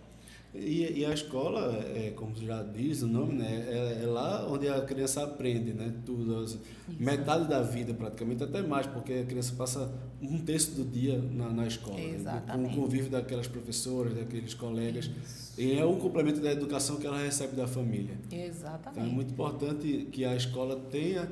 E, 0.57 0.99
e, 0.99 1.05
a 1.05 1.13
escola, 1.13 1.73
é, 1.95 2.11
como 2.15 2.33
já 2.35 2.63
diz 2.63 3.01
o 3.01 3.07
nome, 3.07 3.33
né, 3.33 3.65
é, 3.67 4.03
é, 4.03 4.05
lá 4.05 4.47
onde 4.49 4.67
a 4.69 4.81
criança 4.81 5.23
aprende, 5.23 5.73
né, 5.73 5.93
tudo, 6.05 6.37
assim, 6.39 6.59
metade 6.97 7.47
da 7.47 7.61
vida 7.61 7.93
praticamente, 7.93 8.43
até 8.43 8.61
mais, 8.61 8.87
porque 8.87 9.13
a 9.13 9.25
criança 9.25 9.53
passa 9.57 9.91
um 10.21 10.37
terço 10.39 10.71
do 10.71 10.85
dia 10.85 11.17
na, 11.17 11.49
na 11.49 11.67
escola, 11.67 11.97
né, 11.97 12.43
com 12.51 12.63
o 12.65 12.69
convívio 12.73 13.09
daquelas 13.09 13.47
professoras, 13.47 14.13
daqueles 14.13 14.53
colegas, 14.53 15.05
Isso. 15.05 15.59
e 15.59 15.77
é 15.77 15.85
um 15.85 15.99
complemento 15.99 16.39
da 16.39 16.51
educação 16.51 16.95
que 16.95 17.05
ela 17.05 17.17
recebe 17.17 17.55
da 17.55 17.67
família. 17.67 18.17
Exatamente. 18.31 18.91
Então 18.91 19.03
é 19.03 19.13
muito 19.13 19.33
importante 19.33 20.07
que 20.11 20.23
a 20.23 20.35
escola 20.35 20.75
tenha 20.89 21.29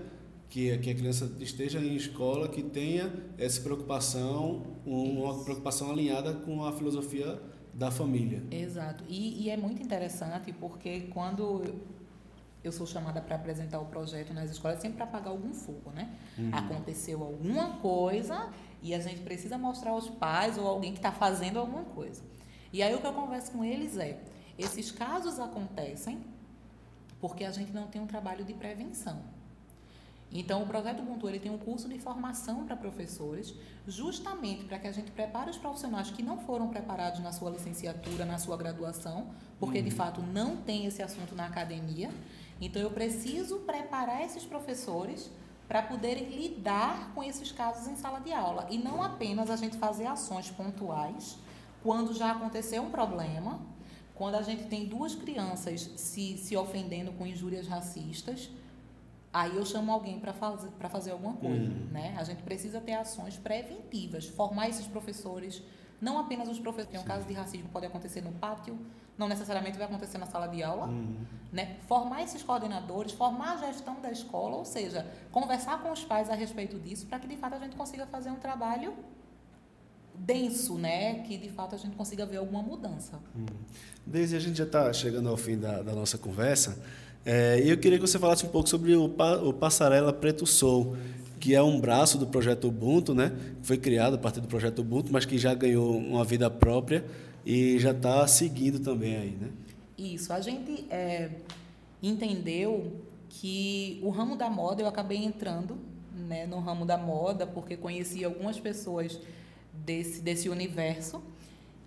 que, 0.54 0.78
que 0.78 0.92
a 0.92 0.94
criança 0.94 1.32
esteja 1.40 1.80
em 1.80 1.96
escola, 1.96 2.48
que 2.48 2.62
tenha 2.62 3.12
essa 3.40 3.60
preocupação, 3.62 4.62
uma 4.86 5.34
Isso. 5.34 5.44
preocupação 5.46 5.90
alinhada 5.90 6.32
com 6.32 6.64
a 6.64 6.72
filosofia 6.72 7.42
da 7.74 7.90
família. 7.90 8.44
Exato. 8.52 9.04
E, 9.08 9.44
e 9.44 9.50
é 9.50 9.58
muito 9.58 9.82
interessante 9.82 10.54
porque 10.54 11.02
quando 11.14 11.74
eu 12.64 12.72
sou 12.72 12.86
chamada 12.86 13.20
para 13.20 13.36
apresentar 13.36 13.80
o 13.80 13.86
projeto 13.86 14.34
nas 14.34 14.52
escolas, 14.52 14.78
é 14.78 14.82
sempre 14.82 14.98
para 14.98 15.06
apagar 15.06 15.30
algum 15.30 15.54
fogo, 15.54 15.92
né? 15.92 16.10
Uhum. 16.38 16.50
Aconteceu 16.54 17.22
alguma 17.24 17.78
coisa 17.78 18.50
e 18.82 18.94
a 18.94 19.00
gente 19.00 19.22
precisa 19.22 19.58
mostrar 19.58 19.92
aos 19.92 20.10
pais 20.10 20.58
ou 20.58 20.68
alguém 20.68 20.94
que 20.94 21.00
está 21.00 21.12
fazendo 21.12 21.58
alguma 21.58 21.84
coisa. 21.84 22.22
E 22.72 22.82
aí 22.82 22.94
o 22.96 23.02
que 23.02 23.08
eu 23.08 23.14
converso 23.14 23.52
com 23.52 23.64
eles 23.64 23.98
é: 23.98 24.20
esses 24.58 24.92
casos 24.92 25.40
acontecem 25.40 26.24
porque 27.20 27.44
a 27.44 27.52
gente 27.52 27.72
não 27.72 27.88
tem 27.88 28.02
um 28.02 28.08
trabalho 28.08 28.46
de 28.46 28.54
prevenção. 28.54 29.22
Então, 30.34 30.64
o 30.64 30.66
Projeto 30.66 31.02
Ubuntu 31.02 31.30
ele 31.30 31.40
tem 31.40 31.52
um 31.52 31.60
curso 31.60 31.88
de 31.88 32.00
formação 32.00 32.66
para 32.66 32.76
professores, 32.76 33.54
justamente 33.88 34.66
para 34.66 34.80
que 34.80 34.88
a 34.88 34.92
gente 34.92 35.12
prepare 35.12 35.52
os 35.52 35.58
profissionais 35.58 36.10
que 36.10 36.24
não 36.24 36.40
foram 36.40 36.70
preparados 36.70 37.20
na 37.20 37.32
sua 37.32 37.52
licenciatura, 37.52 38.26
na 38.26 38.40
sua 38.40 38.58
graduação, 38.58 39.28
porque 39.60 39.78
uhum. 39.78 39.84
de 39.84 39.92
fato 39.92 40.22
não 40.22 40.58
tem 40.58 40.88
esse 40.88 41.04
assunto 41.04 41.36
na 41.36 41.46
academia. 41.46 42.10
Então, 42.60 42.82
eu 42.82 42.90
preciso 42.90 43.60
preparar 43.60 44.24
esses 44.24 44.44
professores 44.44 45.30
para 45.68 45.84
poderem 45.84 46.30
lidar 46.30 47.14
com 47.14 47.24
esses 47.24 47.52
casos 47.52 47.88
em 47.88 47.96
sala 47.96 48.20
de 48.20 48.34
aula 48.34 48.68
e 48.72 48.78
não 48.78 49.04
apenas 49.04 49.52
a 49.52 49.56
gente 49.56 49.78
fazer 49.78 50.08
ações 50.08 50.50
pontuais 50.50 51.38
quando 51.84 52.14
já 52.14 52.32
aconteceu 52.32 52.82
um 52.82 52.90
problema, 52.90 53.62
quando 54.16 54.36
a 54.36 54.42
gente 54.42 54.66
tem 54.66 54.86
duas 54.86 55.14
crianças 55.14 55.82
se, 55.96 56.38
se 56.38 56.56
ofendendo 56.58 57.12
com 57.14 57.26
injúrias 57.26 57.68
racistas 57.68 58.50
Aí 59.34 59.58
eu 59.58 59.66
chamo 59.66 59.92
alguém 59.92 60.20
para 60.20 60.32
fazer, 60.32 60.70
fazer 60.90 61.12
alguma 61.12 61.34
coisa. 61.34 61.72
Uhum. 61.72 61.88
Né? 61.92 62.14
A 62.18 62.24
gente 62.24 62.44
precisa 62.44 62.80
ter 62.80 62.94
ações 62.94 63.36
preventivas, 63.36 64.28
formar 64.28 64.70
esses 64.70 64.86
professores, 64.86 65.64
não 66.00 66.20
apenas 66.20 66.48
os 66.48 66.60
professores. 66.60 66.92
Tem 66.92 67.00
um 67.00 67.04
caso 67.04 67.26
de 67.26 67.34
racismo 67.34 67.68
pode 67.70 67.88
acontecer 67.88 68.22
no 68.22 68.32
pátio, 68.34 68.78
não 69.18 69.28
necessariamente 69.28 69.76
vai 69.76 69.88
acontecer 69.88 70.20
na 70.20 70.28
sala 70.28 70.46
de 70.46 70.62
aula. 70.62 70.86
Uhum. 70.86 71.26
Né? 71.52 71.78
Formar 71.88 72.22
esses 72.22 72.44
coordenadores, 72.44 73.12
formar 73.12 73.54
a 73.54 73.58
gestão 73.58 74.00
da 74.00 74.12
escola, 74.12 74.56
ou 74.56 74.66
seja, 74.66 75.08
conversar 75.32 75.82
com 75.82 75.92
os 75.92 76.06
pais 76.06 76.30
a 76.30 76.36
respeito 76.36 76.78
disso, 76.78 77.08
para 77.08 77.18
que 77.18 77.28
de 77.28 77.36
fato 77.36 77.56
a 77.56 77.60
gente 77.60 77.76
consiga 77.76 78.06
fazer 78.06 78.30
um 78.30 78.36
trabalho 78.36 78.94
denso, 80.16 80.78
né? 80.78 81.24
Que 81.24 81.38
de 81.38 81.50
fato 81.50 81.74
a 81.74 81.78
gente 81.78 81.96
consiga 81.96 82.24
ver 82.24 82.38
alguma 82.38 82.62
mudança. 82.62 83.20
Uhum. 83.36 83.46
Desde 84.06 84.36
a 84.36 84.40
gente 84.40 84.58
já 84.58 84.64
está 84.64 84.94
chegando 84.94 85.28
ao 85.28 85.38
fim 85.38 85.58
da, 85.58 85.82
da 85.82 85.94
nossa 85.94 86.20
conversa. 86.20 86.78
É, 87.26 87.62
e 87.64 87.70
eu 87.70 87.78
queria 87.78 87.98
que 87.98 88.06
você 88.06 88.20
falasse 88.20 88.46
um 88.46 88.50
pouco 88.50 88.68
sobre 88.68 88.96
o, 88.96 89.06
o 89.06 89.54
Passarela 89.54 90.12
Preto 90.12 90.46
Soul, 90.46 90.98
que 91.40 91.56
é 91.56 91.62
um 91.62 91.80
braço 91.80 92.18
do 92.18 92.28
projeto 92.28 92.68
Ubuntu, 92.68 93.14
né? 93.14 93.32
Foi 93.62 93.78
criado 93.78 94.16
a 94.16 94.18
partir 94.18 94.42
do 94.42 94.48
projeto 94.48 94.80
Ubuntu, 94.80 95.12
mas 95.12 95.26
que 95.26 95.38
já 95.38 95.54
ganhou 95.54 95.98
uma 95.98 96.24
vida 96.24 96.50
própria. 96.50 97.06
e 97.46 97.78
já 97.80 97.92
está 97.92 98.26
seguindo 98.28 98.80
também 98.80 99.16
aí, 99.16 99.38
né? 99.40 99.50
Isso. 99.98 100.34
A 100.34 100.42
gente 100.42 100.86
é, 100.90 101.30
entendeu 102.02 102.94
que 103.30 104.00
o 104.04 104.10
ramo 104.10 104.36
da 104.36 104.50
moda 104.50 104.82
eu 104.82 104.88
acabei 104.88 105.18
entrando 105.18 105.78
né, 106.14 106.46
no 106.46 106.60
ramo 106.60 106.86
da 106.86 106.98
moda 106.98 107.48
porque 107.48 107.76
conheci 107.76 108.24
algumas 108.24 108.60
pessoas 108.60 109.20
desse, 109.74 110.22
desse 110.22 110.48
universo 110.50 111.22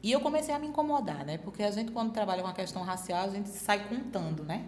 e 0.02 0.12
eu 0.12 0.20
comecei 0.20 0.54
a 0.54 0.58
me 0.58 0.66
incomodar, 0.66 1.24
né? 1.24 1.38
Porque 1.38 1.62
a 1.62 1.70
gente, 1.70 1.92
quando 1.92 2.12
trabalha 2.12 2.42
com 2.42 2.48
a 2.48 2.52
questão 2.52 2.82
racial, 2.82 3.26
a 3.26 3.30
gente 3.30 3.48
sai 3.48 3.88
contando, 3.88 4.44
né? 4.44 4.64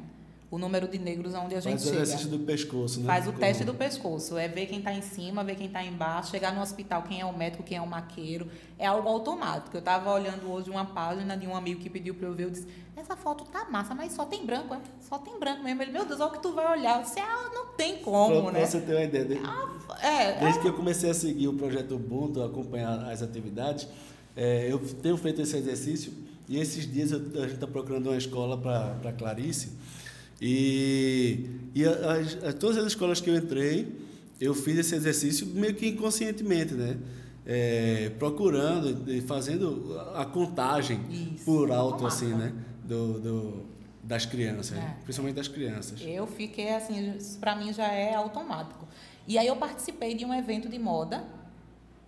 O 0.58 0.60
número 0.60 0.88
de 0.88 0.98
negros 0.98 1.34
aonde 1.34 1.54
a 1.54 1.60
gente 1.60 1.78
Faz 1.78 1.84
chega. 1.84 1.96
Faz 1.96 2.08
o 2.08 2.12
exercício 2.12 2.38
do 2.38 2.44
pescoço, 2.44 3.00
né? 3.00 3.06
Faz 3.06 3.28
o 3.28 3.32
teste 3.32 3.64
do 3.64 3.72
pescoço. 3.72 4.36
É 4.36 4.48
ver 4.48 4.66
quem 4.66 4.78
está 4.78 4.92
em 4.92 5.00
cima, 5.00 5.44
ver 5.44 5.54
quem 5.54 5.66
está 5.68 5.82
embaixo, 5.84 6.30
chegar 6.30 6.52
no 6.52 6.60
hospital, 6.60 7.02
quem 7.02 7.20
é 7.20 7.24
o 7.24 7.36
médico, 7.36 7.62
quem 7.62 7.78
é 7.78 7.80
o 7.80 7.86
maqueiro. 7.86 8.48
É 8.78 8.86
algo 8.86 9.08
automático. 9.08 9.76
Eu 9.76 9.78
estava 9.78 10.12
olhando 10.12 10.50
hoje 10.50 10.68
uma 10.68 10.84
página 10.84 11.36
de 11.36 11.46
um 11.46 11.56
amigo 11.56 11.80
que 11.80 11.88
pediu 11.88 12.14
para 12.14 12.26
eu 12.26 12.34
ver. 12.34 12.44
Eu 12.44 12.50
disse, 12.50 12.66
essa 12.96 13.16
foto 13.16 13.44
tá 13.44 13.66
massa, 13.70 13.94
mas 13.94 14.12
só 14.12 14.24
tem 14.24 14.44
branco, 14.44 14.74
é? 14.74 14.80
Só 15.00 15.18
tem 15.18 15.38
branco 15.38 15.62
mesmo. 15.62 15.80
Ele, 15.80 15.92
meu 15.92 16.04
Deus, 16.04 16.20
olha 16.20 16.30
o 16.30 16.32
que 16.32 16.42
tu 16.42 16.52
vai 16.52 16.78
olhar. 16.78 16.96
Eu 16.96 17.02
disse, 17.02 17.20
ah, 17.20 17.50
não 17.54 17.66
tem 17.76 17.98
como, 17.98 18.42
pra, 18.42 18.52
né? 18.52 18.66
Você 18.66 18.80
ter 18.80 18.94
uma 18.94 19.04
ideia. 19.04 19.24
Desde, 19.24 19.46
ah, 19.46 19.68
é, 20.02 20.40
desde 20.40 20.58
é... 20.58 20.62
que 20.62 20.68
eu 20.68 20.74
comecei 20.74 21.08
a 21.08 21.14
seguir 21.14 21.48
o 21.48 21.54
projeto 21.54 21.94
Ubuntu, 21.94 22.42
acompanhar 22.42 23.10
as 23.10 23.22
atividades, 23.22 23.86
é, 24.36 24.70
eu 24.70 24.78
tenho 24.78 25.16
feito 25.16 25.40
esse 25.40 25.56
exercício 25.56 26.12
e 26.48 26.58
esses 26.58 26.90
dias 26.90 27.12
eu, 27.12 27.18
a 27.18 27.42
gente 27.42 27.54
está 27.54 27.66
procurando 27.66 28.06
uma 28.06 28.16
escola 28.16 28.56
para 28.56 29.12
Clarice 29.12 29.72
e, 30.40 31.50
e 31.74 31.84
as, 31.84 32.42
as, 32.44 32.54
todas 32.54 32.78
as 32.78 32.86
escolas 32.86 33.20
que 33.20 33.28
eu 33.28 33.36
entrei, 33.36 33.92
eu 34.40 34.54
fiz 34.54 34.78
esse 34.78 34.94
exercício 34.94 35.46
meio 35.46 35.74
que 35.74 35.88
inconscientemente, 35.88 36.74
né? 36.74 36.96
É, 37.44 38.12
procurando 38.18 39.10
e 39.10 39.22
fazendo 39.22 39.98
a 40.14 40.24
contagem 40.24 41.00
Isso. 41.10 41.44
por 41.44 41.70
alto, 41.72 42.06
assim, 42.06 42.34
né? 42.34 42.52
Do, 42.84 43.20
do, 43.20 43.66
das 44.02 44.26
crianças, 44.26 44.76
é. 44.78 44.96
principalmente 45.02 45.36
das 45.36 45.48
crianças. 45.48 46.00
Eu 46.02 46.26
fiquei 46.26 46.74
assim, 46.74 47.18
para 47.40 47.56
mim 47.56 47.72
já 47.72 47.88
é 47.92 48.14
automático. 48.14 48.86
E 49.26 49.36
aí 49.36 49.46
eu 49.46 49.56
participei 49.56 50.14
de 50.14 50.24
um 50.24 50.32
evento 50.32 50.68
de 50.68 50.78
moda 50.78 51.24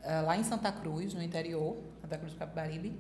uh, 0.03 0.26
lá 0.26 0.37
em 0.37 0.45
Santa 0.45 0.72
Cruz, 0.72 1.12
no 1.12 1.22
interior, 1.22 1.76
Santa 2.01 2.16
Cruz 2.16 2.33
do 2.33 2.39
Capibaribe, 2.39 2.95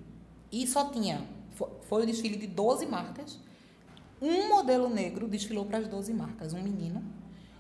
e 0.52 0.66
só 0.66 0.90
tinha, 0.90 1.22
foi, 1.52 1.68
foi 1.88 2.02
o 2.02 2.06
desfile 2.06 2.36
de 2.36 2.46
12 2.46 2.86
marcas, 2.86 3.38
um 4.20 4.48
modelo 4.48 4.88
negro 4.88 5.26
desfilou 5.26 5.64
para 5.64 5.78
as 5.78 5.88
12 5.88 6.12
marcas, 6.12 6.52
um 6.52 6.62
menino, 6.62 7.02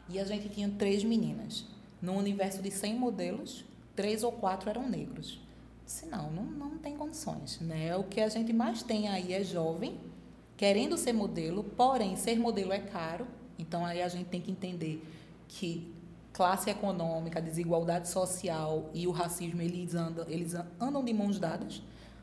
e 0.08 0.18
a 0.18 0.24
gente 0.24 0.48
tinha 0.48 0.68
três 0.68 1.02
meninas. 1.02 1.64
No 2.02 2.14
universo 2.14 2.60
de 2.62 2.70
100 2.70 2.96
modelos, 2.96 3.64
três 3.94 4.22
ou 4.22 4.32
quatro 4.32 4.68
eram 4.68 4.88
negros. 4.88 5.40
Disse, 5.84 6.06
não, 6.06 6.30
não, 6.30 6.44
não 6.44 6.78
tem 6.78 6.96
condições. 6.96 7.60
Né? 7.60 7.96
O 7.96 8.04
que 8.04 8.20
a 8.20 8.28
gente 8.28 8.52
mais 8.52 8.82
tem 8.82 9.08
aí 9.08 9.32
é 9.32 9.42
jovem, 9.42 9.98
querendo 10.56 10.96
ser 10.96 11.12
modelo, 11.12 11.64
porém, 11.64 12.16
ser 12.16 12.38
modelo 12.38 12.72
é 12.72 12.80
caro. 12.80 13.26
Então, 13.58 13.84
aí 13.84 14.02
a 14.02 14.08
gente 14.08 14.28
tem 14.28 14.40
que 14.40 14.50
entender 14.50 15.04
que 15.48 15.92
classe 16.32 16.70
econômica, 16.70 17.40
desigualdade 17.40 18.08
social 18.08 18.88
e 18.94 19.06
o 19.06 19.10
racismo, 19.10 19.60
eles 19.60 19.94
andam, 19.94 20.24
eles 20.28 20.54
andam 20.80 21.04
de 21.04 21.12
mãos 21.12 21.38
dadas. 21.38 21.82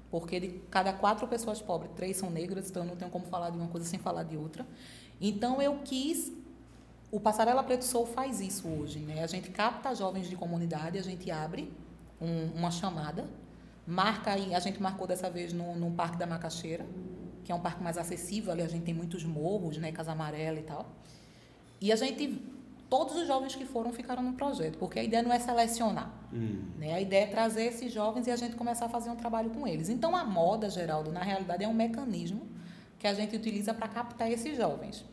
Porque 0.10 0.40
de 0.40 0.48
cada 0.72 0.94
quatro 0.94 1.28
pessoas 1.28 1.62
pobres, 1.62 1.92
três 1.96 2.18
são 2.18 2.30
negras, 2.30 2.70
então 2.70 2.84
eu 2.84 2.90
não 2.90 2.96
tenho 2.96 3.12
como 3.12 3.26
falar 3.26 3.50
de 3.50 3.58
uma 3.58 3.68
coisa 3.68 3.86
sem 3.86 4.00
falar 4.00 4.24
de 4.24 4.38
outra. 4.38 4.66
Então 5.20 5.62
eu 5.62 5.80
quis. 5.84 6.32
O 7.10 7.20
Passarela 7.20 7.64
Preto 7.64 7.84
Soul 7.84 8.06
faz 8.06 8.42
isso 8.42 8.68
hoje, 8.68 9.00
né? 9.00 9.24
A 9.24 9.28
gente 9.28 9.50
capta 9.50 9.96
jovens 9.96 10.30
de 10.30 10.36
comunidade, 10.36 10.98
a 10.98 11.02
gente 11.02 11.32
abre 11.32 11.72
um, 12.22 12.58
uma 12.58 12.70
chamada, 12.70 13.26
marca 13.86 14.32
aí, 14.32 14.54
a 14.54 14.60
gente 14.60 14.82
marcou 14.82 15.08
dessa 15.08 15.30
vez 15.30 15.54
no, 15.54 15.76
no 15.76 15.92
Parque 15.92 16.18
da 16.18 16.28
Macaxeira, 16.28 16.86
que 17.46 17.52
é 17.52 17.56
um 17.56 17.62
parque 17.62 17.82
mais 17.82 17.98
acessível, 17.98 18.52
ali 18.52 18.62
a 18.62 18.68
gente 18.68 18.84
tem 18.84 18.94
muitos 18.94 19.24
morros, 19.24 19.78
né, 19.78 19.92
Casa 19.94 20.12
Amarela 20.12 20.60
e 20.60 20.64
tal. 20.64 20.86
E 21.80 21.94
a 21.94 21.96
gente 21.96 22.42
todos 22.90 23.16
os 23.16 23.28
jovens 23.28 23.56
que 23.56 23.66
foram 23.66 23.92
ficaram 23.92 24.24
no 24.24 24.34
projeto, 24.34 24.78
porque 24.78 25.00
a 25.00 25.04
ideia 25.04 25.24
não 25.24 25.32
é 25.32 25.40
selecionar. 25.40 26.12
Hum. 26.34 26.66
Né? 26.78 26.94
A 26.94 27.02
ideia 27.02 27.24
é 27.24 27.28
trazer 27.28 27.66
esses 27.66 27.92
jovens 27.92 28.28
e 28.28 28.32
a 28.32 28.36
gente 28.36 28.56
começar 28.56 28.86
a 28.86 28.90
fazer 28.90 29.10
um 29.10 29.16
trabalho 29.16 29.50
com 29.50 29.68
eles. 29.68 29.90
Então, 29.90 30.16
a 30.16 30.24
moda, 30.24 30.70
Geraldo, 30.70 31.12
na 31.12 31.22
realidade, 31.22 31.64
é 31.64 31.68
um 31.68 31.74
mecanismo 31.74 32.48
que 32.98 33.08
a 33.08 33.14
gente 33.14 33.36
utiliza 33.36 33.74
para 33.74 33.88
captar 33.88 34.32
esses 34.32 34.56
jovens. 34.58 35.06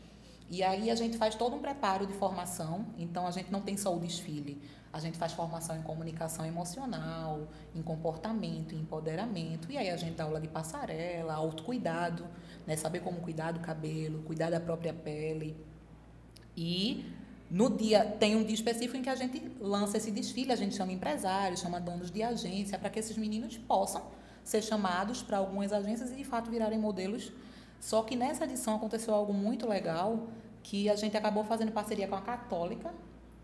E 0.49 0.61
aí 0.63 0.91
a 0.91 0.95
gente 0.95 1.17
faz 1.17 1.33
todo 1.35 1.55
um 1.55 1.59
preparo 1.59 2.05
de 2.05 2.13
formação, 2.13 2.85
então 2.97 3.25
a 3.25 3.31
gente 3.31 3.51
não 3.51 3.61
tem 3.61 3.75
só 3.75 3.95
o 3.95 3.99
desfile, 3.99 4.61
a 4.93 4.99
gente 4.99 5.17
faz 5.17 5.33
formação 5.33 5.75
em 5.75 5.81
comunicação 5.81 6.45
emocional, 6.45 7.47
em 7.73 7.81
comportamento, 7.81 8.75
em 8.75 8.79
empoderamento, 8.79 9.71
e 9.71 9.77
aí 9.77 9.89
a 9.89 9.97
gente 9.97 10.15
dá 10.15 10.23
aula 10.23 10.39
de 10.39 10.47
passarela, 10.47 11.33
autocuidado, 11.33 12.27
né? 12.65 12.77
saber 12.77 12.99
como 12.99 13.21
cuidar 13.21 13.53
do 13.53 13.59
cabelo, 13.59 14.21
cuidar 14.21 14.51
da 14.51 14.59
própria 14.59 14.93
pele. 14.93 15.57
E 16.55 17.11
no 17.55 17.69
dia, 17.69 18.03
tem 18.19 18.35
um 18.35 18.43
dia 18.43 18.53
específico 18.53 18.97
em 18.97 19.01
que 19.01 19.09
a 19.09 19.15
gente 19.15 19.41
lança 19.61 19.95
esse 19.95 20.11
desfile, 20.11 20.51
a 20.51 20.57
gente 20.57 20.75
chama 20.75 20.91
empresários, 20.91 21.61
chama 21.61 21.79
donos 21.79 22.11
de 22.11 22.21
agência, 22.21 22.77
para 22.77 22.89
que 22.89 22.99
esses 22.99 23.15
meninos 23.15 23.57
possam 23.57 24.01
ser 24.43 24.61
chamados 24.61 25.23
para 25.23 25.37
algumas 25.37 25.71
agências 25.71 26.11
e 26.11 26.15
de 26.15 26.25
fato 26.25 26.51
virarem 26.51 26.77
modelos. 26.77 27.31
Só 27.79 28.01
que 28.01 28.13
nessa 28.13 28.43
edição 28.43 28.75
aconteceu 28.75 29.13
algo 29.13 29.33
muito 29.33 29.65
legal, 29.69 30.27
que 30.61 30.89
a 30.89 30.97
gente 30.97 31.15
acabou 31.15 31.45
fazendo 31.45 31.71
parceria 31.71 32.09
com 32.09 32.15
a 32.15 32.21
Católica, 32.21 32.93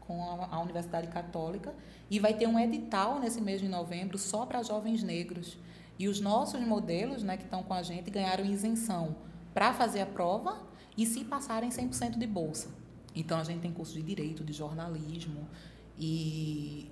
com 0.02 0.22
a, 0.22 0.58
a 0.58 0.62
Universidade 0.62 1.08
Católica, 1.08 1.74
e 2.10 2.20
vai 2.20 2.34
ter 2.34 2.48
um 2.48 2.60
edital 2.60 3.18
nesse 3.18 3.40
mês 3.40 3.62
de 3.62 3.70
novembro 3.70 4.18
só 4.18 4.46
para 4.46 4.62
jovens 4.62 5.02
negros. 5.02 5.58
E 5.98 6.10
os 6.10 6.20
nossos 6.20 6.60
modelos, 6.60 7.24
né, 7.24 7.38
que 7.38 7.46
estão 7.46 7.64
com 7.64 7.74
a 7.74 7.82
gente, 7.82 8.12
ganharam 8.12 8.44
isenção 8.44 9.16
para 9.54 9.72
fazer 9.72 10.02
a 10.02 10.06
prova 10.06 10.62
e 10.98 11.06
se 11.06 11.24
passarem 11.24 11.70
100% 11.70 12.18
de 12.18 12.28
bolsa. 12.28 12.81
Então 13.16 13.40
a 13.40 13.44
gente 13.44 13.62
tem 13.62 13.72
curso 13.72 13.94
de 13.94 14.02
direito, 14.02 14.44
de 14.44 14.54
jornalismo 14.54 15.48
e 15.98 16.90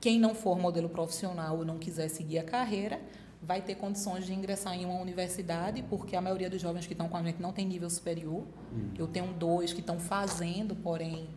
quem 0.00 0.18
não 0.18 0.34
for 0.34 0.58
modelo 0.58 0.88
profissional 0.88 1.58
ou 1.58 1.64
não 1.64 1.78
quiser 1.78 2.08
seguir 2.08 2.38
a 2.38 2.44
carreira 2.44 3.00
vai 3.40 3.62
ter 3.62 3.76
condições 3.76 4.26
de 4.26 4.34
ingressar 4.34 4.74
em 4.74 4.84
uma 4.84 5.00
universidade, 5.00 5.84
porque 5.88 6.16
a 6.16 6.20
maioria 6.20 6.50
dos 6.50 6.60
jovens 6.60 6.86
que 6.86 6.92
estão 6.92 7.08
com 7.08 7.16
a 7.16 7.22
gente 7.22 7.40
não 7.40 7.52
tem 7.52 7.66
nível 7.66 7.88
superior. 7.88 8.44
Hum. 8.72 8.90
Eu 8.98 9.06
tenho 9.06 9.32
dois 9.32 9.72
que 9.72 9.80
estão 9.80 9.98
fazendo, 9.98 10.74
porém 10.74 11.28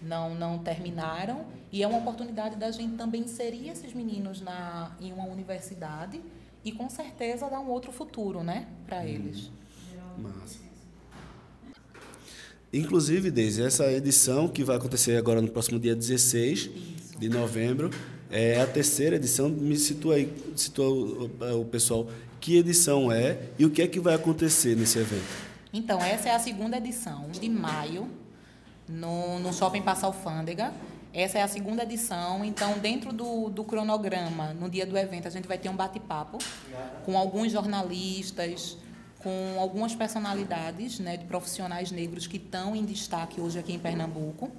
não 0.00 0.34
não 0.34 0.58
terminaram 0.58 1.44
e 1.72 1.82
é 1.82 1.86
uma 1.86 1.98
oportunidade 1.98 2.54
da 2.54 2.70
gente 2.70 2.96
também 2.96 3.22
inserir 3.22 3.68
esses 3.68 3.92
meninos 3.92 4.40
na 4.40 4.96
em 5.00 5.12
uma 5.12 5.26
universidade 5.26 6.22
e 6.64 6.70
com 6.70 6.88
certeza 6.88 7.50
dar 7.50 7.58
um 7.58 7.68
outro 7.68 7.90
futuro, 7.90 8.44
né, 8.44 8.68
para 8.86 9.00
hum. 9.00 9.04
eles. 9.04 9.50
Massa. 10.16 10.67
Inclusive, 12.72 13.30
Deise, 13.30 13.62
essa 13.62 13.90
edição 13.90 14.46
que 14.46 14.62
vai 14.62 14.76
acontecer 14.76 15.16
agora 15.16 15.40
no 15.40 15.48
próximo 15.48 15.78
dia 15.78 15.96
16 15.96 16.58
Isso. 16.58 17.18
de 17.18 17.28
novembro, 17.28 17.90
é 18.30 18.60
a 18.60 18.66
terceira 18.66 19.16
edição. 19.16 19.48
Me 19.48 19.76
situa 19.76 20.16
aí, 20.16 20.32
situa 20.54 20.88
o, 20.88 21.60
o 21.60 21.64
pessoal 21.64 22.06
que 22.40 22.58
edição 22.58 23.10
é 23.10 23.38
e 23.58 23.64
o 23.64 23.70
que 23.70 23.80
é 23.80 23.86
que 23.86 23.98
vai 23.98 24.14
acontecer 24.14 24.76
nesse 24.76 24.98
evento. 24.98 25.48
Então, 25.72 25.98
essa 26.02 26.28
é 26.28 26.34
a 26.34 26.38
segunda 26.38 26.76
edição 26.76 27.30
de 27.30 27.48
maio, 27.48 28.08
no, 28.86 29.38
no 29.38 29.52
Shopping 29.52 29.82
Passa 29.82 30.06
Alfândega. 30.06 30.72
Essa 31.12 31.38
é 31.38 31.42
a 31.42 31.48
segunda 31.48 31.82
edição, 31.82 32.44
então, 32.44 32.78
dentro 32.78 33.14
do, 33.14 33.48
do 33.48 33.64
cronograma, 33.64 34.52
no 34.52 34.68
dia 34.68 34.84
do 34.84 34.96
evento, 34.96 35.26
a 35.26 35.30
gente 35.30 35.48
vai 35.48 35.56
ter 35.56 35.70
um 35.70 35.74
bate-papo 35.74 36.38
com 37.04 37.16
alguns 37.16 37.50
jornalistas, 37.50 38.76
com 39.18 39.58
algumas 39.58 39.94
personalidades 39.94 40.98
né, 40.98 41.16
de 41.16 41.24
profissionais 41.24 41.90
negros 41.90 42.26
que 42.26 42.36
estão 42.36 42.74
em 42.76 42.84
destaque 42.84 43.40
hoje 43.40 43.58
aqui 43.58 43.72
em 43.72 43.78
Pernambuco 43.78 44.50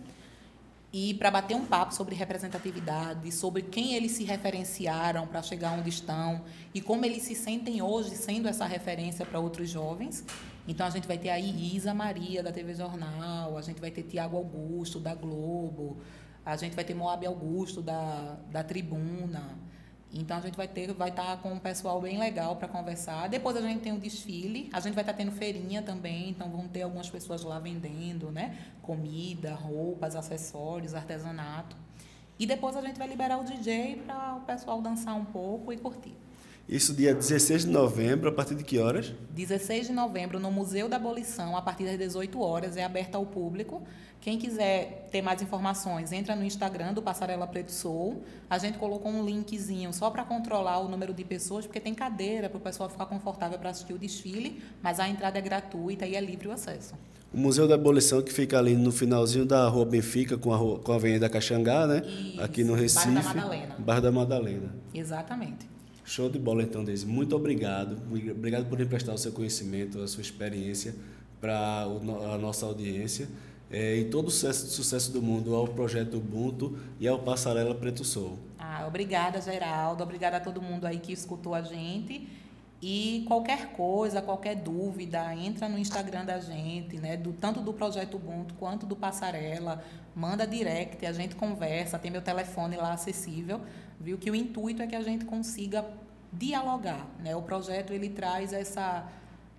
e 0.92 1.14
para 1.14 1.30
bater 1.30 1.56
um 1.56 1.66
papo 1.66 1.94
sobre 1.94 2.16
representatividade, 2.16 3.32
sobre 3.32 3.62
quem 3.62 3.94
eles 3.94 4.14
se 4.14 4.24
referenciaram 4.24 5.28
para 5.28 5.42
chegar 5.44 5.74
onde 5.74 5.90
estão 5.90 6.42
e 6.74 6.82
como 6.82 7.06
eles 7.06 7.24
se 7.24 7.36
sentem 7.36 7.82
hoje 7.82 8.16
sendo 8.16 8.48
essa 8.48 8.66
referência 8.66 9.26
para 9.26 9.40
outros 9.40 9.70
jovens. 9.70 10.26
Então 10.68 10.86
a 10.86 10.90
gente 10.90 11.08
vai 11.08 11.18
ter 11.18 11.30
aí 11.30 11.76
Isa 11.76 11.94
Maria 11.94 12.42
da 12.42 12.52
TV 12.52 12.74
Jornal, 12.74 13.58
a 13.58 13.62
gente 13.62 13.80
vai 13.80 13.92
ter 13.92 14.04
Tiago 14.04 14.36
Augusto 14.36 15.00
da 15.00 15.14
Globo, 15.14 15.98
a 16.46 16.56
gente 16.58 16.76
vai 16.76 16.84
ter 16.84 16.96
Moab 16.96 17.26
Augusto 17.26 17.82
da, 17.82 18.38
da 18.52 18.64
Tribuna. 18.64 19.58
Então 20.12 20.38
a 20.38 20.42
gente 20.42 20.56
vai 20.56 20.68
ter, 20.68 20.92
vai 20.94 21.10
estar 21.10 21.24
tá 21.24 21.38
com 21.38 21.54
um 21.54 21.60
pessoal 21.60 22.02
bem 22.02 22.18
legal 22.18 22.56
para 22.56 22.68
conversar. 22.68 23.28
Depois 23.30 23.56
a 23.56 23.62
gente 23.62 23.82
tem 23.82 23.94
o 23.94 24.00
desfile, 24.00 24.70
a 24.74 24.80
gente 24.80 24.96
vai 24.96 25.04
estar 25.04 25.14
tá 25.14 25.18
tendo 25.18 25.32
feirinha 25.32 25.82
também, 25.82 26.30
então 26.30 26.50
vão 26.50 26.68
ter 26.68 26.82
algumas 26.82 27.10
pessoas 27.10 27.44
lá 27.44 27.60
vendendo, 27.60 28.32
né? 28.32 28.58
Comida, 28.82 29.54
roupas, 29.54 30.16
acessórios, 30.16 30.96
artesanato. 30.96 31.76
E 32.40 32.46
depois 32.46 32.76
a 32.76 32.82
gente 32.82 32.98
vai 32.98 33.08
liberar 33.08 33.38
o 33.38 33.44
DJ 33.44 33.98
para 34.06 34.36
o 34.36 34.42
pessoal 34.42 34.82
dançar 34.82 35.16
um 35.16 35.26
pouco 35.26 35.72
e 35.72 35.78
curtir. 35.78 36.16
Isso 36.70 36.94
dia 36.94 37.16
16 37.16 37.66
de 37.66 37.72
novembro, 37.72 38.30
a 38.30 38.32
partir 38.32 38.54
de 38.54 38.64
que 38.64 38.78
horas? 38.78 39.12
16 39.32 39.88
de 39.88 39.92
novembro, 39.92 40.40
no 40.40 40.52
Museu 40.52 40.88
da 40.88 40.98
Abolição, 40.98 41.58
a 41.58 41.64
partir 41.64 41.84
das 41.86 41.98
18 41.98 42.40
horas, 42.40 42.78
é 42.78 42.84
aberto 42.84 43.16
ao 43.16 43.26
público. 43.26 43.82
Quem 44.22 44.38
quiser 44.38 45.08
ter 45.12 45.24
mais 45.24 45.42
informações, 45.42 46.12
entra 46.12 46.36
no 46.36 46.44
Instagram 46.44 46.94
do 46.94 47.02
Passarela 47.02 47.48
Preto 47.48 47.72
Soul. 47.72 48.22
A 48.48 48.60
gente 48.60 48.78
colocou 48.78 49.12
um 49.12 49.26
linkzinho 49.26 49.92
só 49.92 50.12
para 50.12 50.24
controlar 50.24 50.78
o 50.78 50.88
número 50.88 51.12
de 51.12 51.24
pessoas, 51.24 51.66
porque 51.66 51.80
tem 51.80 51.96
cadeira 51.96 52.48
para 52.48 52.60
o 52.60 52.62
pessoal 52.62 52.88
ficar 52.88 53.08
confortável 53.08 53.58
para 53.58 53.72
assistir 53.72 53.94
o 53.94 53.98
desfile, 53.98 54.62
mas 54.80 55.00
a 55.00 55.10
entrada 55.10 55.40
é 55.40 55.42
gratuita 55.42 56.06
e 56.06 56.16
é 56.16 56.22
livre 56.22 56.50
o 56.50 56.52
acesso. 56.52 56.94
O 57.34 57.40
Museu 57.40 57.68
da 57.68 57.74
Abolição, 57.74 58.22
que 58.22 58.32
fica 58.32 58.60
ali 58.60 58.76
no 58.76 58.92
finalzinho 58.92 59.44
da 59.44 59.68
Rua 59.68 59.86
Benfica, 59.86 60.38
com 60.38 60.54
a, 60.54 60.58
rua, 60.58 60.78
com 60.78 60.92
a 60.92 60.96
Avenida 60.96 61.28
Caxangá, 61.28 61.88
né? 61.88 62.04
Isso, 62.06 62.42
Aqui 62.42 62.64
no 62.64 62.76
Recife. 62.76 63.08
Bairro 63.08 63.24
da 63.24 63.34
Madalena. 63.34 63.76
Bairro 63.80 64.02
da 64.04 64.12
Madalena. 64.12 64.76
Exatamente. 64.94 65.79
Show 66.10 66.28
de 66.28 66.40
bola, 66.40 66.64
então, 66.64 66.84
Deise. 66.84 67.06
Muito 67.06 67.36
obrigado. 67.36 67.96
Obrigado 68.32 68.68
por 68.68 68.82
emprestar 68.82 69.14
o 69.14 69.18
seu 69.18 69.32
conhecimento, 69.32 70.02
a 70.02 70.08
sua 70.08 70.22
experiência 70.22 70.96
para 71.40 71.84
a 71.84 72.38
nossa 72.40 72.66
audiência. 72.66 73.30
É, 73.70 73.98
e 73.98 74.06
todo 74.06 74.30
o 74.30 74.32
sucesso, 74.32 74.66
sucesso 74.72 75.12
do 75.12 75.22
mundo 75.22 75.54
ao 75.54 75.68
projeto 75.68 76.18
Ubuntu 76.18 76.76
e 77.00 77.08
ao 77.08 77.20
Passarela 77.20 77.76
Preto 77.76 78.04
Sol. 78.04 78.40
Ah, 78.58 78.86
obrigada, 78.88 79.40
Geraldo. 79.40 80.02
Obrigada 80.02 80.38
a 80.38 80.40
todo 80.40 80.60
mundo 80.60 80.88
aí 80.88 80.98
que 80.98 81.14
escutou 81.14 81.54
a 81.54 81.62
gente. 81.62 82.28
E 82.82 83.26
qualquer 83.28 83.74
coisa, 83.74 84.22
qualquer 84.22 84.56
dúvida, 84.56 85.36
entra 85.36 85.68
no 85.68 85.78
Instagram 85.78 86.24
da 86.24 86.40
gente, 86.40 86.98
né? 86.98 87.18
Do, 87.18 87.34
tanto 87.34 87.60
do 87.60 87.74
Projeto 87.74 88.16
Ubuntu 88.16 88.54
quanto 88.56 88.86
do 88.86 88.96
Passarela. 88.96 89.84
Manda 90.16 90.48
direct, 90.48 91.06
a 91.06 91.12
gente 91.12 91.36
conversa, 91.36 92.00
tem 92.00 92.10
meu 92.10 92.22
telefone 92.22 92.78
lá 92.78 92.94
acessível 92.94 93.62
viu 94.00 94.18
que 94.18 94.32
o 94.32 94.36
intuito 94.36 94.82
é 94.82 94.88
que 94.88 94.96
a 94.96 95.02
gente 95.02 95.26
consiga 95.26 95.86
dialogar, 96.32 97.06
né? 97.20 97.36
O 97.36 97.42
projeto 97.42 97.92
ele 97.92 98.10
traz 98.10 98.54
essa 98.54 99.08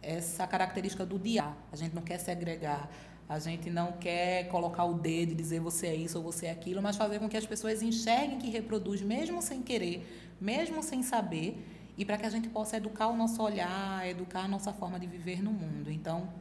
essa 0.03 0.47
característica 0.47 1.05
do 1.05 1.19
diálogo. 1.19 1.59
A 1.71 1.77
gente 1.77 1.95
não 1.95 2.01
quer 2.01 2.17
segregar, 2.19 2.89
a 3.29 3.39
gente 3.39 3.69
não 3.69 3.93
quer 3.93 4.49
colocar 4.49 4.85
o 4.85 4.95
dedo 4.95 5.33
e 5.33 5.35
dizer 5.35 5.61
você 5.61 5.89
é 5.89 5.95
isso 5.95 6.17
ou 6.17 6.25
você 6.25 6.47
é 6.47 6.51
aquilo, 6.51 6.81
mas 6.81 6.97
fazer 6.97 7.19
com 7.19 7.29
que 7.29 7.37
as 7.37 7.45
pessoas 7.45 7.83
enxerguem 7.83 8.39
que 8.39 8.49
reproduz 8.49 9.03
mesmo 9.03 9.43
sem 9.43 9.61
querer, 9.61 10.35
mesmo 10.41 10.83
sem 10.83 11.03
saber, 11.03 11.63
e 12.01 12.05
para 12.07 12.17
que 12.17 12.25
a 12.25 12.31
gente 12.31 12.49
possa 12.49 12.79
educar 12.79 13.09
o 13.09 13.15
nosso 13.15 13.43
olhar, 13.43 14.09
educar 14.09 14.45
a 14.45 14.49
nossa 14.49 14.73
forma 14.73 14.99
de 14.99 15.07
viver 15.07 15.43
no 15.43 15.53
mundo. 15.53 15.91
Então, 15.91 16.33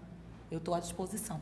eu 0.49 0.57
estou 0.57 0.73
à 0.73 0.79
disposição. 0.79 1.37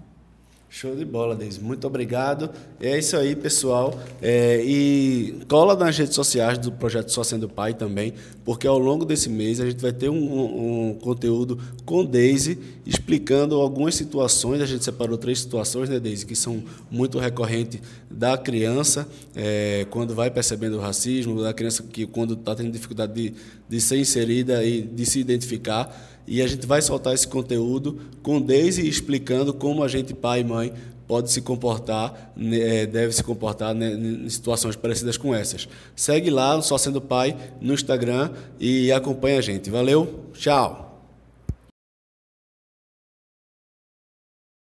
Show 0.69 0.95
de 0.97 1.05
bola, 1.05 1.33
Deise. 1.33 1.61
Muito 1.61 1.87
obrigado. 1.87 2.49
É 2.79 2.99
isso 2.99 3.15
aí, 3.15 3.37
pessoal. 3.37 3.97
É, 4.21 4.61
e 4.65 5.39
cola 5.47 5.75
nas 5.77 5.97
redes 5.97 6.13
sociais 6.13 6.57
do 6.57 6.73
Projeto 6.73 7.09
Só 7.09 7.23
Sendo 7.23 7.47
Pai 7.47 7.73
também, 7.73 8.13
porque 8.43 8.67
ao 8.67 8.77
longo 8.77 9.05
desse 9.05 9.29
mês 9.29 9.61
a 9.61 9.65
gente 9.65 9.81
vai 9.81 9.93
ter 9.93 10.09
um, 10.09 10.89
um, 10.89 10.93
conteúdo 10.95 11.57
com 11.85 12.03
Deise 12.03 12.59
explicando 12.85 13.55
algumas 13.55 13.95
situações. 13.95 14.61
A 14.61 14.65
gente 14.65 14.83
separou 14.83 15.17
três 15.17 15.39
situações, 15.39 15.89
né, 15.89 16.01
Deise, 16.01 16.25
que 16.25 16.35
são 16.35 16.61
muito 16.91 17.17
recorrentes 17.17 17.79
da 18.11 18.37
criança, 18.37 19.07
é, 19.33 19.87
quando 19.89 20.13
vai 20.13 20.29
percebendo 20.29 20.77
o 20.77 20.81
racismo, 20.81 21.41
da 21.41 21.53
criança 21.53 21.81
que 21.81 22.05
quando 22.05 22.33
está 22.33 22.53
tendo 22.53 22.71
dificuldade 22.71 23.13
de, 23.13 23.33
de 23.69 23.81
ser 23.81 23.99
inserida 23.99 24.63
e 24.65 24.81
de 24.81 25.05
se 25.05 25.19
identificar 25.21 26.16
e 26.27 26.41
a 26.41 26.47
gente 26.47 26.67
vai 26.67 26.81
soltar 26.81 27.13
esse 27.13 27.27
conteúdo 27.27 27.99
com 28.21 28.41
Daisy 28.41 28.87
explicando 28.87 29.53
como 29.53 29.83
a 29.83 29.87
gente, 29.87 30.13
pai 30.13 30.41
e 30.41 30.43
mãe, 30.43 30.73
pode 31.07 31.31
se 31.31 31.41
comportar, 31.41 32.33
né, 32.35 32.81
é, 32.81 32.85
deve 32.85 33.13
se 33.13 33.23
comportar 33.23 33.73
né, 33.73 33.93
em 33.93 34.29
situações 34.29 34.75
parecidas 34.75 35.15
com 35.15 35.33
essas. 35.33 35.67
Segue 35.95 36.29
lá, 36.29 36.61
Só 36.61 36.77
Sendo 36.77 36.99
Pai, 36.99 37.35
no 37.61 37.73
Instagram 37.73 38.31
e 38.59 38.91
acompanha 38.91 39.39
a 39.39 39.41
gente. 39.41 39.69
Valeu, 39.69 40.25
tchau! 40.33 40.86